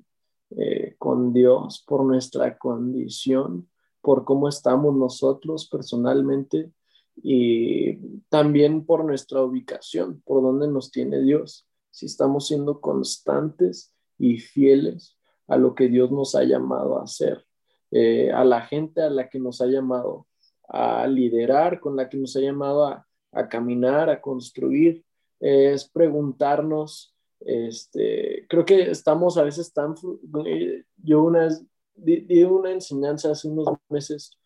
eh, 0.51 0.95
con 0.97 1.33
Dios, 1.33 1.83
por 1.87 2.03
nuestra 2.03 2.57
condición, 2.57 3.69
por 4.01 4.23
cómo 4.23 4.47
estamos 4.47 4.95
nosotros 4.95 5.67
personalmente 5.67 6.71
y 7.15 7.97
también 8.29 8.85
por 8.85 9.03
nuestra 9.03 9.41
ubicación, 9.41 10.21
por 10.25 10.43
dónde 10.43 10.67
nos 10.67 10.91
tiene 10.91 11.21
Dios, 11.21 11.67
si 11.89 12.05
estamos 12.05 12.47
siendo 12.47 12.81
constantes 12.81 13.93
y 14.17 14.37
fieles 14.37 15.17
a 15.47 15.57
lo 15.57 15.73
que 15.73 15.87
Dios 15.87 16.11
nos 16.11 16.35
ha 16.35 16.43
llamado 16.43 16.99
a 16.99 17.03
hacer, 17.03 17.45
eh, 17.91 18.31
a 18.31 18.43
la 18.43 18.61
gente 18.61 19.01
a 19.01 19.09
la 19.09 19.29
que 19.29 19.39
nos 19.39 19.61
ha 19.61 19.67
llamado 19.67 20.27
a 20.67 21.07
liderar, 21.07 21.79
con 21.79 21.95
la 21.95 22.09
que 22.09 22.17
nos 22.17 22.35
ha 22.35 22.41
llamado 22.41 22.85
a, 22.85 23.05
caminar, 23.49 24.09
a 24.09 24.21
construir, 24.21 25.03
es 25.39 25.89
preguntarnos, 25.89 27.14
este, 27.39 28.45
creo 28.49 28.65
que 28.65 28.89
estamos 28.89 29.37
a 29.37 29.43
veces 29.43 29.71
tan, 29.73 29.95
eh, 30.45 30.83
yo 30.97 31.23
una 31.23 31.49
di 31.95 32.43
una 32.43 32.71
enseñanza 32.71 33.31
hace 33.31 33.47
unos 33.47 33.77
meses 33.89 34.37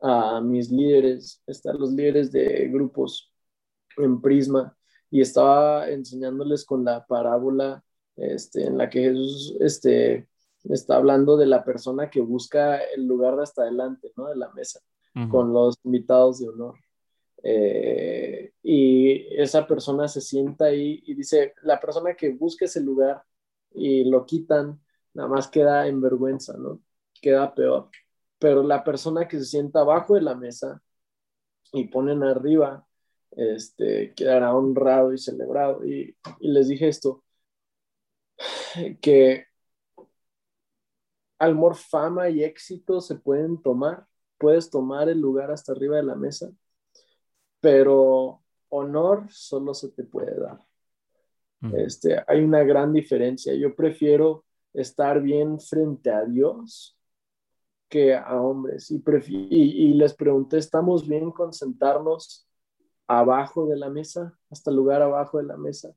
a 0.00 0.40
mis 0.40 0.70
líderes, 0.70 1.42
a 1.64 1.72
los 1.72 1.92
líderes 1.92 2.32
de 2.32 2.68
grupos 2.68 3.32
en 3.96 4.20
Prisma, 4.20 4.76
y 5.10 5.20
estaba 5.20 5.88
enseñándoles 5.88 6.64
con 6.64 6.84
la 6.84 7.06
parábola 7.06 7.82
este, 8.16 8.64
en 8.64 8.76
la 8.76 8.90
que 8.90 9.02
Jesús 9.02 9.56
este, 9.60 10.28
está 10.64 10.96
hablando 10.96 11.36
de 11.36 11.46
la 11.46 11.64
persona 11.64 12.10
que 12.10 12.20
busca 12.20 12.78
el 12.78 13.06
lugar 13.06 13.36
de 13.36 13.44
hasta 13.44 13.62
adelante, 13.62 14.12
¿no? 14.16 14.26
De 14.26 14.36
la 14.36 14.50
mesa, 14.52 14.80
con 15.30 15.52
los 15.52 15.76
invitados 15.84 16.40
de 16.40 16.48
honor. 16.48 16.74
Eh, 17.42 18.52
y 18.62 19.40
esa 19.40 19.66
persona 19.66 20.08
se 20.08 20.20
sienta 20.20 20.66
ahí 20.66 21.02
y 21.06 21.14
dice, 21.14 21.54
la 21.62 21.78
persona 21.80 22.14
que 22.14 22.30
busca 22.30 22.64
ese 22.64 22.80
lugar 22.80 23.22
y 23.72 24.04
lo 24.04 24.24
quitan, 24.26 24.80
nada 25.14 25.28
más 25.28 25.48
queda 25.48 25.86
en 25.86 26.00
vergüenza, 26.00 26.56
¿no? 26.58 26.80
Queda 27.20 27.54
peor 27.54 27.90
pero 28.38 28.62
la 28.62 28.84
persona 28.84 29.28
que 29.28 29.38
se 29.38 29.44
sienta 29.46 29.80
abajo 29.80 30.14
de 30.14 30.22
la 30.22 30.34
mesa 30.34 30.82
y 31.72 31.88
ponen 31.88 32.22
arriba, 32.24 32.86
este, 33.32 34.14
quedará 34.14 34.54
honrado 34.54 35.12
y 35.12 35.18
celebrado. 35.18 35.84
Y, 35.86 36.16
les 36.40 36.68
dije 36.68 36.88
esto, 36.88 37.24
que 39.00 39.46
amor, 41.38 41.76
fama 41.76 42.28
y 42.30 42.42
éxito 42.44 43.00
se 43.00 43.16
pueden 43.16 43.60
tomar, 43.62 44.06
puedes 44.38 44.70
tomar 44.70 45.08
el 45.08 45.20
lugar 45.20 45.50
hasta 45.50 45.72
arriba 45.72 45.96
de 45.96 46.02
la 46.02 46.14
mesa, 46.14 46.50
pero 47.66 48.44
honor 48.68 49.26
solo 49.28 49.74
se 49.74 49.88
te 49.88 50.04
puede 50.04 50.38
dar. 50.38 50.60
Este, 51.74 52.16
hay 52.28 52.44
una 52.44 52.62
gran 52.62 52.92
diferencia. 52.92 53.52
Yo 53.54 53.74
prefiero 53.74 54.44
estar 54.72 55.20
bien 55.20 55.58
frente 55.58 56.12
a 56.12 56.24
Dios 56.24 56.96
que 57.88 58.14
a 58.14 58.40
hombres. 58.40 58.88
Y, 58.92 59.02
y, 59.50 59.94
les 59.94 60.14
pregunté, 60.14 60.58
¿estamos 60.58 61.08
bien 61.08 61.32
con 61.32 61.52
sentarnos 61.52 62.46
abajo 63.08 63.66
de 63.66 63.76
la 63.76 63.90
mesa, 63.90 64.38
hasta 64.48 64.70
el 64.70 64.76
lugar 64.76 65.02
abajo 65.02 65.38
de 65.38 65.44
la 65.44 65.56
mesa? 65.56 65.92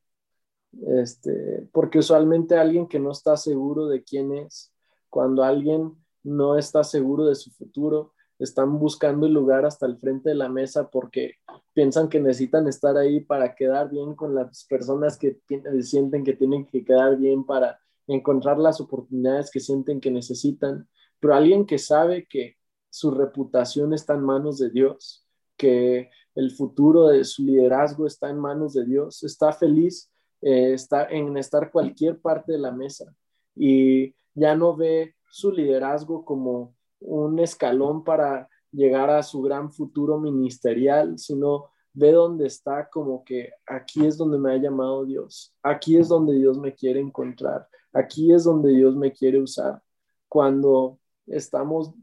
Este, 0.88 1.70
porque 1.72 2.00
usualmente 2.00 2.58
alguien 2.58 2.88
que 2.88 2.98
no 2.98 3.12
está 3.12 3.38
seguro 3.38 3.86
de 3.86 4.04
quién 4.04 4.34
es, 4.34 4.74
cuando 5.08 5.44
alguien 5.44 5.96
no 6.24 6.58
está 6.58 6.84
seguro 6.84 7.26
de 7.26 7.36
su 7.36 7.52
futuro, 7.52 8.14
están 8.40 8.80
buscando 8.80 9.28
el 9.28 9.34
lugar 9.34 9.66
hasta 9.66 9.86
el 9.86 9.98
frente 9.98 10.30
de 10.30 10.36
la 10.36 10.50
mesa 10.50 10.90
porque 10.90 11.34
piensan 11.74 12.10
que 12.10 12.20
necesitan 12.20 12.68
estar 12.68 12.98
ahí 12.98 13.20
para 13.20 13.54
quedar 13.54 13.90
bien 13.90 14.16
con 14.16 14.34
las 14.34 14.66
personas 14.66 15.18
que 15.18 15.38
sienten 15.82 16.24
que 16.24 16.34
tienen 16.34 16.66
que 16.66 16.84
quedar 16.84 17.18
bien 17.18 17.44
para 17.44 17.80
encontrar 18.08 18.58
las 18.58 18.82
oportunidades 18.82 19.52
que 19.52 19.60
sienten 19.60 20.00
que 20.00 20.10
necesitan. 20.10 20.88
Pero 21.20 21.36
alguien 21.36 21.66
que 21.66 21.78
sabe 21.78 22.28
que 22.28 22.56
su 22.90 23.12
reputación 23.12 23.94
está 23.94 24.16
en 24.16 24.24
manos 24.24 24.58
de 24.58 24.70
Dios, 24.72 25.28
que 25.58 26.10
el 26.34 26.52
futuro 26.52 27.10
de 27.10 27.26
su 27.26 27.44
liderazgo 27.44 28.08
está 28.08 28.30
en 28.30 28.40
manos 28.40 28.74
de 28.74 28.86
Dios, 28.86 29.24
está 29.24 29.52
feliz 29.52 30.10
eh, 30.42 30.74
está 30.74 31.06
en 31.06 31.36
estar 31.36 31.70
cualquier 31.70 32.22
parte 32.22 32.54
de 32.54 32.60
la 32.60 32.72
mesa 32.72 33.14
y 33.56 34.16
ya 34.34 34.56
no 34.56 34.74
ve 34.74 35.16
su 35.30 35.52
liderazgo 35.52 36.24
como 36.24 36.76
un 37.00 37.40
escalón 37.40 38.04
para 38.04 38.50
llegar 38.72 39.10
a 39.10 39.24
su 39.24 39.42
gran 39.42 39.72
futuro 39.72 40.20
ministerial, 40.20 41.18
sino 41.18 41.70
ve 41.94 42.12
dónde 42.12 42.46
está 42.46 42.90
como 42.90 43.24
que 43.24 43.52
aquí 43.66 44.06
es 44.06 44.18
donde 44.18 44.38
me 44.38 44.54
ha 44.54 44.58
llamado 44.58 45.06
Dios, 45.06 45.56
aquí 45.64 45.98
es 45.98 46.08
donde 46.08 46.34
Dios 46.34 46.58
me 46.58 46.74
quiere 46.74 47.00
encontrar, 47.00 47.68
aquí 47.94 48.32
es 48.32 48.44
donde 48.44 48.72
Dios 48.72 48.96
me 48.96 49.12
quiere 49.12 49.42
usar. 49.42 49.82
Cuando 50.28 51.00
estamos 51.26 51.94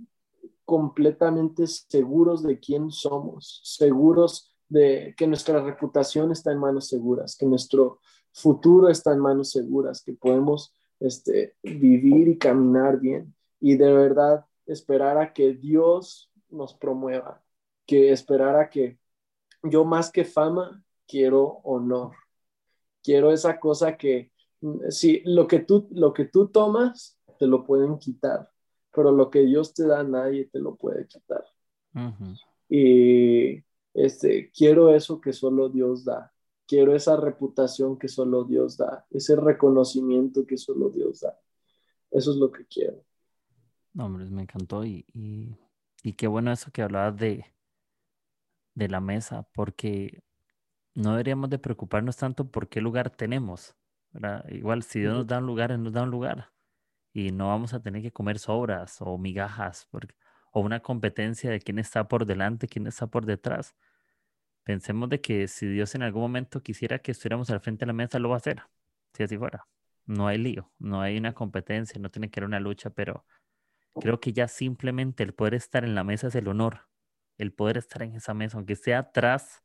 completamente 0.64 1.66
seguros 1.66 2.42
de 2.42 2.58
quién 2.58 2.90
somos, 2.90 3.60
seguros 3.64 4.52
de 4.68 5.14
que 5.16 5.26
nuestra 5.26 5.62
reputación 5.62 6.32
está 6.32 6.50
en 6.50 6.58
manos 6.58 6.88
seguras, 6.88 7.36
que 7.36 7.46
nuestro 7.46 8.00
futuro 8.32 8.88
está 8.88 9.12
en 9.12 9.20
manos 9.20 9.50
seguras, 9.50 10.02
que 10.02 10.12
podemos 10.12 10.74
este, 10.98 11.54
vivir 11.62 12.28
y 12.28 12.38
caminar 12.38 12.98
bien. 12.98 13.34
Y 13.60 13.76
de 13.76 13.92
verdad 13.92 14.44
esperar 14.66 15.18
a 15.18 15.32
que 15.32 15.54
Dios 15.54 16.30
nos 16.48 16.74
promueva, 16.74 17.42
que 17.86 18.10
esperar 18.10 18.56
a 18.56 18.70
que 18.70 18.98
yo 19.62 19.84
más 19.84 20.10
que 20.10 20.24
fama 20.24 20.82
quiero 21.06 21.60
honor, 21.64 22.12
quiero 23.02 23.32
esa 23.32 23.58
cosa 23.58 23.96
que 23.96 24.30
Sí, 24.88 25.22
lo 25.24 25.46
que 25.46 25.60
tú, 25.60 25.86
lo 25.90 26.12
que 26.12 26.24
tú 26.24 26.48
tomas, 26.48 27.18
te 27.38 27.46
lo 27.46 27.64
pueden 27.64 27.98
quitar, 27.98 28.50
pero 28.92 29.12
lo 29.12 29.30
que 29.30 29.40
Dios 29.40 29.74
te 29.74 29.86
da, 29.86 30.02
nadie 30.02 30.46
te 30.46 30.58
lo 30.58 30.76
puede 30.76 31.06
quitar. 31.06 31.44
Y 32.68 33.62
este, 33.94 34.50
quiero 34.50 34.94
eso 34.94 35.20
que 35.20 35.32
solo 35.32 35.68
Dios 35.68 36.04
da. 36.04 36.32
Quiero 36.66 36.94
esa 36.94 37.16
reputación 37.16 37.96
que 37.98 38.08
solo 38.08 38.44
Dios 38.44 38.76
da, 38.76 39.06
ese 39.10 39.36
reconocimiento 39.36 40.44
que 40.46 40.56
solo 40.56 40.90
Dios 40.90 41.20
da. 41.20 41.38
Eso 42.10 42.32
es 42.32 42.38
lo 42.38 42.50
que 42.50 42.66
quiero. 42.66 43.04
No, 43.96 44.04
hombre, 44.06 44.26
me 44.26 44.42
encantó 44.42 44.84
y, 44.84 45.06
y, 46.02 46.12
qué 46.14 46.26
bueno 46.26 46.52
eso 46.52 46.70
que 46.70 46.82
hablabas 46.82 47.16
de, 47.16 47.46
de 48.74 48.88
la 48.88 49.00
mesa, 49.00 49.48
porque 49.54 50.22
no 50.94 51.12
deberíamos 51.12 51.48
de 51.50 51.58
preocuparnos 51.58 52.16
tanto 52.18 52.50
por 52.50 52.68
qué 52.68 52.82
lugar 52.82 53.08
tenemos. 53.10 53.74
Igual, 54.50 54.82
si 54.82 55.00
Dios 55.00 55.14
nos 55.14 55.26
da 55.26 55.38
un 55.38 55.46
lugar, 55.46 55.72
Él 55.72 55.82
nos 55.82 55.94
da 55.94 56.02
un 56.02 56.10
lugar. 56.10 56.52
Y 57.14 57.32
no 57.32 57.48
vamos 57.48 57.72
a 57.74 57.80
tener 57.80 58.02
que 58.02 58.12
comer 58.12 58.38
sobras 58.38 58.98
o 59.00 59.16
migajas, 59.18 59.88
porque, 59.90 60.14
o 60.52 60.60
una 60.60 60.80
competencia 60.80 61.50
de 61.50 61.60
quién 61.60 61.78
está 61.78 62.06
por 62.08 62.26
delante, 62.26 62.68
quién 62.68 62.86
está 62.86 63.06
por 63.06 63.24
detrás. 63.26 63.74
Pensemos 64.64 65.08
de 65.08 65.22
que 65.22 65.48
si 65.48 65.66
Dios 65.66 65.94
en 65.94 66.02
algún 66.02 66.22
momento 66.22 66.62
quisiera 66.62 66.98
que 66.98 67.12
estuviéramos 67.12 67.50
al 67.50 67.60
frente 67.60 67.86
de 67.86 67.88
la 67.88 67.92
mesa, 67.94 68.18
lo 68.18 68.28
va 68.28 68.36
a 68.36 68.38
hacer, 68.38 68.62
si 69.14 69.22
así 69.22 69.38
fuera. 69.38 69.66
No 70.06 70.28
hay 70.28 70.38
lío, 70.38 70.70
no 70.78 71.00
hay 71.00 71.16
una 71.18 71.34
competencia, 71.34 72.00
no 72.00 72.10
tiene 72.10 72.30
que 72.30 72.40
haber 72.40 72.48
una 72.48 72.60
lucha, 72.60 72.90
pero 72.90 73.24
creo 74.00 74.20
que 74.20 74.32
ya 74.32 74.48
simplemente 74.48 75.22
el 75.22 75.34
poder 75.34 75.54
estar 75.54 75.84
en 75.84 75.94
la 75.94 76.04
mesa 76.04 76.28
es 76.28 76.34
el 76.34 76.48
honor. 76.48 76.88
El 77.38 77.52
poder 77.52 77.76
estar 77.78 78.02
en 78.02 78.14
esa 78.14 78.34
mesa, 78.34 78.56
aunque 78.56 78.76
sea 78.76 79.00
atrás, 79.00 79.62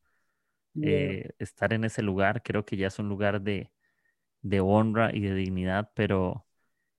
eh, 0.81 1.29
estar 1.39 1.73
en 1.73 1.83
ese 1.83 2.01
lugar, 2.01 2.43
creo 2.43 2.65
que 2.65 2.77
ya 2.77 2.87
es 2.87 2.99
un 2.99 3.09
lugar 3.09 3.41
de, 3.41 3.71
honra 4.61 5.13
y 5.13 5.21
de 5.21 5.33
dignidad, 5.33 5.91
pero... 5.93 6.45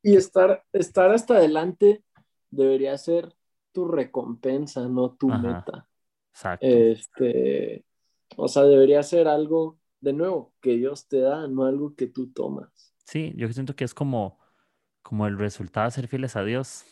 Y 0.02 0.16
estar, 0.16 0.64
estar 0.72 1.10
hasta 1.10 1.36
adelante 1.36 2.02
debería 2.50 2.96
ser 2.98 3.34
tu 3.72 3.86
recompensa, 3.86 4.86
no 4.88 5.12
tu 5.12 5.28
meta. 5.28 5.88
Exacto. 6.32 6.66
Este, 6.66 7.84
o 8.36 8.48
sea, 8.48 8.64
debería 8.64 9.02
ser 9.02 9.28
algo, 9.28 9.78
de 10.00 10.12
nuevo, 10.12 10.52
que 10.60 10.72
Dios 10.72 11.06
te 11.08 11.20
da, 11.20 11.46
no 11.46 11.64
algo 11.64 11.94
que 11.94 12.06
tú 12.06 12.32
tomas. 12.32 12.94
Sí, 13.04 13.32
yo 13.36 13.50
siento 13.52 13.76
que 13.76 13.84
es 13.84 13.94
como, 13.94 14.38
como 15.02 15.26
el 15.26 15.38
resultado 15.38 15.86
de 15.86 15.92
ser 15.92 16.08
fieles 16.08 16.36
a 16.36 16.44
Dios. 16.44 16.84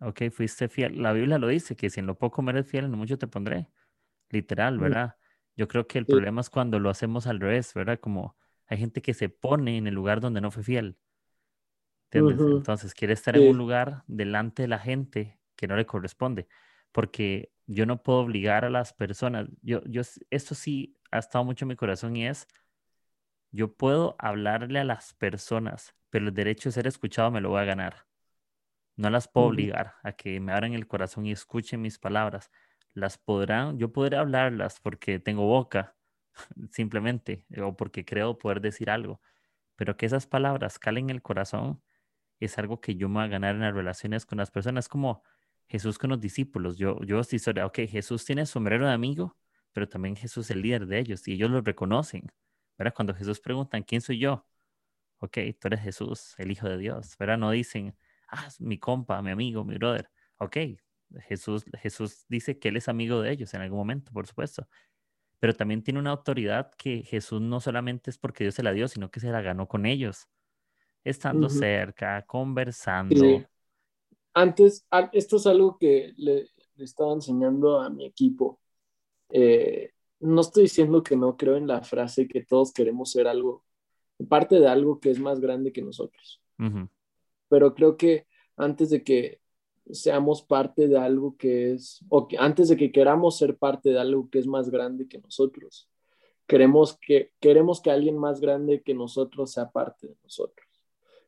Ok, 0.00 0.22
fuiste 0.30 0.68
fiel. 0.68 1.02
La 1.02 1.12
Biblia 1.12 1.38
lo 1.38 1.48
dice, 1.48 1.74
que 1.76 1.90
si 1.90 2.00
en 2.00 2.06
lo 2.06 2.16
poco 2.18 2.42
me 2.42 2.52
eres 2.52 2.66
fiel, 2.68 2.84
en 2.84 2.92
lo 2.92 2.96
mucho 2.96 3.18
te 3.18 3.26
pondré. 3.26 3.68
Literal, 4.30 4.78
¿verdad? 4.78 5.16
Yo 5.56 5.68
creo 5.68 5.86
que 5.88 5.98
el 5.98 6.06
problema 6.06 6.40
es 6.40 6.50
cuando 6.50 6.78
lo 6.80 6.90
hacemos 6.90 7.26
al 7.26 7.40
revés, 7.40 7.74
¿verdad? 7.74 8.00
Como 8.00 8.36
hay 8.66 8.78
gente 8.78 9.02
que 9.02 9.14
se 9.14 9.28
pone 9.28 9.78
en 9.78 9.86
el 9.88 9.94
lugar 9.94 10.20
donde 10.20 10.40
no 10.40 10.50
fue 10.50 10.62
fiel. 10.62 10.98
¿Entiendes? 12.10 12.46
Entonces 12.48 12.94
quiere 12.94 13.12
estar 13.14 13.36
en 13.36 13.46
un 13.46 13.58
lugar 13.58 14.04
delante 14.06 14.62
de 14.62 14.68
la 14.68 14.78
gente 14.78 15.38
que 15.56 15.66
no 15.68 15.76
le 15.76 15.86
corresponde. 15.86 16.48
Porque 16.92 17.52
yo 17.66 17.84
no 17.86 18.02
puedo 18.02 18.20
obligar 18.20 18.64
a 18.64 18.70
las 18.70 18.94
personas, 18.94 19.48
yo, 19.62 19.82
yo, 19.84 20.02
esto 20.30 20.54
sí 20.54 20.96
ha 21.10 21.18
estado 21.18 21.44
mucho 21.44 21.64
en 21.64 21.68
mi 21.68 21.76
corazón 21.76 22.16
y 22.16 22.26
es, 22.26 22.48
yo 23.50 23.74
puedo 23.74 24.16
hablarle 24.18 24.78
a 24.78 24.84
las 24.84 25.12
personas, 25.14 25.94
pero 26.10 26.28
el 26.28 26.34
derecho 26.34 26.70
de 26.70 26.72
ser 26.74 26.86
escuchado 26.86 27.30
me 27.30 27.40
lo 27.42 27.50
voy 27.50 27.60
a 27.60 27.64
ganar. 27.64 28.07
No 28.98 29.08
las 29.08 29.28
puedo 29.28 29.46
obligar 29.46 29.94
a 30.02 30.12
que 30.12 30.38
me 30.40 30.52
abran 30.52 30.74
el 30.74 30.86
corazón 30.86 31.24
y 31.24 31.32
escuchen 31.32 31.80
mis 31.80 31.98
palabras. 31.98 32.50
Las 32.92 33.16
podrán, 33.16 33.78
yo 33.78 33.92
podré 33.92 34.18
hablarlas 34.18 34.80
porque 34.80 35.18
tengo 35.20 35.46
boca, 35.46 35.96
simplemente, 36.70 37.46
o 37.62 37.76
porque 37.76 38.04
creo 38.04 38.36
poder 38.38 38.60
decir 38.60 38.90
algo, 38.90 39.22
pero 39.76 39.96
que 39.96 40.04
esas 40.04 40.26
palabras 40.26 40.78
calen 40.78 41.08
el 41.08 41.22
corazón 41.22 41.82
es 42.40 42.58
algo 42.58 42.80
que 42.80 42.96
yo 42.96 43.08
me 43.08 43.16
voy 43.20 43.24
a 43.24 43.28
ganar 43.28 43.54
en 43.54 43.62
las 43.62 43.74
relaciones 43.74 44.26
con 44.26 44.38
las 44.38 44.50
personas. 44.50 44.88
Como 44.88 45.22
Jesús 45.68 45.98
con 45.98 46.10
los 46.10 46.20
discípulos. 46.20 46.76
Yo, 46.78 46.98
yo 47.04 47.20
estoy 47.20 47.38
sobre, 47.38 47.62
ok, 47.62 47.80
Jesús 47.88 48.24
tiene 48.24 48.46
sombrero 48.46 48.86
de 48.86 48.92
amigo, 48.92 49.36
pero 49.72 49.88
también 49.88 50.16
Jesús 50.16 50.46
es 50.46 50.50
el 50.52 50.62
líder 50.62 50.86
de 50.86 50.98
ellos 50.98 51.28
y 51.28 51.34
ellos 51.34 51.50
lo 51.50 51.60
reconocen. 51.60 52.32
¿verdad? 52.78 52.94
Cuando 52.94 53.14
Jesús 53.14 53.40
preguntan, 53.40 53.82
¿quién 53.82 54.00
soy 54.00 54.18
yo? 54.18 54.46
Ok, 55.18 55.38
tú 55.60 55.68
eres 55.68 55.80
Jesús, 55.80 56.34
el 56.38 56.50
Hijo 56.50 56.68
de 56.68 56.78
Dios. 56.78 57.16
¿verdad? 57.18 57.38
No 57.38 57.50
dicen, 57.50 57.94
ah, 58.28 58.48
mi 58.60 58.78
compa, 58.78 59.20
mi 59.22 59.30
amigo, 59.30 59.64
mi 59.64 59.76
brother. 59.76 60.10
Ok, 60.38 60.56
Jesús, 61.28 61.64
Jesús 61.80 62.24
dice 62.28 62.58
que 62.58 62.68
Él 62.68 62.76
es 62.76 62.88
amigo 62.88 63.20
de 63.20 63.32
ellos 63.32 63.52
en 63.54 63.62
algún 63.62 63.78
momento, 63.78 64.12
por 64.12 64.26
supuesto. 64.26 64.68
Pero 65.40 65.54
también 65.54 65.82
tiene 65.82 66.00
una 66.00 66.10
autoridad 66.10 66.72
que 66.76 67.02
Jesús 67.02 67.40
no 67.40 67.60
solamente 67.60 68.10
es 68.10 68.18
porque 68.18 68.44
Dios 68.44 68.54
se 68.54 68.62
la 68.62 68.72
dio, 68.72 68.88
sino 68.88 69.10
que 69.10 69.20
se 69.20 69.30
la 69.30 69.40
ganó 69.40 69.68
con 69.68 69.86
ellos, 69.86 70.28
estando 71.04 71.48
cerca, 71.48 72.24
conversando 72.26 73.44
antes, 74.38 74.86
esto 75.12 75.36
es 75.36 75.46
algo 75.46 75.78
que 75.78 76.12
le, 76.16 76.46
estaba 76.76 77.12
enseñando 77.12 77.80
a 77.80 77.90
mi 77.90 78.06
equipo. 78.06 78.60
Eh, 79.30 79.90
no 80.20 80.40
estoy 80.40 80.64
diciendo 80.64 81.02
que 81.02 81.16
no 81.16 81.36
creo 81.36 81.56
en 81.56 81.66
la 81.66 81.82
frase 81.82 82.28
que 82.28 82.44
todos 82.44 82.72
queremos 82.72 83.10
ser 83.10 83.26
algo, 83.26 83.64
parte 84.28 84.60
de 84.60 84.68
algo 84.68 85.00
que 85.00 85.10
es 85.10 85.18
más 85.18 85.40
grande 85.40 85.72
que 85.72 85.82
nosotros. 85.82 86.40
Pero 87.48 87.74
creo 87.74 87.96
que 87.96 88.26
antes 88.56 88.90
de 88.90 89.02
que 89.02 89.40
seamos 89.90 90.42
parte 90.42 90.88
de 90.88 90.98
algo 90.98 91.36
que 91.36 91.72
es, 91.72 92.04
o 92.08 92.28
que 92.28 92.36
antes 92.38 92.68
de 92.68 92.76
que 92.76 92.92
queramos 92.92 93.38
ser 93.38 93.56
parte 93.56 93.90
de 93.90 93.98
algo 93.98 94.28
que 94.30 94.38
es 94.38 94.46
más 94.46 94.70
grande 94.70 95.08
que 95.08 95.18
nosotros, 95.18 95.88
queremos 96.46 96.98
que, 96.98 97.32
queremos 97.40 97.80
que 97.80 97.90
alguien 97.90 98.18
más 98.18 98.40
grande 98.40 98.82
que 98.82 98.94
nosotros 98.94 99.52
sea 99.52 99.70
parte 99.70 100.08
de 100.08 100.16
nosotros. 100.22 100.66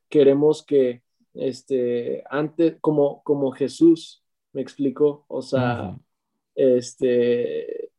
Queremos 0.09 0.65
que 0.65 1.03
este, 1.35 2.25
antes, 2.29 2.77
como, 2.81 3.23
como 3.23 3.53
Jesús, 3.53 4.25
me 4.53 4.63
explicó, 4.63 5.25
o 5.29 5.43
sea, 5.43 5.97
este, 6.55 7.91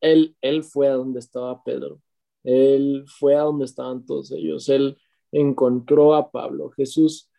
él, 0.00 0.36
él 0.40 0.64
fue 0.64 0.88
a 0.88 0.94
donde 0.94 1.20
estaba 1.20 1.62
Pedro, 1.62 2.00
él 2.42 3.04
fue 3.06 3.36
a 3.36 3.42
donde 3.42 3.66
estaban 3.66 4.04
todos 4.04 4.32
ellos, 4.32 4.68
él 4.68 4.98
encontró 5.30 6.14
a 6.14 6.30
Pablo, 6.30 6.70
Jesús, 6.70 7.30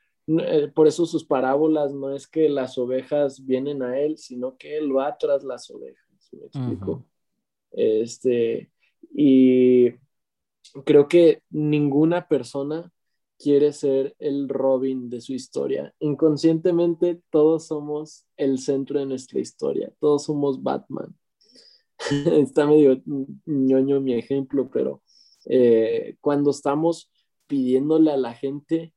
por 0.74 0.88
eso 0.88 1.06
sus 1.06 1.26
parábolas 1.26 1.94
no 1.94 2.16
es 2.16 2.28
que 2.28 2.48
las 2.50 2.78
ovejas 2.78 3.46
vienen 3.46 3.84
a 3.84 4.00
él, 4.00 4.18
sino 4.18 4.58
que 4.58 4.78
él 4.78 4.96
va 4.96 5.18
tras 5.18 5.44
las 5.44 5.70
ovejas, 5.70 6.08
me 6.32 6.46
explico. 6.46 7.06
Este, 7.72 8.72
y 9.14 9.92
creo 10.86 11.08
que 11.08 11.42
ninguna 11.50 12.28
persona 12.28 12.92
quiere 13.38 13.74
ser 13.74 14.16
el 14.20 14.48
Robin 14.48 15.10
de 15.10 15.20
su 15.22 15.34
historia. 15.34 15.94
Inconscientemente 16.00 17.22
todos 17.30 17.68
somos 17.68 18.26
el 18.38 18.60
centro 18.60 19.00
de 19.00 19.06
nuestra 19.06 19.40
historia, 19.40 19.92
todos 20.00 20.24
somos 20.24 20.62
Batman. 20.64 21.16
Está 22.26 22.66
medio 22.66 23.02
ñoño 23.46 24.02
mi 24.02 24.14
ejemplo, 24.14 24.70
pero 24.72 25.02
eh, 25.46 26.16
cuando 26.22 26.52
estamos 26.52 27.12
pidiéndole 27.48 28.12
a 28.12 28.18
la 28.18 28.34
gente 28.34 28.93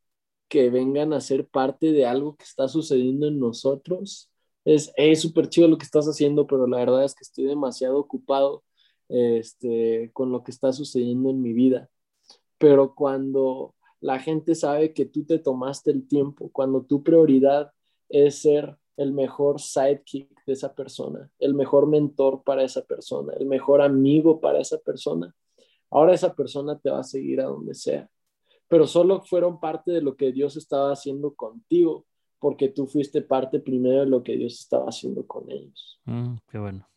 que 0.49 0.71
vengan 0.71 1.13
a 1.13 1.21
ser 1.21 1.47
parte 1.47 1.93
de 1.93 2.07
algo 2.07 2.37
que 2.37 2.45
está 2.45 2.69
sucediendo 2.69 3.27
en 3.29 3.39
nosotros, 3.39 4.31
es 4.65 5.21
súper 5.21 5.49
chido 5.49 5.69
lo 5.69 5.79
que 5.79 5.85
estás 5.85 6.07
haciendo, 6.07 6.47
pero 6.47 6.67
la 6.67 6.79
verdad 6.79 7.05
es 7.05 7.15
que 7.15 7.23
estoy 7.23 7.45
demasiado 7.45 7.99
ocupado 7.99 8.65
este, 9.09 10.11
con 10.13 10.33
lo 10.33 10.43
que 10.43 10.51
está 10.51 10.73
sucediendo 10.73 11.31
en 11.31 11.41
mi 11.41 11.53
vida. 11.53 11.89
Pero 12.59 12.95
cuando 12.95 13.75
la 14.01 14.19
gente 14.19 14.55
sabe 14.55 14.93
que 14.93 15.07
tú 15.07 15.25
te 15.25 15.39
tomaste 15.39 15.93
el 15.93 16.09
tiempo, 16.09 16.51
cuando 16.53 16.83
tu 16.83 17.03
prioridad 17.03 17.71
es 18.09 18.43
ser 18.43 18.77
el 18.97 19.13
mejor 19.13 19.61
sidekick 19.61 20.45
de 20.47 20.53
esa 20.53 20.75
persona, 20.75 21.31
el 21.39 21.55
mejor 21.55 21.87
mentor 21.87 22.43
para 22.43 22.65
esa 22.65 22.83
persona, 22.83 23.35
el 23.35 23.47
mejor 23.47 23.83
amigo 23.83 24.41
para 24.41 24.61
esa 24.61 24.79
persona. 24.79 25.35
Ahora 25.91 26.15
esa 26.15 26.35
persona 26.35 26.79
te 26.79 26.91
va 26.91 27.01
a 27.01 27.05
seguir 27.05 27.41
a 27.41 27.45
donde 27.45 27.75
sea, 27.75 28.09
pero 28.69 28.87
solo 28.87 29.23
fueron 29.23 29.61
parte 29.61 29.93
de 29.93 30.03
lo 30.03 30.17
que 30.17 30.33
Dios 30.33 30.57
estaba 30.57 30.93
haciendo 30.93 31.35
contigo, 31.35 32.07
porque 32.39 32.69
tú 32.69 32.87
fuiste 32.87 33.23
parte 33.23 33.61
primero 33.61 34.01
de 34.01 34.07
lo 34.07 34.23
que 34.23 34.37
Dios 34.37 34.55
estaba 34.61 34.87
haciendo 34.87 35.27
con 35.27 35.51
ellos. 35.51 36.01
Mm, 36.05 36.37
qué 36.49 36.59
bueno. 36.59 36.89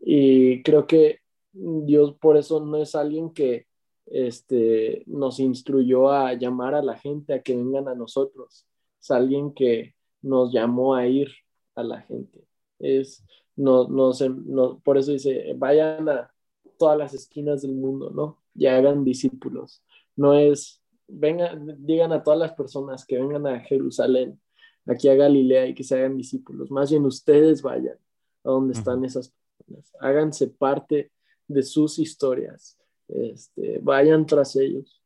Y 0.00 0.62
creo 0.62 0.86
que 0.86 1.20
Dios 1.52 2.14
por 2.20 2.36
eso 2.36 2.60
no 2.60 2.76
es 2.76 2.94
alguien 2.94 3.30
que 3.32 3.66
este, 4.06 5.02
nos 5.06 5.40
instruyó 5.40 6.10
a 6.10 6.34
llamar 6.34 6.74
a 6.74 6.82
la 6.82 6.96
gente 6.96 7.34
a 7.34 7.42
que 7.42 7.56
vengan 7.56 7.88
a 7.88 7.94
nosotros. 7.94 8.66
Es 9.00 9.10
alguien 9.10 9.52
que 9.52 9.94
nos 10.22 10.52
llamó 10.52 10.94
a 10.94 11.06
ir 11.06 11.30
a 11.74 11.82
la 11.82 12.00
gente. 12.02 12.46
Es, 12.78 13.24
no, 13.54 13.88
no, 13.88 14.80
por 14.84 14.98
eso 14.98 15.12
dice, 15.12 15.54
vayan 15.56 16.08
a 16.08 16.30
todas 16.78 16.98
las 16.98 17.14
esquinas 17.14 17.62
del 17.62 17.72
mundo, 17.72 18.10
¿no? 18.10 18.42
Y 18.54 18.66
hagan 18.66 19.04
discípulos. 19.04 19.82
No 20.14 20.34
es, 20.34 20.82
vengan, 21.08 21.76
digan 21.84 22.12
a 22.12 22.22
todas 22.22 22.38
las 22.38 22.52
personas 22.52 23.04
que 23.04 23.18
vengan 23.18 23.46
a 23.46 23.60
Jerusalén, 23.60 24.40
aquí 24.86 25.08
a 25.08 25.14
Galilea 25.14 25.66
y 25.66 25.74
que 25.74 25.84
se 25.84 25.96
hagan 25.96 26.16
discípulos. 26.16 26.70
Más 26.70 26.90
bien 26.90 27.04
ustedes 27.04 27.62
vayan 27.62 27.96
a 28.44 28.50
donde 28.50 28.74
están 28.74 29.04
esas 29.04 29.32
personas. 29.58 29.92
Háganse 30.00 30.48
parte 30.48 31.10
de 31.48 31.62
sus 31.62 31.98
historias 31.98 32.76
este, 33.08 33.78
vayan 33.82 34.26
tras 34.26 34.56
ellos. 34.56 35.02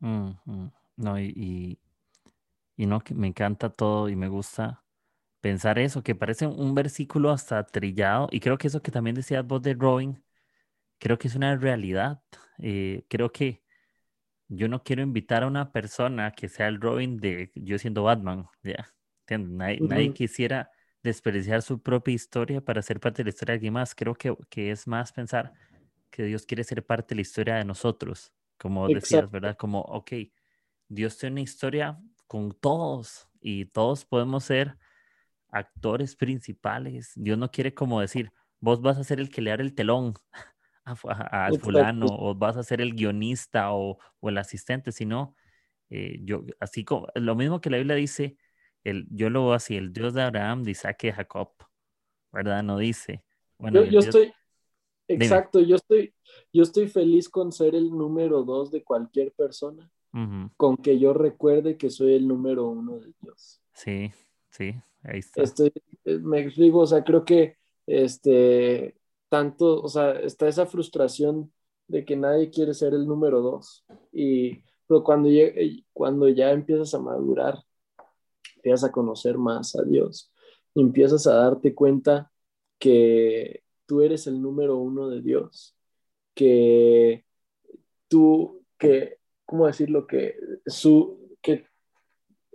No, 0.00 1.18
y, 1.18 1.78
y, 2.76 2.86
no, 2.86 3.00
que 3.00 3.14
me 3.14 3.26
encanta 3.26 3.70
todo 3.70 4.08
y 4.08 4.16
me 4.16 4.28
gusta 4.28 4.84
pensar 5.40 5.78
eso, 5.78 6.02
que 6.02 6.14
parece 6.14 6.46
un 6.46 6.74
versículo 6.74 7.30
hasta 7.30 7.64
trillado, 7.64 8.28
y 8.30 8.40
creo 8.40 8.58
que 8.58 8.68
eso 8.68 8.82
que 8.82 8.90
también 8.90 9.16
decías 9.16 9.46
vos 9.46 9.62
de 9.62 9.74
Robin, 9.74 10.22
creo 10.98 11.18
que 11.18 11.28
es 11.28 11.34
una 11.34 11.56
realidad. 11.56 12.22
Eh, 12.58 13.04
creo 13.08 13.32
que 13.32 13.63
yo 14.56 14.68
no 14.68 14.82
quiero 14.82 15.02
invitar 15.02 15.42
a 15.42 15.46
una 15.46 15.72
persona 15.72 16.32
que 16.32 16.48
sea 16.48 16.68
el 16.68 16.80
Robin 16.80 17.16
de 17.16 17.50
yo 17.54 17.78
siendo 17.78 18.04
Batman, 18.04 18.46
¿ya? 18.62 18.88
Nadie, 19.28 20.12
quisiera 20.12 20.70
desperdiciar 21.02 21.62
su 21.62 21.80
propia 21.80 22.14
historia 22.14 22.60
para 22.60 22.82
ser 22.82 23.00
parte 23.00 23.18
de 23.18 23.24
la 23.24 23.30
historia 23.30 23.52
de 23.52 23.56
alguien 23.56 23.72
más. 23.74 23.94
Creo 23.94 24.14
que, 24.14 24.34
que 24.48 24.70
es 24.70 24.86
más 24.86 25.12
pensar 25.12 25.52
que 26.10 26.24
Dios 26.24 26.46
quiere 26.46 26.64
ser 26.64 26.84
parte 26.84 27.14
de 27.14 27.16
la 27.16 27.22
historia 27.22 27.54
de 27.56 27.64
nosotros, 27.64 28.32
como 28.58 28.88
decías, 28.88 29.30
¿verdad? 29.30 29.56
Como, 29.56 29.80
ok, 29.80 30.12
Dios 30.88 31.18
tiene 31.18 31.34
una 31.34 31.40
historia 31.40 31.98
con 32.26 32.52
todos 32.52 33.28
y 33.40 33.66
todos 33.66 34.04
podemos 34.04 34.44
ser 34.44 34.76
actores 35.48 36.16
principales. 36.16 37.12
Dios 37.16 37.38
no 37.38 37.50
quiere 37.50 37.74
como 37.74 38.00
decir, 38.00 38.32
vos 38.60 38.80
vas 38.80 38.98
a 38.98 39.04
ser 39.04 39.20
el 39.20 39.28
que 39.28 39.42
le 39.42 39.52
abre 39.52 39.64
el 39.64 39.74
telón 39.74 40.14
al 40.84 41.58
fulano 41.60 42.06
o 42.10 42.34
vas 42.34 42.56
a 42.56 42.62
ser 42.62 42.80
el 42.80 42.94
guionista 42.94 43.72
o, 43.72 43.98
o 44.20 44.28
el 44.28 44.38
asistente, 44.38 44.92
sino 44.92 45.34
eh, 45.90 46.20
yo, 46.22 46.44
así 46.60 46.84
como, 46.84 47.06
lo 47.14 47.34
mismo 47.34 47.60
que 47.60 47.70
la 47.70 47.76
Biblia 47.76 47.96
dice, 47.96 48.36
el, 48.82 49.06
yo 49.10 49.30
lo 49.30 49.44
veo 49.44 49.52
así, 49.54 49.76
el 49.76 49.92
Dios 49.92 50.14
de 50.14 50.22
Abraham, 50.22 50.62
de 50.62 50.72
Isaac 50.72 51.04
y 51.04 51.12
Jacob, 51.12 51.52
¿verdad? 52.32 52.62
No 52.62 52.78
dice. 52.78 53.24
Bueno, 53.58 53.84
yo, 53.84 54.00
estoy, 54.00 54.32
exacto, 55.08 55.60
yo 55.60 55.76
estoy, 55.76 56.14
yo 56.52 56.62
estoy 56.62 56.88
feliz 56.88 57.28
con 57.28 57.52
ser 57.52 57.74
el 57.74 57.90
número 57.90 58.42
dos 58.42 58.70
de 58.70 58.82
cualquier 58.82 59.32
persona, 59.32 59.90
con 60.56 60.76
que 60.76 60.98
yo 60.98 61.12
recuerde 61.12 61.76
que 61.76 61.90
soy 61.90 62.14
el 62.14 62.28
número 62.28 62.68
uno 62.68 62.98
de 62.98 63.12
Dios. 63.20 63.60
Sí, 63.72 64.12
sí, 64.50 64.74
ahí 65.02 65.18
está. 65.18 65.42
Estoy, 65.42 65.72
eh, 66.04 66.18
me 66.18 66.40
explico, 66.40 66.78
o 66.78 66.86
sea, 66.86 67.02
creo 67.02 67.24
que 67.24 67.56
este, 67.86 68.96
tanto, 69.34 69.82
o 69.82 69.88
sea, 69.88 70.12
está 70.12 70.46
esa 70.46 70.64
frustración 70.64 71.52
de 71.88 72.04
que 72.04 72.14
nadie 72.14 72.50
quiere 72.50 72.72
ser 72.72 72.94
el 72.94 73.04
número 73.04 73.40
dos. 73.40 73.84
Y, 74.12 74.62
pero 74.86 75.02
cuando, 75.02 75.28
cuando 75.92 76.28
ya 76.28 76.52
empiezas 76.52 76.94
a 76.94 77.00
madurar, 77.00 77.58
empiezas 78.54 78.84
a 78.84 78.92
conocer 78.92 79.36
más 79.36 79.74
a 79.74 79.82
Dios, 79.82 80.32
empiezas 80.76 81.26
a 81.26 81.34
darte 81.34 81.74
cuenta 81.74 82.30
que 82.78 83.64
tú 83.86 84.02
eres 84.02 84.28
el 84.28 84.40
número 84.40 84.76
uno 84.76 85.08
de 85.08 85.20
Dios, 85.20 85.76
que 86.32 87.24
tú, 88.06 88.62
que, 88.78 89.18
¿cómo 89.44 89.66
decirlo? 89.66 90.06
Que 90.06 90.36
su, 90.64 91.36
que 91.42 91.66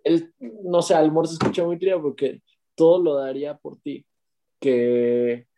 él, 0.05 0.34
no 0.39 0.82
sé, 0.82 0.93
al 0.93 1.11
se 1.27 1.34
escucha 1.34 1.65
muy 1.65 1.77
trío 1.77 2.01
porque 2.01 2.41
todo 2.73 3.03
lo 3.03 3.15
daría 3.15 3.57
por 3.57 3.82
ti, 3.82 4.05
que 4.61 5.49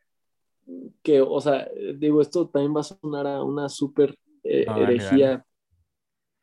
que, 1.04 1.22
o 1.22 1.42
sea, 1.42 1.70
digo, 1.98 2.22
esto 2.22 2.48
también 2.50 2.76
va 2.76 2.82
a 2.82 2.84
sonar 2.84 3.28
a 3.28 3.44
una 3.44 3.70
súper 3.70 4.18
eh, 4.44 4.66
herejía. 4.68 5.46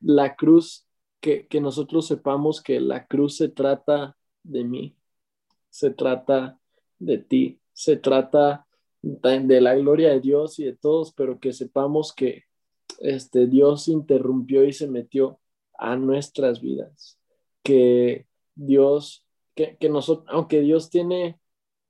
La 0.00 0.36
cruz, 0.36 0.86
que, 1.20 1.46
que 1.46 1.60
nosotros 1.60 2.06
sepamos 2.06 2.62
que 2.62 2.80
la 2.80 3.06
cruz 3.06 3.36
se 3.36 3.48
trata 3.48 4.16
de 4.42 4.64
mí, 4.64 4.96
se 5.70 5.90
trata 5.90 6.58
de 6.98 7.18
ti, 7.18 7.60
se 7.72 7.96
trata 7.96 8.66
de 9.02 9.60
la 9.60 9.74
gloria 9.74 10.10
de 10.10 10.20
Dios 10.20 10.58
y 10.58 10.64
de 10.64 10.76
todos, 10.76 11.12
pero 11.12 11.38
que 11.38 11.52
sepamos 11.52 12.12
que 12.12 12.44
este, 12.98 13.46
Dios 13.46 13.88
interrumpió 13.88 14.64
y 14.64 14.72
se 14.72 14.88
metió 14.88 15.40
a 15.74 15.96
nuestras 15.96 16.60
vidas, 16.60 17.18
que 17.62 18.26
Dios, 18.54 19.24
que, 19.54 19.76
que 19.76 19.88
nosotros, 19.88 20.26
aunque 20.28 20.60
Dios 20.60 20.90
tiene 20.90 21.38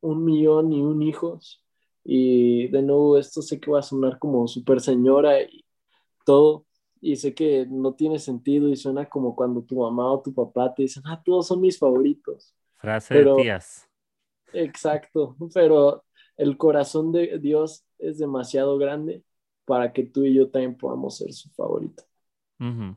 un 0.01 0.24
millón 0.24 0.72
y 0.72 0.83
un 0.83 1.03
hijos, 1.03 1.64
y 2.11 2.69
de 2.69 2.81
nuevo, 2.81 3.19
esto 3.19 3.43
sé 3.43 3.61
que 3.61 3.71
va 3.71 3.81
a 3.81 3.83
sonar 3.83 4.19
como 4.19 4.49
súper 4.49 4.81
señora 4.81 5.43
y 5.43 5.63
todo. 6.25 6.65
Y 7.03 7.17
sé 7.17 7.35
que 7.35 7.67
no 7.69 7.93
tiene 7.93 8.19
sentido 8.19 8.71
y 8.71 8.77
suena 8.77 9.07
como 9.07 9.37
cuando 9.37 9.61
tu 9.61 9.77
mamá 9.77 10.11
o 10.11 10.23
tu 10.23 10.33
papá 10.33 10.73
te 10.73 10.85
dicen, 10.85 11.03
ah, 11.05 11.23
todos 11.23 11.49
son 11.49 11.61
mis 11.61 11.79
favoritos. 11.79 12.55
Frase 12.79 13.13
de 13.13 13.35
tías. 13.37 13.87
Exacto, 14.55 15.37
pero 15.53 16.03
el 16.39 16.57
corazón 16.57 17.13
de 17.13 17.39
Dios 17.39 17.85
es 17.99 18.17
demasiado 18.17 18.79
grande 18.79 19.23
para 19.67 19.93
que 19.93 20.05
tú 20.05 20.25
y 20.25 20.33
yo 20.33 20.49
también 20.49 20.79
podamos 20.79 21.19
ser 21.19 21.31
su 21.35 21.51
favorito. 21.51 22.05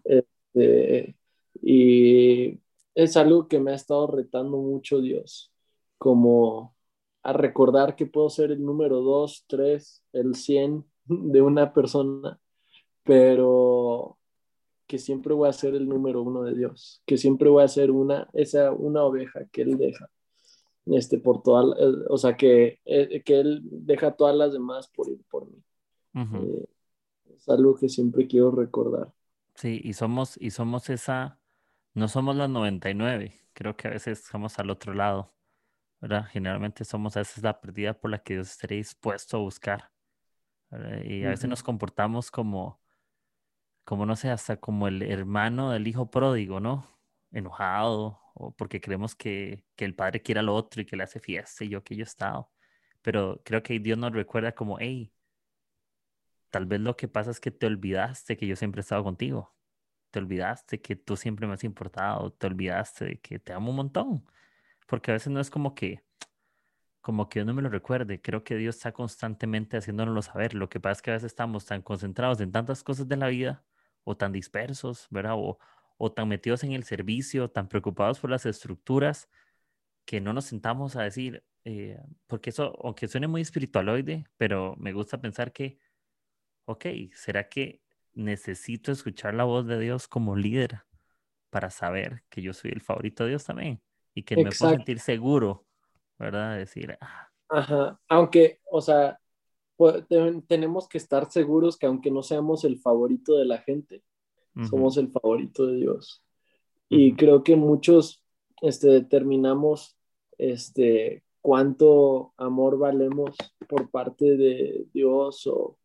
Este, 0.05 1.17
y 1.61 2.57
es 2.95 3.17
algo 3.17 3.49
que 3.49 3.59
me 3.59 3.71
ha 3.71 3.75
estado 3.75 4.07
retando 4.07 4.55
mucho 4.55 5.01
Dios, 5.01 5.51
como 5.97 6.73
a 7.23 7.33
recordar 7.33 7.95
que 7.95 8.05
puedo 8.05 8.29
ser 8.29 8.51
el 8.51 8.63
número 8.63 9.01
2, 9.01 9.45
3, 9.47 10.03
el 10.13 10.35
100 10.35 10.85
de 11.05 11.41
una 11.41 11.73
persona, 11.73 12.39
pero 13.03 14.17
que 14.87 14.97
siempre 14.97 15.33
voy 15.33 15.47
a 15.47 15.53
ser 15.53 15.75
el 15.75 15.87
número 15.87 16.21
uno 16.21 16.43
de 16.43 16.53
Dios, 16.53 17.01
que 17.05 17.17
siempre 17.17 17.49
voy 17.49 17.63
a 17.63 17.67
ser 17.67 17.91
una, 17.91 18.27
esa, 18.33 18.71
una 18.71 19.03
oveja 19.03 19.45
que 19.51 19.61
Él 19.61 19.77
deja, 19.77 20.09
este, 20.85 21.17
por 21.17 21.41
toda, 21.43 21.75
o 22.09 22.17
sea, 22.17 22.35
que, 22.35 22.79
eh, 22.85 23.21
que 23.23 23.39
Él 23.39 23.61
deja 23.63 24.11
todas 24.11 24.35
las 24.35 24.51
demás 24.51 24.89
por 24.89 25.09
ir 25.09 25.21
por 25.29 25.47
mí. 25.49 25.63
Eh, 26.13 26.65
es 27.35 27.47
algo 27.47 27.75
que 27.75 27.87
siempre 27.87 28.27
quiero 28.27 28.51
recordar. 28.51 29.13
Sí, 29.55 29.79
y 29.83 29.93
somos, 29.93 30.35
y 30.41 30.51
somos 30.51 30.89
esa, 30.89 31.39
no 31.93 32.07
somos 32.07 32.35
las 32.35 32.49
99, 32.49 33.33
creo 33.53 33.77
que 33.77 33.87
a 33.87 33.91
veces 33.91 34.23
somos 34.23 34.59
al 34.59 34.69
otro 34.69 34.93
lado. 34.93 35.31
¿Verdad? 36.01 36.25
Generalmente 36.31 36.83
somos 36.83 37.15
a 37.15 37.21
veces 37.21 37.43
la 37.43 37.61
perdida 37.61 37.93
por 37.93 38.11
la 38.11 38.19
que 38.23 38.33
Dios 38.33 38.49
estaría 38.51 38.77
dispuesto 38.77 39.37
a 39.37 39.39
buscar. 39.41 39.91
Y 41.05 41.23
a 41.25 41.29
veces 41.29 41.49
nos 41.49 41.63
comportamos 41.63 42.31
como, 42.31 42.81
como, 43.83 44.05
no 44.05 44.15
sé, 44.15 44.29
hasta 44.31 44.57
como 44.57 44.87
el 44.87 45.03
hermano 45.03 45.71
del 45.71 45.87
hijo 45.87 46.09
pródigo, 46.09 46.59
¿no? 46.59 46.87
Enojado, 47.31 48.19
o 48.33 48.55
porque 48.55 48.81
creemos 48.81 49.15
que, 49.15 49.65
que 49.75 49.85
el 49.85 49.95
padre 49.95 50.21
quiere 50.21 50.39
al 50.39 50.49
otro 50.49 50.81
y 50.81 50.85
que 50.85 50.95
le 50.95 51.03
hace 51.03 51.19
fiesta 51.19 51.63
y 51.65 51.69
yo 51.69 51.83
que 51.83 51.95
yo 51.95 52.03
he 52.03 52.05
estado. 52.05 52.51
Pero 53.01 53.41
creo 53.45 53.63
que 53.63 53.79
Dios 53.79 53.97
nos 53.97 54.13
recuerda 54.13 54.53
como, 54.53 54.79
hey, 54.79 55.13
tal 56.49 56.65
vez 56.65 56.79
lo 56.81 56.95
que 56.97 57.07
pasa 57.07 57.31
es 57.31 57.39
que 57.39 57.51
te 57.51 57.65
olvidaste 57.67 58.37
que 58.37 58.47
yo 58.47 58.55
siempre 58.55 58.79
he 58.79 58.83
estado 58.83 59.03
contigo. 59.03 59.55
Te 60.11 60.19
olvidaste 60.19 60.81
que 60.81 60.95
tú 60.95 61.17
siempre 61.17 61.47
me 61.47 61.53
has 61.53 61.63
importado. 61.63 62.31
Te 62.33 62.47
olvidaste 62.47 63.05
de 63.05 63.19
que 63.19 63.39
te 63.39 63.53
amo 63.53 63.71
un 63.71 63.77
montón 63.77 64.25
porque 64.91 65.11
a 65.11 65.13
veces 65.13 65.31
no 65.31 65.39
es 65.39 65.49
como 65.49 65.73
que, 65.73 66.03
como 66.99 67.29
que 67.29 67.41
uno 67.41 67.53
me 67.53 67.61
lo 67.61 67.69
recuerde. 67.69 68.21
Creo 68.21 68.43
que 68.43 68.57
Dios 68.57 68.75
está 68.75 68.91
constantemente 68.91 69.77
haciéndonoslo 69.77 70.21
saber. 70.21 70.53
Lo 70.53 70.67
que 70.67 70.81
pasa 70.81 70.91
es 70.91 71.01
que 71.01 71.11
a 71.11 71.13
veces 71.13 71.27
estamos 71.27 71.65
tan 71.65 71.81
concentrados 71.81 72.41
en 72.41 72.51
tantas 72.51 72.83
cosas 72.83 73.07
de 73.07 73.15
la 73.15 73.29
vida 73.29 73.63
o 74.03 74.17
tan 74.17 74.33
dispersos, 74.33 75.07
¿verdad? 75.09 75.35
O, 75.37 75.59
o 75.95 76.11
tan 76.11 76.27
metidos 76.27 76.65
en 76.65 76.73
el 76.73 76.83
servicio, 76.83 77.49
tan 77.49 77.69
preocupados 77.69 78.19
por 78.19 78.31
las 78.31 78.45
estructuras, 78.45 79.29
que 80.03 80.19
no 80.19 80.33
nos 80.33 80.43
sentamos 80.43 80.97
a 80.97 81.03
decir, 81.03 81.45
eh, 81.63 81.97
porque 82.27 82.49
eso, 82.49 82.77
aunque 82.83 83.07
suene 83.07 83.27
muy 83.29 83.39
espiritualoide, 83.39 84.25
pero 84.35 84.75
me 84.77 84.91
gusta 84.91 85.21
pensar 85.21 85.53
que, 85.53 85.79
ok, 86.65 86.85
¿será 87.15 87.47
que 87.47 87.81
necesito 88.11 88.91
escuchar 88.91 89.35
la 89.35 89.45
voz 89.45 89.65
de 89.67 89.79
Dios 89.79 90.09
como 90.09 90.35
líder 90.35 90.81
para 91.49 91.69
saber 91.69 92.25
que 92.29 92.41
yo 92.41 92.51
soy 92.51 92.71
el 92.71 92.81
favorito 92.81 93.23
de 93.23 93.29
Dios 93.29 93.45
también? 93.45 93.81
Y 94.13 94.23
que 94.23 94.35
me 94.35 94.51
puedo 94.51 94.71
sentir 94.71 94.99
seguro, 94.99 95.65
¿verdad? 96.17 96.57
Decir, 96.57 96.97
ah". 97.01 97.29
Ajá, 97.49 97.99
aunque, 98.07 98.59
o 98.69 98.81
sea, 98.81 99.19
tenemos 100.47 100.87
que 100.87 100.97
estar 100.97 101.29
seguros 101.29 101.77
que 101.77 101.85
aunque 101.85 102.11
no 102.11 102.23
seamos 102.23 102.63
el 102.63 102.79
favorito 102.79 103.37
de 103.37 103.45
la 103.45 103.57
gente, 103.57 104.03
somos 104.69 104.97
el 104.97 105.09
favorito 105.11 105.65
de 105.65 105.77
Dios. 105.77 106.23
Y 106.87 107.15
creo 107.15 107.43
que 107.43 107.55
muchos 107.55 108.23
este, 108.61 108.89
determinamos 108.89 109.97
este, 110.37 111.23
cuánto 111.41 112.33
amor 112.37 112.77
valemos 112.77 113.35
por 113.67 113.89
parte 113.89 114.37
de 114.37 114.87
Dios 114.93 115.47
o 115.47 115.77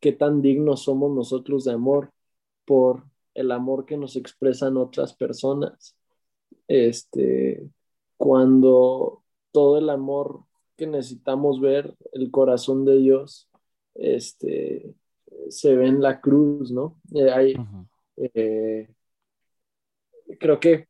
qué 0.00 0.12
tan 0.12 0.42
dignos 0.42 0.82
somos 0.82 1.12
nosotros 1.12 1.64
de 1.64 1.72
amor 1.72 2.12
por 2.64 3.04
el 3.34 3.52
amor 3.52 3.86
que 3.86 3.96
nos 3.96 4.16
expresan 4.16 4.76
otras 4.76 5.14
personas 5.14 5.96
este, 6.70 7.68
cuando 8.16 9.24
todo 9.50 9.78
el 9.78 9.90
amor 9.90 10.44
que 10.76 10.86
necesitamos 10.86 11.60
ver, 11.60 11.96
el 12.12 12.30
corazón 12.30 12.84
de 12.84 12.96
Dios, 12.98 13.50
este, 13.94 14.94
se 15.48 15.74
ve 15.74 15.88
en 15.88 16.00
la 16.00 16.20
cruz, 16.20 16.70
¿no? 16.70 17.00
Eh, 17.12 17.56
eh, 18.16 18.88
creo 20.38 20.60
que, 20.60 20.86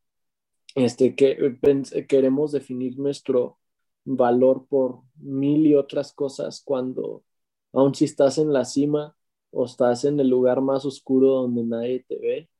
este, 0.75 1.15
que 1.15 1.59
queremos 2.07 2.53
definir 2.53 2.99
nuestro 2.99 3.59
valor 4.05 4.67
por 4.69 5.01
mil 5.17 5.67
y 5.67 5.75
otras 5.77 6.13
cosas 6.13 6.61
cuando, 6.63 7.25
aun 7.73 7.95
si 7.95 8.05
estás 8.05 8.37
en 8.37 8.53
la 8.53 8.67
cima 8.67 9.17
o 9.51 9.65
estás 9.65 10.05
en 10.05 10.21
el 10.21 10.29
lugar 10.29 10.61
más 10.61 10.85
oscuro 10.85 11.29
donde 11.37 11.65
nadie 11.65 12.05
te 12.07 12.19
ve, 12.19 12.51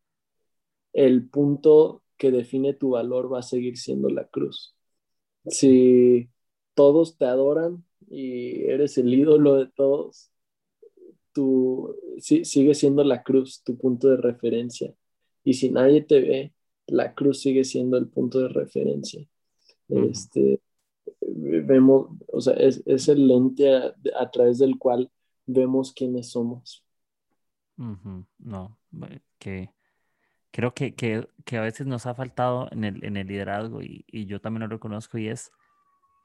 el 0.95 1.29
punto 1.29 2.03
que 2.21 2.31
define 2.31 2.75
tu 2.75 2.91
valor 2.91 3.33
va 3.33 3.39
a 3.39 3.43
seguir 3.43 3.79
siendo 3.79 4.11
la 4.11 4.27
cruz. 4.27 4.77
Si 5.47 6.29
todos 6.75 7.17
te 7.17 7.25
adoran 7.25 7.83
y 8.11 8.65
eres 8.65 8.99
el 8.99 9.15
ídolo 9.15 9.57
de 9.57 9.69
todos, 9.75 10.31
tú 11.33 11.97
sigue 12.19 12.75
siendo 12.75 13.05
la 13.05 13.23
cruz 13.23 13.63
tu 13.65 13.79
punto 13.79 14.11
de 14.11 14.19
referencia. 14.19 14.95
Y 15.45 15.55
si 15.55 15.71
nadie 15.71 16.03
te 16.03 16.21
ve, 16.21 16.53
la 16.89 17.15
cruz 17.15 17.41
sigue 17.41 17.65
siendo 17.65 17.97
el 17.97 18.09
punto 18.09 18.41
de 18.41 18.49
referencia. 18.49 19.27
Este, 19.89 20.61
vemos, 21.23 22.11
o 22.27 22.41
sea, 22.43 22.53
es, 22.53 23.09
el 23.09 23.29
lente 23.29 23.75
a, 23.75 24.31
través 24.31 24.59
del 24.59 24.77
cual 24.77 25.11
vemos 25.47 25.95
quiénes 25.95 26.29
somos. 26.29 26.85
No, 27.79 28.77
que 29.39 29.71
creo 30.51 30.75
que, 30.75 30.95
que, 30.95 31.27
a 31.57 31.61
veces 31.61 31.87
nos 31.87 32.07
ha 32.07 32.15
faltado 32.15 32.69
en 32.73 32.85
el, 32.85 33.05
en 33.05 33.17
el 33.17 33.27
liderazgo 33.27 33.83
y, 33.83 34.05
y, 34.09 34.27
yo 34.27 34.41
también 34.41 34.63
lo 34.63 34.69
reconozco 34.69 35.19
y 35.19 35.29
es 35.29 35.53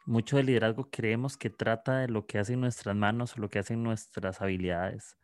mucho 0.05 0.37
del 0.37 0.47
liderazgo 0.47 0.89
creemos 0.91 1.37
que 1.37 1.49
trata 1.49 1.99
de 1.99 2.07
lo 2.07 2.25
que 2.25 2.37
hacen 2.37 2.61
nuestras 2.61 2.95
manos 2.95 3.35
o 3.35 3.41
lo 3.41 3.49
que 3.49 3.59
hacen 3.59 3.83
nuestras 3.83 4.41
habilidades. 4.41 5.17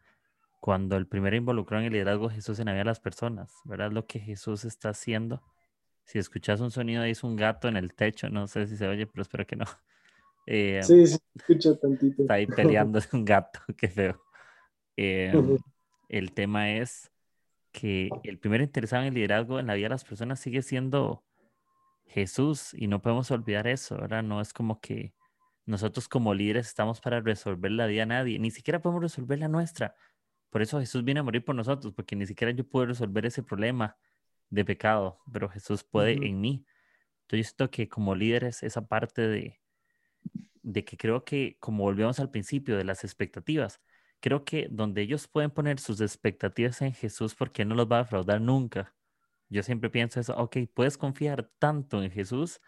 Cuando 0.60 0.96
el 0.98 1.08
primero 1.08 1.36
involucrado 1.36 1.82
en 1.82 1.88
el 1.88 1.94
liderazgo 1.94 2.30
Jesús 2.30 2.60
en 2.60 2.66
la 2.66 2.74
vida 2.74 2.82
de 2.82 2.86
las 2.86 3.00
personas, 3.00 3.54
¿verdad? 3.66 3.92
Lo 3.92 4.06
que 4.06 4.20
Jesús 4.20 4.66
está 4.66 4.90
haciendo. 4.90 5.42
Si 6.04 6.20
escuchas 6.20 6.60
un 6.62 6.72
sonido, 6.72 7.04
ahí 7.04 7.12
es 7.12 7.24
un 7.24 7.36
gato 7.36 7.68
en 7.68 7.78
el 7.78 7.94
techo, 7.94 8.30
no 8.30 8.48
sé 8.48 8.68
si 8.68 8.76
se 8.76 8.88
oye, 8.88 9.08
pero 9.08 9.22
espero 9.22 9.46
que 9.46 9.56
no. 9.56 9.66
Eh, 10.48 10.82
sí, 10.82 11.06
sí, 11.06 11.20
escucha 11.36 11.80
tantito. 11.80 12.24
Está 12.24 12.34
ahí 12.34 12.48
peleando 12.48 13.00
un 13.14 13.24
gato, 13.24 13.60
qué 13.78 13.88
feo. 13.88 14.22
Eh, 14.98 15.32
el 16.10 16.34
tema 16.34 16.72
es 16.72 17.11
que 17.72 18.10
el 18.24 18.40
primer 18.40 18.62
interesado 18.62 19.04
en 19.04 19.10
el 19.10 19.14
liderazgo 19.14 19.60
en 19.60 19.68
la 19.68 19.76
vida 19.76 19.86
de 19.86 19.92
las 19.92 20.04
personas 20.04 20.40
sigue 20.40 20.62
siendo 20.62 21.24
Jesús 22.06 22.74
y 22.74 22.88
no 22.88 23.02
podemos 23.02 23.32
olvidar 23.32 23.68
eso, 23.68 23.96
¿verdad? 23.98 24.24
No 24.24 24.42
es 24.42 24.54
como 24.54 24.82
que 24.82 25.14
nosotros 25.66 26.08
como 26.08 26.34
líderes 26.34 26.68
estamos 26.68 27.00
para 27.00 27.22
resolver 27.22 27.72
la 27.72 27.88
vida 27.88 28.04
a 28.04 28.08
nadie, 28.08 28.40
ni 28.40 28.52
siquiera 28.52 28.82
podemos 28.82 29.02
resolver 29.04 29.40
la 29.40 29.48
nuestra. 29.48 29.96
Por 30.50 30.62
eso 30.62 30.80
Jesús 30.80 31.04
viene 31.04 31.22
a 31.22 31.24
morir 31.24 31.46
por 31.46 31.56
nosotros, 31.56 31.94
porque 31.94 32.16
ni 32.16 32.26
siquiera 32.26 32.52
yo 32.52 32.68
puedo 32.68 32.88
resolver 32.88 33.26
ese 33.26 33.42
problema 33.42 33.98
de 34.50 34.66
pecado, 34.66 35.20
pero 35.32 35.48
Jesús 35.48 35.84
puede 35.84 36.14
en 36.14 36.42
mí. 36.42 36.66
Entonces, 37.22 37.48
yo 37.48 37.50
siento 37.50 37.72
que 37.72 37.88
como 37.88 38.16
líderes, 38.16 38.62
esa 38.64 38.86
parte 38.86 39.26
de, 39.28 39.62
de 40.62 40.84
que 40.84 40.98
creo 40.98 41.24
que, 41.24 41.56
como 41.60 41.84
volvemos 41.84 42.20
al 42.20 42.30
principio, 42.30 42.76
de 42.76 42.84
las 42.84 43.06
expectativas, 43.06 43.82
creo 44.22 44.46
que 44.46 44.68
donde 44.72 45.02
ellos 45.02 45.28
pueden 45.28 45.52
poner 45.52 45.80
sus 45.80 46.00
expectativas 46.02 46.82
en 46.82 46.94
Jesús, 46.94 47.36
porque 47.36 47.66
no 47.66 47.76
los 47.76 47.92
va 47.92 47.98
a 47.98 48.04
defraudar 48.04 48.40
nunca. 48.42 48.96
Yo 49.50 49.64
siempre 49.64 49.90
pienso 49.90 50.20
eso, 50.20 50.36
ok, 50.38 50.58
puedes 50.74 50.98
confiar 50.98 51.52
tanto 51.60 52.02
en 52.04 52.12
Jesús 52.12 52.62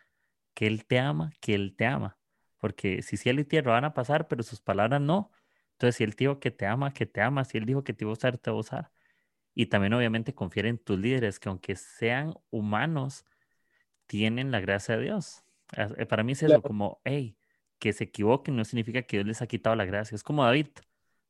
que 0.53 0.67
Él 0.67 0.85
te 0.85 0.99
ama, 0.99 1.31
que 1.39 1.55
Él 1.55 1.75
te 1.75 1.85
ama. 1.85 2.17
Porque 2.59 3.01
si 3.01 3.17
cielo 3.17 3.41
y 3.41 3.45
tierra 3.45 3.73
van 3.73 3.85
a 3.85 3.93
pasar, 3.93 4.27
pero 4.27 4.43
sus 4.43 4.61
palabras 4.61 5.01
no. 5.01 5.31
Entonces, 5.73 5.97
si 5.97 6.03
Él 6.03 6.13
dijo 6.17 6.39
que 6.39 6.51
te 6.51 6.65
ama, 6.65 6.93
que 6.93 7.05
te 7.05 7.21
ama, 7.21 7.45
si 7.45 7.57
Él 7.57 7.65
dijo 7.65 7.83
que 7.83 7.93
te 7.93 8.03
iba 8.05 8.11
a 8.11 8.13
usar, 8.13 8.37
te 8.37 8.51
va 8.51 8.57
a 8.57 8.59
usar. 8.59 8.91
Y 9.55 9.67
también 9.67 9.93
obviamente 9.93 10.33
confiar 10.33 10.65
en 10.65 10.77
tus 10.77 10.99
líderes, 10.99 11.39
que 11.39 11.49
aunque 11.49 11.75
sean 11.75 12.33
humanos, 12.49 13.25
tienen 14.07 14.51
la 14.51 14.59
gracia 14.59 14.97
de 14.97 15.03
Dios. 15.03 15.43
Eh, 15.77 16.05
para 16.05 16.23
mí 16.23 16.33
es 16.33 16.43
eso, 16.43 16.61
como, 16.61 17.01
hey, 17.05 17.37
que 17.79 17.93
se 17.93 18.05
equivoquen 18.05 18.55
no 18.55 18.65
significa 18.65 19.03
que 19.03 19.17
Dios 19.17 19.27
les 19.27 19.41
ha 19.41 19.47
quitado 19.47 19.75
la 19.75 19.85
gracia. 19.85 20.15
Es 20.15 20.23
como 20.23 20.43
David. 20.45 20.67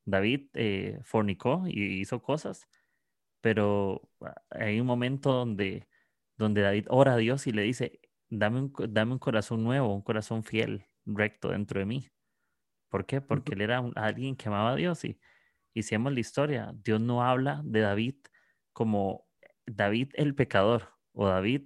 David 0.05 0.49
eh, 0.53 0.99
fornicó 1.03 1.63
y 1.67 2.01
hizo 2.01 2.21
cosas, 2.21 2.67
pero 3.41 4.09
ah, 4.21 4.35
hay 4.51 4.79
un 4.79 4.87
momento 4.87 5.33
donde, 5.33 5.87
donde 6.37 6.61
David 6.61 6.87
ora 6.89 7.13
a 7.13 7.17
Dios 7.17 7.47
y 7.47 7.51
le 7.51 7.63
dice, 7.63 7.99
dame 8.29 8.59
un, 8.59 8.73
dame 8.89 9.13
un 9.13 9.19
corazón 9.19 9.63
nuevo, 9.63 9.93
un 9.93 10.01
corazón 10.01 10.43
fiel, 10.43 10.85
recto 11.05 11.49
dentro 11.49 11.79
de 11.79 11.85
mí. 11.85 12.09
¿Por 12.89 13.05
qué? 13.05 13.21
Porque 13.21 13.53
él 13.55 13.61
era 13.61 13.83
alguien 13.95 14.35
que 14.35 14.49
amaba 14.49 14.73
a 14.73 14.75
Dios 14.75 15.03
y, 15.05 15.19
hicimos 15.73 16.13
la 16.13 16.19
historia. 16.19 16.73
Dios 16.83 17.01
no 17.01 17.23
habla 17.23 17.61
de 17.65 17.81
David 17.81 18.15
como 18.73 19.27
David 19.65 20.09
el 20.15 20.35
pecador 20.35 20.89
o 21.13 21.27
David 21.27 21.63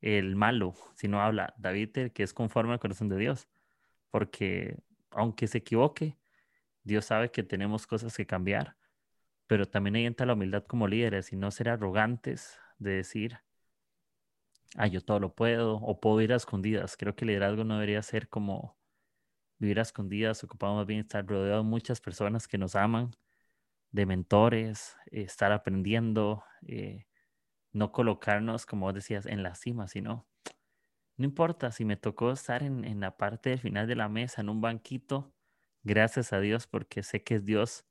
el 0.00 0.36
malo, 0.36 0.74
sino 0.96 1.20
habla 1.20 1.54
David 1.58 1.98
el 1.98 2.12
que 2.12 2.22
es 2.22 2.34
conforme 2.34 2.72
al 2.72 2.80
corazón 2.80 3.08
de 3.08 3.18
Dios. 3.18 3.48
Porque 4.10 4.78
aunque 5.12 5.46
se 5.46 5.58
equivoque, 5.58 6.16
Dios 6.90 7.04
sabe 7.04 7.30
que 7.30 7.44
tenemos 7.44 7.86
cosas 7.86 8.16
que 8.16 8.26
cambiar, 8.26 8.76
pero 9.46 9.64
también 9.64 9.94
ahí 9.94 10.06
entra 10.06 10.26
la 10.26 10.32
humildad 10.32 10.64
como 10.64 10.88
líderes 10.88 11.32
y 11.32 11.36
no 11.36 11.52
ser 11.52 11.68
arrogantes 11.68 12.58
de 12.78 12.90
decir, 12.90 13.38
ah, 14.74 14.88
yo 14.88 15.00
todo 15.00 15.20
lo 15.20 15.32
puedo 15.32 15.76
o 15.76 16.00
puedo 16.00 16.20
ir 16.20 16.32
a 16.32 16.36
escondidas. 16.36 16.96
Creo 16.96 17.14
que 17.14 17.24
el 17.24 17.28
liderazgo 17.28 17.62
no 17.62 17.74
debería 17.74 18.02
ser 18.02 18.28
como 18.28 18.76
vivir 19.58 19.78
a 19.78 19.82
escondidas, 19.82 20.42
ocupamos 20.42 20.84
bien 20.84 21.00
estar 21.00 21.24
rodeado 21.24 21.62
de 21.62 21.68
muchas 21.68 22.00
personas 22.00 22.48
que 22.48 22.58
nos 22.58 22.74
aman, 22.74 23.12
de 23.92 24.04
mentores, 24.04 24.96
estar 25.12 25.52
aprendiendo, 25.52 26.42
eh, 26.66 27.06
no 27.72 27.92
colocarnos, 27.92 28.66
como 28.66 28.92
decías, 28.92 29.26
en 29.26 29.44
la 29.44 29.54
cima, 29.54 29.86
sino, 29.86 30.26
no 31.16 31.24
importa 31.24 31.70
si 31.70 31.84
me 31.84 31.96
tocó 31.96 32.32
estar 32.32 32.64
en 32.64 32.98
la 32.98 33.16
parte 33.16 33.50
del 33.50 33.60
final 33.60 33.86
de 33.86 33.94
la 33.94 34.08
mesa, 34.08 34.40
en 34.40 34.48
un 34.48 34.60
banquito, 34.60 35.32
gracias 35.82 36.32
a 36.32 36.40
Dios, 36.40 36.66
porque 36.66 37.02
sé 37.02 37.22
que 37.22 37.36
es 37.36 37.44
Dios. 37.44 37.84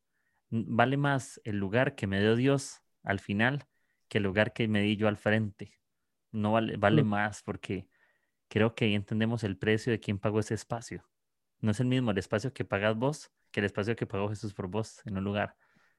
Vale 0.49 0.97
más 0.97 1.41
el 1.43 1.57
lugar 1.57 1.95
que 1.95 2.07
me 2.07 2.19
dio 2.19 2.35
Dios 2.35 2.81
al 3.03 3.19
final 3.19 3.67
que 4.07 4.17
el 4.17 4.23
lugar 4.23 4.53
que 4.53 4.67
me 4.67 4.81
di 4.81 4.97
yo 4.97 5.07
al 5.07 5.17
frente. 5.17 5.79
No 6.31 6.53
vale, 6.53 6.77
vale 6.77 7.03
mm. 7.03 7.07
más 7.07 7.43
porque 7.43 7.87
creo 8.47 8.75
que 8.75 8.85
ahí 8.85 8.95
entendemos 8.95 9.43
el 9.43 9.57
precio 9.57 9.91
de 9.91 9.99
quién 9.99 10.19
pagó 10.19 10.39
ese 10.39 10.55
espacio. 10.55 11.07
No 11.59 11.71
es 11.71 11.79
el 11.79 11.87
mismo 11.87 12.11
el 12.11 12.17
espacio 12.17 12.53
que 12.53 12.65
pagas 12.65 12.95
vos 12.97 13.31
que 13.51 13.59
el 13.59 13.65
espacio 13.65 13.95
que 13.95 14.05
pagó 14.05 14.29
Jesús 14.29 14.53
por 14.53 14.67
vos 14.67 15.01
en 15.05 15.17
un 15.17 15.23
lugar. 15.23 15.55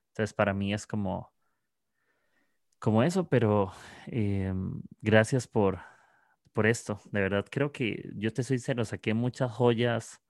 Entonces, 0.09 0.34
para 0.34 0.55
mí 0.55 0.72
es 0.74 0.86
como, 0.86 1.32
como 2.78 3.03
eso, 3.03 3.28
pero 3.28 3.72
em, 4.07 4.82
gracias 5.01 5.47
por, 5.47 5.80
por 6.53 6.66
esto. 6.66 7.01
De 7.12 7.20
verdad, 7.20 7.47
creo 7.51 7.72
que 7.72 8.11
yo 8.16 8.32
te 8.32 8.43
soy 8.43 8.59
sincero, 8.59 8.84
saqué 8.84 9.14
muchas 9.14 9.51
joyas, 9.53 10.20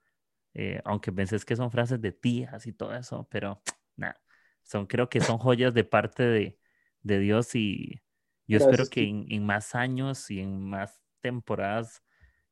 eh, 0.53 0.81
aunque 0.85 1.11
pensés 1.11 1.45
que 1.45 1.55
son 1.55 1.71
frases 1.71 2.01
de 2.01 2.11
tías 2.11 2.65
y 2.67 2.73
todo 2.73 2.95
eso, 2.95 3.27
pero 3.29 3.61
nada, 3.95 4.21
son, 4.63 4.85
creo 4.87 5.09
que 5.09 5.21
son 5.21 5.37
joyas 5.37 5.73
de 5.73 5.83
parte 5.83 6.23
de, 6.23 6.59
de 7.01 7.19
Dios 7.19 7.55
y 7.55 8.01
yo 8.47 8.57
espero 8.57 8.85
que 8.87 9.03
en, 9.03 9.25
en, 9.29 9.45
más 9.45 9.75
años 9.75 10.29
y 10.29 10.39
en 10.41 10.61
más 10.61 11.01
temporadas 11.21 12.03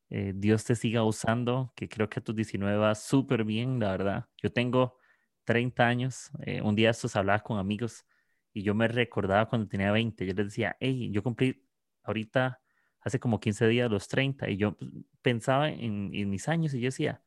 eh, 0.09 0.33
Dios 0.35 0.63
te 0.65 0.75
siga 0.75 1.03
usando, 1.03 1.71
que 1.75 1.87
creo 1.87 2.09
que 2.09 2.19
a 2.19 2.23
tus 2.23 2.35
19 2.35 2.77
va 2.77 2.95
súper 2.95 3.43
bien, 3.43 3.79
la 3.79 3.91
verdad. 3.91 4.25
Yo 4.41 4.51
tengo 4.51 4.97
30 5.43 5.87
años, 5.87 6.31
eh, 6.45 6.61
un 6.61 6.75
día 6.75 6.89
estos 6.91 7.15
hablaba 7.15 7.39
con 7.39 7.59
amigos 7.59 8.05
y 8.53 8.63
yo 8.63 8.73
me 8.73 8.87
recordaba 8.87 9.47
cuando 9.47 9.67
tenía 9.67 9.91
20, 9.91 10.25
yo 10.25 10.33
les 10.33 10.47
decía, 10.47 10.77
hey, 10.79 11.09
yo 11.11 11.23
cumplí 11.23 11.65
ahorita 12.03 12.61
hace 13.01 13.19
como 13.19 13.39
15 13.39 13.67
días 13.67 13.89
los 13.89 14.07
30 14.07 14.49
y 14.49 14.57
yo 14.57 14.77
pensaba 15.21 15.69
en, 15.69 16.09
mis 16.29 16.47
años 16.47 16.73
y 16.73 16.81
yo 16.81 16.87
decía, 16.87 17.21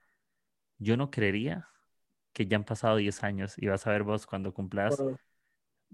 yo 0.82 0.96
no 0.96 1.10
creería 1.10 1.68
que 2.32 2.46
ya 2.46 2.56
han 2.56 2.64
pasado 2.64 2.96
10 2.96 3.22
años 3.24 3.54
y 3.58 3.66
vas 3.66 3.86
a 3.86 3.90
ver 3.90 4.02
vos 4.02 4.26
cuando 4.26 4.54
cumplas 4.54 5.02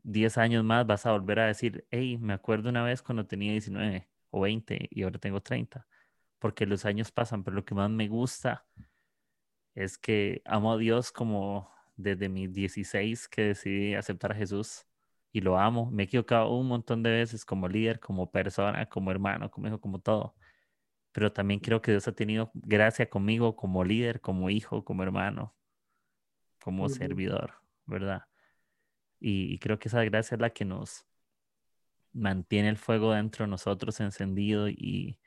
10 0.03 0.39
años 0.39 0.65
más 0.65 0.87
vas 0.87 1.07
a 1.07 1.13
volver 1.13 1.41
a 1.41 1.47
decir, 1.47 1.87
hey, 1.91 2.19
me 2.19 2.33
acuerdo 2.33 2.69
una 2.71 2.83
vez 2.85 3.03
cuando 3.03 3.27
tenía 3.27 3.53
19 3.53 4.09
o 4.31 4.41
20 4.41 4.89
y 4.91 5.03
ahora 5.03 5.19
tengo 5.19 5.41
30 5.41 5.87
porque 6.39 6.67
los 6.67 6.85
años 6.85 7.11
pasan, 7.11 7.45
pero 7.45 7.57
lo 7.57 7.65
que 7.65 7.75
más 7.75 7.91
me 7.91 8.09
gusta 8.09 8.67
es 9.75 9.99
que 9.99 10.43
amo 10.45 10.73
a 10.73 10.79
Dios 10.79 11.13
como 11.13 11.71
desde 11.97 12.29
mis 12.29 12.53
16 12.53 13.29
que 13.29 13.43
decidí 13.43 13.95
aceptar 13.95 14.33
a 14.33 14.35
Jesús 14.35 14.87
y 15.33 15.41
lo 15.41 15.59
amo. 15.59 15.91
Me 15.91 16.05
he 16.05 16.07
equivocado 16.07 16.55
un 16.57 16.69
montón 16.69 17.03
de 17.03 17.11
veces 17.11 17.45
como 17.45 17.69
líder, 17.69 18.01
como 18.01 18.31
persona, 18.31 18.87
como 18.87 19.11
hermano, 19.11 19.51
como 19.51 19.69
hijo, 19.69 19.81
como 19.81 20.01
todo. 20.01 20.35
Pero 21.19 21.33
también 21.33 21.59
creo 21.59 21.83
que 21.83 21.91
Dios 21.91 22.07
ha 22.07 22.13
tenido 22.13 22.53
gracia 22.55 23.11
conmigo 23.11 23.57
como 23.57 23.83
líder, 23.83 24.21
como 24.21 24.51
hijo, 24.51 24.85
como 24.85 25.03
hermano, 25.03 25.53
como 26.63 26.89
servidor, 26.89 27.55
¿verdad? 27.87 28.23
Y, 29.19 29.53
y, 29.53 29.59
creo 29.59 29.81
que 29.81 29.89
esa 29.89 30.05
gracia 30.05 30.37
es 30.37 30.41
la 30.41 30.51
que 30.51 30.65
nos 30.65 31.07
mantiene 32.13 32.69
el 32.69 32.77
fuego 32.77 33.15
dentro 33.15 33.47
de 33.47 33.51
nosotros 33.51 33.99
encendido 33.99 34.69
y, 34.69 35.19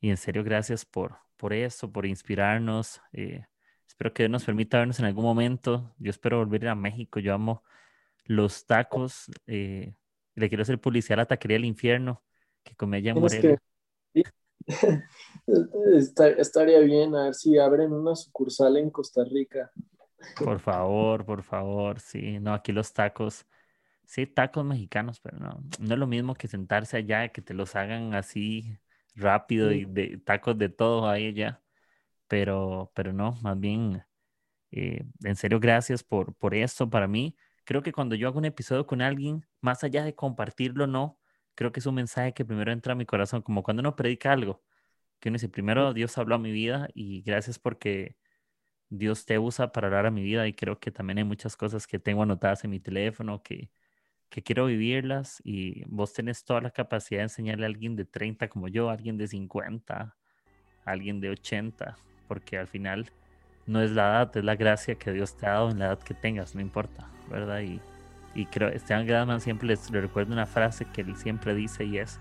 y 0.00 0.10
en 0.10 0.16
serio, 0.18 0.44
gracias 0.44 0.84
por, 0.84 1.18
por 1.36 1.52
eso, 1.52 1.90
por 1.90 2.06
inspirarnos. 2.06 3.00
Eh, 3.12 3.44
espero 3.88 4.14
que 4.14 4.22
Dios 4.22 4.30
nos 4.30 4.44
permita 4.44 4.78
vernos 4.78 5.00
en 5.00 5.06
algún 5.06 5.24
momento. 5.24 5.96
Yo 5.98 6.10
espero 6.10 6.38
volver 6.38 6.68
a 6.68 6.76
México. 6.76 7.18
Yo 7.18 7.34
amo 7.34 7.64
los 8.24 8.66
tacos. 8.66 9.32
Eh, 9.48 9.96
le 10.36 10.48
quiero 10.48 10.62
hacer 10.62 10.80
publicidad 10.80 11.18
a 11.18 11.22
la 11.22 11.26
taquería 11.26 11.56
del 11.56 11.64
infierno 11.64 12.22
que 12.62 12.76
comí 12.76 12.98
allá 12.98 13.10
en 13.10 13.18
Morelia. 13.18 13.58
estaría 16.38 16.80
bien 16.80 17.14
a 17.14 17.24
ver 17.24 17.34
si 17.34 17.58
abren 17.58 17.92
una 17.92 18.14
sucursal 18.14 18.76
en 18.76 18.90
Costa 18.90 19.24
Rica. 19.24 19.70
Por 20.44 20.58
favor, 20.60 21.24
por 21.24 21.42
favor, 21.42 22.00
sí. 22.00 22.38
No, 22.38 22.54
aquí 22.54 22.72
los 22.72 22.92
tacos 22.92 23.46
sí, 24.08 24.26
tacos 24.26 24.64
mexicanos, 24.64 25.20
pero 25.20 25.38
no, 25.38 25.62
no 25.78 25.94
es 25.94 25.98
lo 25.98 26.06
mismo 26.06 26.34
que 26.34 26.48
sentarse 26.48 26.96
allá, 26.96 27.28
que 27.28 27.42
te 27.42 27.54
los 27.54 27.76
hagan 27.76 28.14
así 28.14 28.78
rápido 29.14 29.70
y 29.72 29.84
de 29.84 30.18
tacos 30.18 30.56
de 30.58 30.70
todo 30.70 31.08
ahí 31.08 31.28
allá. 31.28 31.62
Pero, 32.28 32.90
pero 32.94 33.12
no, 33.12 33.32
más 33.42 33.58
bien, 33.60 34.04
eh, 34.72 35.04
en 35.24 35.36
serio, 35.36 35.60
gracias 35.60 36.04
por, 36.04 36.34
por 36.34 36.54
esto 36.54 36.90
para 36.90 37.08
mí. 37.08 37.36
Creo 37.64 37.82
que 37.82 37.92
cuando 37.92 38.14
yo 38.16 38.28
hago 38.28 38.38
un 38.38 38.46
episodio 38.46 38.86
con 38.86 39.02
alguien, 39.02 39.46
más 39.60 39.84
allá 39.84 40.04
de 40.04 40.14
compartirlo, 40.14 40.86
no, 40.86 41.18
creo 41.58 41.72
que 41.72 41.80
es 41.80 41.86
un 41.86 41.96
mensaje 41.96 42.34
que 42.34 42.44
primero 42.44 42.70
entra 42.70 42.92
a 42.92 42.96
mi 42.96 43.04
corazón, 43.04 43.42
como 43.42 43.64
cuando 43.64 43.80
uno 43.80 43.96
predica 43.96 44.32
algo, 44.32 44.62
que 45.18 45.28
uno 45.28 45.34
dice, 45.36 45.48
primero 45.48 45.92
Dios 45.92 46.16
habló 46.16 46.36
a 46.36 46.38
mi 46.38 46.52
vida 46.52 46.88
y 46.94 47.22
gracias 47.22 47.58
porque 47.58 48.16
Dios 48.90 49.26
te 49.26 49.40
usa 49.40 49.72
para 49.72 49.88
hablar 49.88 50.06
a 50.06 50.12
mi 50.12 50.22
vida 50.22 50.46
y 50.46 50.52
creo 50.54 50.78
que 50.78 50.92
también 50.92 51.18
hay 51.18 51.24
muchas 51.24 51.56
cosas 51.56 51.88
que 51.88 51.98
tengo 51.98 52.22
anotadas 52.22 52.62
en 52.62 52.70
mi 52.70 52.78
teléfono 52.78 53.42
que, 53.42 53.70
que 54.28 54.40
quiero 54.44 54.66
vivirlas 54.66 55.42
y 55.44 55.82
vos 55.86 56.12
tenés 56.12 56.44
toda 56.44 56.60
la 56.60 56.70
capacidad 56.70 57.20
de 57.20 57.24
enseñarle 57.24 57.64
a 57.66 57.68
alguien 57.68 57.96
de 57.96 58.04
30 58.04 58.48
como 58.48 58.68
yo, 58.68 58.88
a 58.88 58.92
alguien 58.92 59.18
de 59.18 59.26
50, 59.26 59.96
a 59.96 60.14
alguien 60.84 61.20
de 61.20 61.30
80, 61.30 61.98
porque 62.28 62.56
al 62.56 62.68
final 62.68 63.10
no 63.66 63.82
es 63.82 63.90
la 63.90 64.10
edad, 64.10 64.36
es 64.36 64.44
la 64.44 64.54
gracia 64.54 64.94
que 64.94 65.10
Dios 65.12 65.36
te 65.36 65.46
ha 65.46 65.54
dado 65.54 65.70
en 65.70 65.80
la 65.80 65.86
edad 65.86 65.98
que 65.98 66.14
tengas, 66.14 66.54
no 66.54 66.60
importa, 66.60 67.10
¿verdad? 67.28 67.62
Y, 67.62 67.80
y 68.38 68.46
creo, 68.46 68.68
Esteban 68.68 69.04
Gradman 69.04 69.40
siempre 69.40 69.66
les, 69.66 69.90
le 69.90 70.00
recuerdo 70.00 70.32
una 70.32 70.46
frase 70.46 70.84
que 70.84 71.00
él 71.00 71.16
siempre 71.16 71.56
dice 71.56 71.84
y 71.84 71.98
es, 71.98 72.20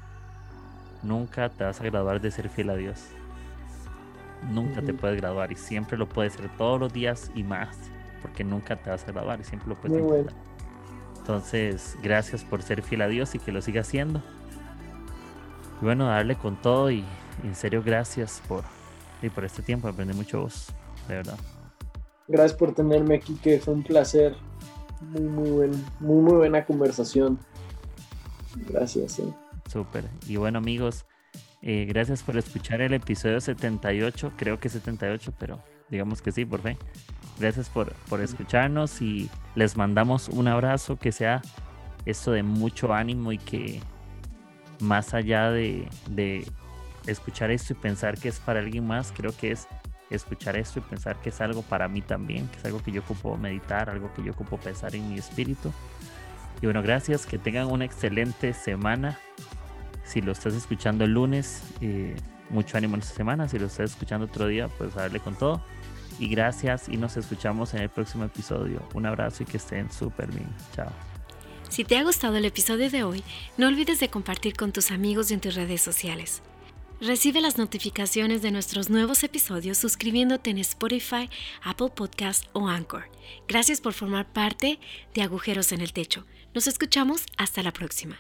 nunca 1.04 1.50
te 1.50 1.64
vas 1.64 1.80
a 1.80 1.84
graduar 1.84 2.20
de 2.20 2.32
ser 2.32 2.50
fiel 2.50 2.72
a 2.72 2.76
Dios. 2.76 3.06
Nunca 4.50 4.82
te 4.82 4.96
puedes 4.96 5.22
graduar 5.22 5.52
y 5.52 5.56
siempre 5.56 5.96
lo 5.96 6.10
puedes 6.10 6.34
hacer 6.34 6.50
todos 6.58 6.80
los 6.80 6.92
días 6.92 7.30
y 7.36 7.44
más, 7.44 7.78
porque 8.24 8.44
nunca 8.44 8.76
te 8.78 8.90
vas 8.90 9.08
a 9.08 9.12
graduar 9.12 9.40
y 9.42 9.44
siempre 9.44 9.70
lo 9.70 9.76
puedes 9.76 10.04
hacer. 10.04 10.34
Entonces, 11.20 11.96
gracias 12.02 12.44
por 12.44 12.64
ser 12.64 12.82
fiel 12.82 13.04
a 13.04 13.08
Dios 13.08 13.36
y 13.36 13.40
que 13.40 13.52
lo 13.52 13.62
siga 13.62 13.82
haciendo. 13.82 14.24
Y 15.80 15.86
bueno, 15.86 16.08
darle 16.08 16.36
con 16.36 16.60
todo 16.60 16.90
y, 16.90 17.04
en 17.44 17.54
serio 17.54 17.84
gracias 17.86 18.42
por, 18.48 18.64
y 19.22 19.30
por 19.30 19.46
este 19.46 19.62
tiempo. 19.62 19.88
Aprendí 19.88 20.16
mucho 20.16 20.42
vos, 20.42 20.74
de 21.08 21.14
verdad. 21.14 21.38
Gracias 22.28 22.58
por 22.58 22.74
tenerme 22.74 23.18
aquí, 23.18 23.36
que 23.36 23.60
fue 23.60 23.76
un 23.76 23.84
placer. 23.84 24.36
Muy, 25.02 25.22
muy, 25.22 25.68
muy, 26.00 26.22
muy 26.22 26.34
buena 26.34 26.66
conversación. 26.66 27.40
Gracias. 28.68 29.20
Eh. 29.20 29.34
Súper. 29.72 30.06
Y 30.28 30.38
bueno, 30.38 30.58
amigos, 30.58 31.06
eh, 31.62 31.86
gracias 31.88 32.24
por 32.24 32.38
escuchar 32.38 32.82
el 32.82 32.94
episodio 32.94 33.40
78. 33.40 34.34
Creo 34.36 34.60
que 34.60 34.70
78, 34.70 35.34
pero 35.38 35.60
digamos 35.90 36.22
que 36.22 36.32
sí, 36.32 36.46
por 36.46 36.62
fe. 36.62 36.78
Gracias 37.40 37.70
por, 37.70 37.94
por 38.10 38.22
escucharnos 38.22 39.02
y 39.02 39.30
les 39.56 39.78
mandamos 39.78 40.30
un 40.30 40.48
abrazo 40.48 40.98
que 40.98 41.12
sea 41.12 41.42
esto 42.06 42.32
de 42.32 42.42
mucho 42.42 42.94
ánimo 42.94 43.32
y 43.32 43.38
que 43.38 43.80
más 44.80 45.14
allá 45.14 45.52
de, 45.52 45.88
de 46.10 46.46
escuchar 47.06 47.52
esto 47.52 47.74
y 47.74 47.76
pensar 47.76 48.18
que 48.18 48.30
es 48.30 48.40
para 48.40 48.60
alguien 48.60 48.88
más, 48.88 49.12
creo 49.12 49.36
que 49.36 49.52
es 49.52 49.68
escuchar 50.10 50.56
esto 50.56 50.80
y 50.80 50.82
pensar 50.82 51.18
que 51.22 51.30
es 51.30 51.42
algo 51.42 51.62
para 51.62 51.88
mí 51.88 52.02
también, 52.02 52.48
que 52.48 52.58
es 52.58 52.66
algo 52.66 52.82
que 52.82 52.92
yo 52.92 53.02
ocupo 53.02 53.38
meditar, 53.38 53.90
algo 53.90 54.14
que 54.14 54.24
yo 54.24 54.32
ocupo 54.32 54.58
pensar 54.58 54.96
en 54.96 55.10
mi 55.10 55.18
espíritu. 55.18 55.72
Y 56.62 56.66
bueno, 56.66 56.82
gracias, 56.82 57.26
que 57.26 57.38
tengan 57.38 57.68
una 57.68 57.86
excelente 57.86 58.54
semana. 58.54 59.20
Si 60.04 60.22
lo 60.22 60.32
estás 60.32 60.54
escuchando 60.54 61.04
el 61.04 61.14
lunes, 61.14 61.64
eh, 61.82 62.16
mucho 62.50 62.78
ánimo 62.78 62.96
en 62.96 63.02
esta 63.02 63.16
semana. 63.16 63.48
Si 63.48 63.60
lo 63.60 63.68
estás 63.68 63.92
escuchando 63.92 64.26
otro 64.26 64.48
día, 64.48 64.68
pues 64.68 64.96
darle 64.96 65.20
con 65.20 65.36
todo 65.36 65.62
y 66.20 66.28
gracias 66.30 66.90
y 66.90 66.98
nos 66.98 67.18
escuchamos 67.18 67.74
en 67.74 67.82
el 67.82 67.90
próximo 67.90 68.26
episodio. 68.26 68.82
Un 68.94 69.06
abrazo 69.06 69.44
y 69.44 69.46
que 69.46 69.58
estén 69.58 69.92
súper 69.92 70.32
bien. 70.32 70.50
Chao. 70.76 70.92
Si 71.70 71.84
te 71.84 71.98
ha 71.98 72.04
gustado 72.04 72.38
el 72.38 72.46
episodio 72.46 72.90
de 72.90 73.04
hoy, 73.04 73.24
no 73.58 73.68
olvides 73.68 74.00
de 74.00 74.10
compartir 74.10 74.56
con 74.56 74.72
tus 74.72 74.92
amigos 74.92 75.32
y 75.32 75.34
en 75.34 75.42
tus 75.42 75.56
redes 75.56 75.82
sociales. 75.82 76.42
Recibe 77.00 77.42
las 77.42 77.60
notificaciones 77.60 78.42
de 78.42 78.50
nuestros 78.50 78.90
nuevos 78.90 79.24
episodios 79.24 79.78
suscribiéndote 79.78 80.50
en 80.50 80.58
Spotify, 80.58 81.30
Apple 81.62 81.90
Podcast 81.94 82.46
o 82.54 82.68
Anchor. 82.68 83.12
Gracias 83.48 83.82
por 83.82 83.94
formar 83.94 84.26
parte 84.34 84.80
de 85.14 85.22
Agujeros 85.22 85.72
en 85.74 85.82
el 85.82 85.94
Techo. 85.94 86.26
Nos 86.56 86.66
escuchamos 86.66 87.24
hasta 87.38 87.62
la 87.62 87.72
próxima. 87.72 88.18